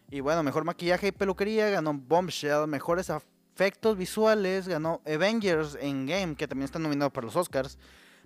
Y 0.10 0.22
bueno, 0.22 0.42
mejor 0.42 0.64
maquillaje 0.64 1.10
y 1.10 1.12
peluquería 1.12 1.70
ganó 1.70 1.94
Bombshell. 1.94 2.66
Mejores 2.66 3.12
efectos 3.12 3.98
visuales 3.98 4.68
ganó 4.68 5.04
Avengers 5.06 5.78
Endgame, 5.80 6.36
que 6.36 6.48
también 6.48 6.66
está 6.66 6.80
nominado 6.80 7.14
para 7.14 7.26
los 7.26 7.36
Oscars. 7.36 7.78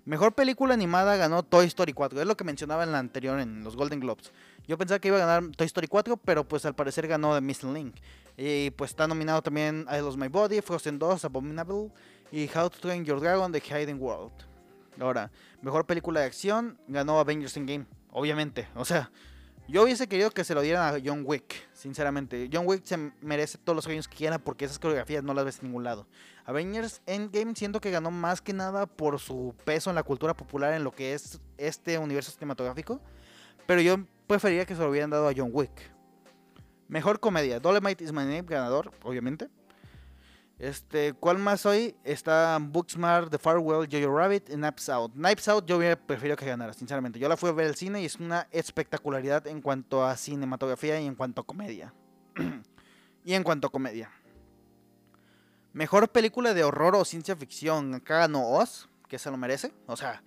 Mejor 0.04 0.34
película 0.34 0.74
animada 0.74 1.16
ganó 1.16 1.44
Toy 1.44 1.66
Story 1.66 1.92
4. 1.92 2.20
Es 2.20 2.26
lo 2.26 2.36
que 2.36 2.42
mencionaba 2.42 2.82
en 2.82 2.90
la 2.90 2.98
anterior, 2.98 3.38
en 3.38 3.62
los 3.62 3.76
Golden 3.76 4.00
Globes. 4.00 4.32
Yo 4.66 4.76
pensaba 4.76 4.98
que 4.98 5.08
iba 5.08 5.16
a 5.16 5.26
ganar 5.26 5.54
Toy 5.54 5.66
Story 5.66 5.86
4, 5.86 6.16
pero 6.16 6.42
pues 6.42 6.64
al 6.64 6.74
parecer 6.74 7.06
ganó 7.06 7.34
The 7.34 7.40
Missing 7.40 7.72
Link. 7.72 7.96
Y 8.36 8.70
pues 8.70 8.90
está 8.90 9.06
nominado 9.06 9.42
también 9.42 9.86
I 9.88 9.98
Lost 9.98 10.18
My 10.18 10.26
Body, 10.26 10.60
Frozen 10.60 10.98
2, 10.98 11.24
Abominable 11.24 11.92
y 12.32 12.50
How 12.52 12.68
to 12.70 12.80
Train 12.80 13.04
Your 13.04 13.20
Dragon, 13.20 13.52
The 13.52 13.60
Hidden 13.60 14.00
World. 14.00 14.32
Ahora, 14.98 15.30
mejor 15.60 15.86
película 15.86 16.20
de 16.20 16.26
acción 16.26 16.78
ganó 16.88 17.20
Avengers 17.20 17.56
Endgame, 17.56 17.86
obviamente. 18.10 18.68
O 18.74 18.84
sea, 18.84 19.12
yo 19.68 19.84
hubiese 19.84 20.08
querido 20.08 20.30
que 20.30 20.42
se 20.42 20.54
lo 20.54 20.62
dieran 20.62 20.94
a 20.94 20.98
John 21.04 21.22
Wick, 21.24 21.68
sinceramente. 21.72 22.50
John 22.52 22.66
Wick 22.66 22.84
se 22.84 22.96
merece 23.20 23.56
todos 23.58 23.76
los 23.76 23.86
años 23.86 24.08
que 24.08 24.16
quiera 24.16 24.38
porque 24.38 24.64
esas 24.64 24.80
coreografías 24.80 25.22
no 25.22 25.32
las 25.32 25.44
ves 25.44 25.60
en 25.60 25.66
ningún 25.66 25.84
lado. 25.84 26.08
Avengers 26.44 27.02
Endgame 27.06 27.54
siento 27.54 27.80
que 27.80 27.90
ganó 27.90 28.10
más 28.10 28.40
que 28.40 28.52
nada 28.52 28.86
por 28.86 29.18
su 29.18 29.54
peso 29.64 29.90
en 29.90 29.96
la 29.96 30.02
cultura 30.02 30.34
popular 30.34 30.74
en 30.74 30.84
lo 30.84 30.92
que 30.92 31.14
es 31.14 31.40
este 31.56 31.98
universo 31.98 32.32
cinematográfico. 32.32 33.00
Pero 33.66 33.80
yo 33.80 33.96
preferiría 34.26 34.66
que 34.66 34.74
se 34.74 34.82
lo 34.82 34.90
hubieran 34.90 35.10
dado 35.10 35.28
a 35.28 35.32
John 35.36 35.50
Wick. 35.52 35.70
Mejor 36.88 37.20
comedia. 37.20 37.60
Dolemite 37.60 38.04
is 38.04 38.12
my 38.12 38.24
name, 38.24 38.42
ganador, 38.42 38.90
obviamente. 39.02 39.48
Este, 40.58 41.12
¿cuál 41.12 41.38
más 41.38 41.66
hoy? 41.66 41.96
Está 42.04 42.58
Booksmart, 42.60 43.30
The 43.30 43.38
Farewell, 43.38 43.88
Jojo 43.90 44.16
Rabbit 44.16 44.48
y 44.50 44.52
Knives 44.52 44.88
Out. 44.88 45.12
Knives 45.14 45.48
Out 45.48 45.66
yo 45.66 45.78
hubiera 45.78 45.96
preferido 45.96 46.36
que 46.36 46.46
ganara, 46.46 46.72
sinceramente. 46.72 47.18
Yo 47.18 47.28
la 47.28 47.36
fui 47.36 47.50
a 47.50 47.52
ver 47.52 47.66
al 47.66 47.74
cine 47.74 48.02
y 48.02 48.04
es 48.04 48.16
una 48.16 48.46
espectacularidad 48.52 49.46
en 49.46 49.60
cuanto 49.60 50.04
a 50.04 50.16
cinematografía 50.16 51.00
y 51.00 51.06
en 51.06 51.14
cuanto 51.14 51.40
a 51.40 51.44
comedia. 51.44 51.92
y 53.24 53.34
en 53.34 53.42
cuanto 53.42 53.68
a 53.68 53.70
comedia. 53.70 54.10
Mejor 55.72 56.08
película 56.10 56.54
de 56.54 56.64
horror 56.64 56.94
o 56.96 57.04
ciencia 57.04 57.34
ficción. 57.34 57.94
Acá 57.94 58.18
ganó 58.18 58.48
Oz, 58.48 58.88
que 59.08 59.18
se 59.18 59.30
lo 59.30 59.36
merece. 59.36 59.72
O 59.86 59.96
sea, 59.96 60.22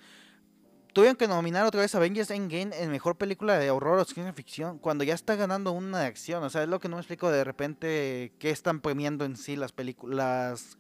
tuvieron 0.93 1.15
que 1.17 1.27
nominar 1.27 1.65
otra 1.65 1.81
vez 1.81 1.93
a 1.93 1.99
Avengers 1.99 2.31
Endgame 2.31 2.71
en 2.79 2.89
mejor 2.89 3.17
película 3.17 3.57
de 3.59 3.69
horror 3.69 3.99
o 3.99 4.05
ciencia 4.05 4.33
ficción 4.33 4.79
cuando 4.79 5.03
ya 5.03 5.13
está 5.13 5.35
ganando 5.35 5.71
una 5.71 5.99
de 5.99 6.05
acción. 6.07 6.43
O 6.43 6.49
sea, 6.49 6.63
es 6.63 6.69
lo 6.69 6.79
que 6.79 6.89
no 6.89 6.95
me 6.95 7.01
explico 7.01 7.29
de 7.29 7.43
repente 7.43 8.33
qué 8.39 8.49
están 8.49 8.79
premiando 8.79 9.25
en 9.25 9.35
sí 9.35 9.55
las 9.55 9.71
películas, 9.71 10.77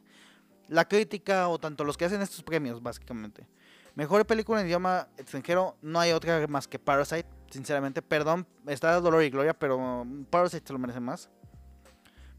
la 0.67 0.85
crítica 0.87 1.47
o 1.49 1.59
tanto 1.59 1.83
los 1.83 1.97
que 1.97 2.05
hacen 2.05 2.21
estos 2.21 2.43
premios, 2.43 2.81
básicamente. 2.81 3.45
Mejor 3.95 4.25
película 4.25 4.61
en 4.61 4.67
idioma 4.67 5.07
extranjero, 5.17 5.77
no 5.81 5.99
hay 5.99 6.11
otra 6.11 6.47
más 6.47 6.67
que 6.67 6.79
Parasite, 6.79 7.27
sinceramente. 7.49 8.01
Perdón, 8.01 8.47
está 8.67 8.99
Dolor 8.99 9.23
y 9.23 9.29
Gloria, 9.29 9.53
pero 9.53 10.05
Parasite 10.29 10.67
se 10.67 10.73
lo 10.73 10.79
merece 10.79 10.99
más. 10.99 11.29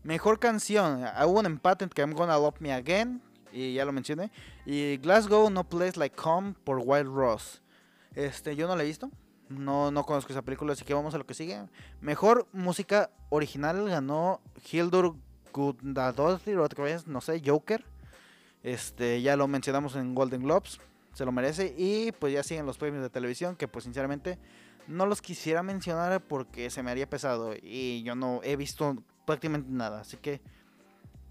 Mejor 0.06 0.38
canción, 0.38 1.02
hubo 1.24 1.40
un 1.40 1.46
empate 1.46 1.88
que 1.88 2.00
I'm 2.00 2.12
Gonna 2.12 2.38
Love 2.38 2.60
Me 2.60 2.72
Again, 2.72 3.20
y 3.50 3.74
ya 3.74 3.84
lo 3.84 3.90
mencioné. 3.90 4.30
Y 4.64 4.98
Glasgow 4.98 5.50
No 5.50 5.64
Place 5.64 5.98
Like 5.98 6.14
Home 6.22 6.54
por 6.62 6.78
Wild 6.78 7.12
Rose. 7.12 7.58
Este, 8.14 8.54
yo 8.54 8.68
no 8.68 8.76
la 8.76 8.84
he 8.84 8.86
visto. 8.86 9.10
No, 9.48 9.90
no 9.90 10.04
conozco 10.04 10.32
esa 10.32 10.42
película, 10.42 10.74
así 10.74 10.84
que 10.84 10.94
vamos 10.94 11.12
a 11.16 11.18
lo 11.18 11.26
que 11.26 11.34
sigue. 11.34 11.60
Mejor 12.00 12.46
música 12.52 13.10
original 13.30 13.84
ganó 13.88 14.40
Hildur 14.70 15.16
Gudadottir, 15.52 16.58
otra 16.58 16.84
vez, 16.84 17.08
no 17.08 17.20
sé, 17.20 17.42
Joker. 17.44 17.84
Este, 18.62 19.20
ya 19.22 19.36
lo 19.36 19.48
mencionamos 19.48 19.96
en 19.96 20.14
Golden 20.14 20.44
Globes, 20.44 20.78
se 21.14 21.24
lo 21.24 21.32
merece. 21.32 21.74
Y 21.76 22.12
pues 22.12 22.32
ya 22.32 22.44
siguen 22.44 22.64
los 22.64 22.78
premios 22.78 23.02
de 23.02 23.10
televisión, 23.10 23.56
que 23.56 23.66
pues 23.66 23.82
sinceramente 23.82 24.38
no 24.86 25.04
los 25.04 25.20
quisiera 25.20 25.64
mencionar 25.64 26.20
porque 26.20 26.70
se 26.70 26.84
me 26.84 26.92
haría 26.92 27.10
pesado. 27.10 27.54
Y 27.60 28.04
yo 28.04 28.14
no 28.14 28.38
he 28.44 28.54
visto 28.54 29.02
prácticamente 29.26 29.68
nada, 29.70 30.00
así 30.00 30.16
que 30.16 30.40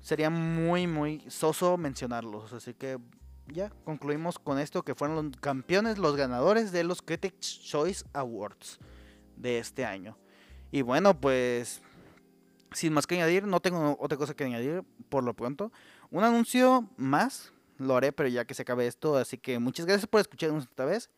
sería 0.01 0.29
muy, 0.29 0.85
muy 0.85 1.23
soso 1.27 1.77
mencionarlos. 1.77 2.53
Así 2.53 2.75
que 2.75 2.99
ya 3.47 3.71
concluimos 3.83 4.37
con 4.37 4.59
esto 4.59 4.83
que 4.83 4.93
fueron 4.93 5.15
los 5.15 5.41
campeones, 5.41 5.97
los 5.97 6.15
ganadores 6.15 6.71
de 6.71 6.83
los 6.83 7.01
Critics 7.01 7.63
Choice 7.63 8.05
Awards 8.13 8.79
de 9.35 9.57
este 9.57 9.83
año. 9.83 10.15
Y 10.71 10.83
bueno, 10.83 11.19
pues 11.19 11.81
sin 12.71 12.93
más 12.93 13.07
que 13.07 13.15
añadir, 13.15 13.47
no 13.47 13.61
tengo 13.61 13.97
otra 13.99 14.17
cosa 14.17 14.35
que 14.35 14.43
añadir 14.43 14.83
por 15.09 15.23
lo 15.23 15.33
pronto. 15.33 15.71
Un 16.11 16.23
anuncio 16.23 16.89
más, 16.97 17.53
lo 17.77 17.95
haré, 17.95 18.11
pero 18.11 18.29
ya 18.29 18.45
que 18.45 18.53
se 18.53 18.61
acabe 18.61 18.85
esto, 18.85 19.17
así 19.17 19.37
que 19.37 19.57
muchas 19.59 19.85
gracias 19.85 20.07
por 20.07 20.21
escucharnos 20.21 20.65
esta 20.65 20.85
vez. 20.85 21.09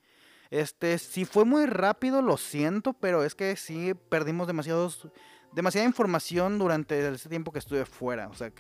Este, 0.50 0.98
si 0.98 1.26
fue 1.26 1.44
muy 1.44 1.66
rápido, 1.66 2.22
lo 2.22 2.38
siento, 2.38 2.94
pero 2.94 3.24
es 3.24 3.36
que 3.36 3.56
sí 3.58 3.94
perdimos 4.10 4.48
demasiados, 4.48 5.10
demasiada 5.54 5.88
información 5.88 6.60
durante 6.60 7.08
ese 7.14 7.30
tiempo 7.30 7.52
que 7.52 7.60
estuve 7.60 7.86
fuera. 7.86 8.28
O 8.30 8.34
sea, 8.34 8.52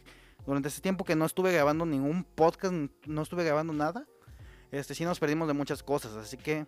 durante 0.45 0.69
ese 0.69 0.81
tiempo 0.81 1.03
que 1.03 1.15
no 1.15 1.25
estuve 1.25 1.51
grabando 1.51 1.85
ningún 1.85 2.23
podcast, 2.23 2.73
no 3.05 3.21
estuve 3.21 3.43
grabando 3.43 3.73
nada. 3.73 4.05
este 4.71 4.95
sí 4.95 5.03
nos 5.05 5.19
perdimos 5.19 5.47
de 5.47 5.53
muchas 5.53 5.83
cosas, 5.83 6.13
así 6.13 6.37
que 6.37 6.65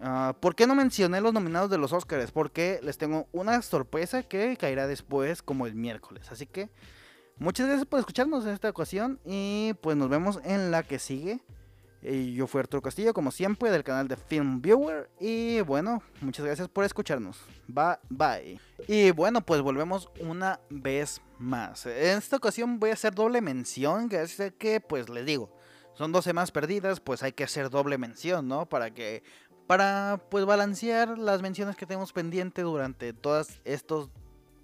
ah, 0.00 0.34
¿Por 0.40 0.54
qué 0.54 0.66
no 0.66 0.74
mencioné 0.74 1.20
los 1.20 1.32
nominados 1.32 1.70
de 1.70 1.78
los 1.78 1.92
Oscars? 1.92 2.32
Porque 2.32 2.80
les 2.82 2.98
tengo 2.98 3.28
una 3.32 3.62
sorpresa 3.62 4.22
que 4.22 4.56
caerá 4.56 4.86
después 4.86 5.42
como 5.42 5.66
el 5.66 5.74
miércoles. 5.74 6.30
Así 6.30 6.46
que 6.46 6.70
muchas 7.38 7.66
gracias 7.66 7.86
por 7.86 8.00
escucharnos 8.00 8.44
en 8.44 8.52
esta 8.52 8.70
ocasión 8.70 9.20
y 9.24 9.74
pues 9.80 9.96
nos 9.96 10.08
vemos 10.08 10.40
en 10.44 10.70
la 10.70 10.82
que 10.82 10.98
sigue. 10.98 11.40
Yo 12.02 12.46
fui 12.46 12.60
Arturo 12.60 12.80
Castillo, 12.80 13.12
como 13.12 13.30
siempre, 13.30 13.70
del 13.70 13.84
canal 13.84 14.08
de 14.08 14.16
Film 14.16 14.62
Viewer. 14.62 15.10
Y 15.20 15.60
bueno, 15.60 16.02
muchas 16.22 16.46
gracias 16.46 16.68
por 16.68 16.84
escucharnos. 16.84 17.38
Bye, 17.68 17.98
bye. 18.08 18.60
Y 18.88 19.10
bueno, 19.10 19.42
pues 19.42 19.60
volvemos 19.60 20.08
una 20.20 20.60
vez 20.70 21.20
más. 21.38 21.84
En 21.84 22.16
esta 22.16 22.36
ocasión 22.36 22.80
voy 22.80 22.90
a 22.90 22.94
hacer 22.94 23.14
doble 23.14 23.42
mención, 23.42 24.08
que 24.08 24.22
es 24.22 24.40
que, 24.58 24.80
pues 24.80 25.10
les 25.10 25.26
digo, 25.26 25.54
son 25.92 26.10
dos 26.10 26.24
semanas 26.24 26.50
perdidas, 26.52 27.00
pues 27.00 27.22
hay 27.22 27.32
que 27.32 27.44
hacer 27.44 27.68
doble 27.68 27.98
mención, 27.98 28.48
¿no? 28.48 28.66
Para 28.66 28.94
que, 28.94 29.22
para 29.66 30.22
pues 30.30 30.46
balancear 30.46 31.18
las 31.18 31.42
menciones 31.42 31.76
que 31.76 31.84
tenemos 31.84 32.14
pendiente 32.14 32.62
durante 32.62 33.12
todos 33.12 33.60
estos 33.64 34.08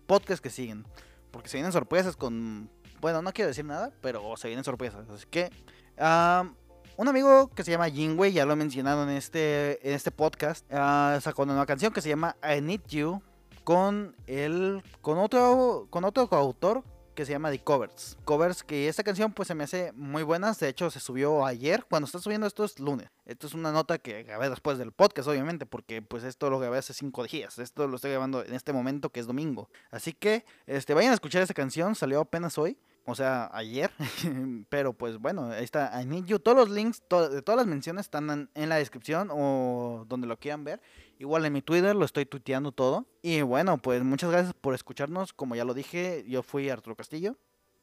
podcasts 0.07 0.41
que 0.41 0.49
siguen. 0.49 0.87
Porque 1.30 1.51
se 1.51 1.59
vienen 1.59 1.72
sorpresas 1.72 2.16
con, 2.16 2.70
bueno, 3.03 3.20
no 3.20 3.30
quiero 3.34 3.49
decir 3.49 3.66
nada, 3.66 3.93
pero 4.01 4.39
se 4.39 4.49
vienen 4.49 4.64
sorpresas. 4.64 5.07
Así 5.11 5.26
que... 5.30 5.51
ah 5.99 6.51
un 6.97 7.09
amigo 7.09 7.49
que 7.49 7.63
se 7.63 7.71
llama 7.71 7.91
Jinwei, 7.91 8.33
ya 8.33 8.47
lo 8.47 8.55
he 8.55 8.57
mencionado 8.57 9.03
en 9.03 9.11
este, 9.11 9.87
en 9.87 9.95
este 9.95 10.11
podcast, 10.11 10.65
uh, 10.73 11.21
sacó 11.21 11.43
una 11.43 11.53
nueva 11.53 11.67
canción 11.67 11.93
que 11.93 12.01
se 12.01 12.09
llama 12.09 12.37
I 12.43 12.61
Need 12.61 12.83
You 12.89 13.23
con 13.65 14.15
el 14.27 14.83
con 15.03 15.19
otro 15.19 15.89
con 15.91 16.05
otro 16.05 16.29
coautor 16.29 16.85
que 17.17 17.27
se 17.27 17.33
llama 17.33 17.51
The 17.51 17.59
Covers. 17.59 18.17
Covers 18.25 18.63
que 18.63 18.89
esta 18.89 19.03
canción 19.03 19.33
pues 19.33 19.49
se 19.49 19.55
me 19.55 19.65
hace 19.65 19.91
muy 19.93 20.23
buena, 20.23 20.53
de 20.53 20.69
hecho 20.69 20.91
se 20.91 21.01
subió 21.01 21.45
ayer, 21.45 21.85
cuando 21.89 22.07
está 22.07 22.19
subiendo 22.19 22.47
esto 22.47 22.65
es 22.65 22.79
lunes. 22.79 23.09
Esto 23.25 23.47
es 23.47 23.55
una 23.55 23.73
nota 23.73 23.99
que 23.99 24.23
grabé 24.23 24.49
después 24.49 24.79
del 24.79 24.93
podcast 24.93 25.29
obviamente, 25.29 25.67
porque 25.67 26.03
pues 26.03 26.25
esto 26.25 26.49
lo 26.51 26.59
grabé 26.59 26.79
hace 26.79 26.95
cinco 26.95 27.25
días, 27.25 27.59
esto 27.59 27.89
lo 27.89 27.97
estoy 27.97 28.13
grabando 28.13 28.45
en 28.45 28.55
este 28.55 28.73
momento 28.73 29.11
que 29.11 29.21
es 29.21 29.27
domingo. 29.27 29.69
Así 29.91 30.13
que 30.13 30.45
este 30.67 30.95
vayan 30.95 31.11
a 31.11 31.15
escuchar 31.15 31.43
esta 31.43 31.55
canción, 31.55 31.95
salió 31.95 32.21
apenas 32.21 32.59
hoy 32.59 32.79
o 33.07 33.15
sea, 33.15 33.49
ayer. 33.53 33.91
Pero 34.69 34.93
pues 34.93 35.19
bueno, 35.19 35.51
ahí 35.51 35.65
está 35.65 36.01
I 36.01 36.07
Need 36.07 36.27
You. 36.27 36.39
Todos 36.41 36.57
los 36.59 36.71
links 36.71 37.03
de 37.09 37.41
todas 37.43 37.57
las 37.57 37.67
menciones 37.67 38.07
están 38.07 38.51
en, 38.53 38.69
la 38.69 38.77
descripción 38.77 39.29
o 39.33 40.05
donde 40.09 40.27
lo 40.27 40.39
quieran 40.39 40.65
ver. 40.65 40.83
Igual 41.19 41.47
en 41.47 41.53
mi 41.53 41.63
Twitter 41.63 41.95
lo 41.95 42.05
estoy 42.05 42.27
tuiteando 42.27 42.73
todo. 42.73 43.07
Y 43.23 43.41
bueno, 43.43 43.79
pues 43.79 44.03
muchas 44.03 44.31
gracias 44.31 44.55
por 44.55 44.75
escucharnos. 44.75 45.33
Como 45.33 45.55
ya 45.55 45.65
lo 45.65 45.73
dije, 45.73 46.25
yo 46.29 46.43
fui 46.43 46.69
Arturo 46.69 46.97
Castillo. 46.97 47.37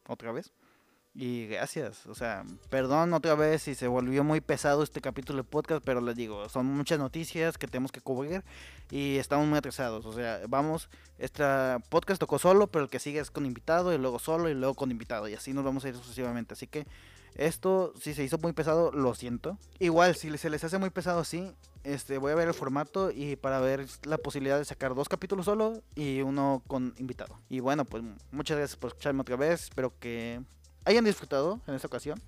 Otra 0.07 0.31
vez. 0.33 0.53
Y 1.15 1.45
gracias, 1.45 2.07
o 2.07 2.15
sea, 2.15 2.43
perdón 2.71 3.13
otra 3.13 3.35
vez 3.35 3.61
si 3.61 3.75
se 3.75 3.87
volvió 3.87 4.23
muy 4.23 4.41
pesado 4.41 4.81
este 4.81 4.99
capítulo 4.99 5.37
de 5.37 5.43
podcast, 5.43 5.85
pero 5.85 6.01
les 6.01 6.15
digo, 6.15 6.49
son 6.49 6.65
muchas 6.65 6.97
noticias 6.97 7.59
que 7.59 7.67
tenemos 7.67 7.91
que 7.91 8.01
cubrir 8.01 8.43
y 8.89 9.17
estamos 9.17 9.47
muy 9.47 9.59
atrasados. 9.59 10.07
O 10.07 10.13
sea, 10.13 10.41
vamos, 10.49 10.89
este 11.19 11.43
podcast 11.89 12.19
tocó 12.19 12.39
solo, 12.39 12.65
pero 12.65 12.85
el 12.85 12.89
que 12.89 12.97
sigue 12.97 13.19
es 13.19 13.29
con 13.29 13.45
invitado 13.45 13.93
y 13.93 13.99
luego 13.99 14.17
solo 14.17 14.49
y 14.49 14.55
luego 14.55 14.73
con 14.73 14.89
invitado 14.89 15.27
y 15.27 15.35
así 15.35 15.53
nos 15.53 15.63
vamos 15.63 15.85
a 15.85 15.89
ir 15.89 15.95
sucesivamente. 15.95 16.55
Así 16.55 16.65
que 16.65 16.87
esto, 17.35 17.93
si 17.99 18.15
se 18.15 18.23
hizo 18.23 18.39
muy 18.39 18.53
pesado, 18.53 18.91
lo 18.91 19.13
siento. 19.13 19.59
Igual, 19.77 20.15
si 20.15 20.35
se 20.39 20.49
les 20.49 20.63
hace 20.63 20.79
muy 20.79 20.89
pesado 20.89 21.19
así, 21.19 21.51
este, 21.83 22.17
voy 22.17 22.31
a 22.31 22.35
ver 22.35 22.47
el 22.47 22.53
formato 22.55 23.11
y 23.11 23.35
para 23.35 23.59
ver 23.59 23.85
la 24.03 24.17
posibilidad 24.17 24.57
de 24.57 24.65
sacar 24.65 24.95
dos 24.95 25.09
capítulos 25.09 25.45
solo 25.45 25.81
y 25.93 26.21
uno 26.21 26.63
con 26.65 26.95
invitado. 26.97 27.39
Y 27.49 27.59
bueno, 27.59 27.85
pues 27.85 28.03
muchas 28.31 28.57
gracias 28.57 28.77
por 28.77 28.89
escucharme 28.89 29.21
otra 29.21 29.35
vez. 29.35 29.65
Espero 29.65 29.93
que 29.99 30.41
hayan 30.85 31.05
disfrutado 31.05 31.59
en 31.67 31.75
esta 31.75 31.87
ocasión. 31.87 32.21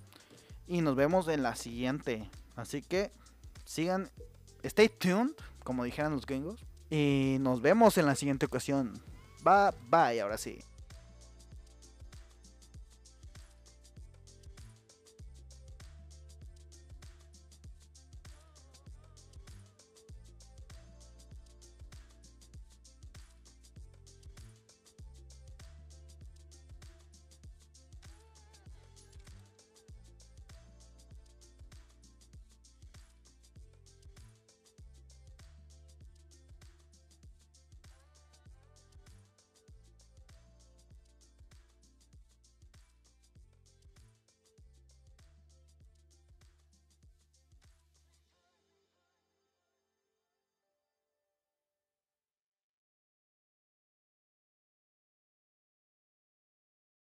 Y 0.68 0.82
nos 0.82 0.96
vemos 0.96 1.28
en 1.28 1.44
la 1.44 1.56
siguiente. 1.56 2.30
Así 2.56 2.82
que 2.82 3.12
sigan, 3.66 4.10
stay 4.64 4.90
tuned, 4.90 5.34
como 5.64 5.84
dijeran 5.84 6.14
los 6.14 6.26
gringos. 6.26 6.66
Y 6.90 7.38
nos 7.40 7.62
vemos 7.62 7.98
en 7.98 8.06
la 8.06 8.16
siguiente 8.16 8.46
ocasión. 8.46 8.94
Bye 9.44 9.72
bye, 9.90 10.22
ahora 10.22 10.38
sí. 10.38 10.60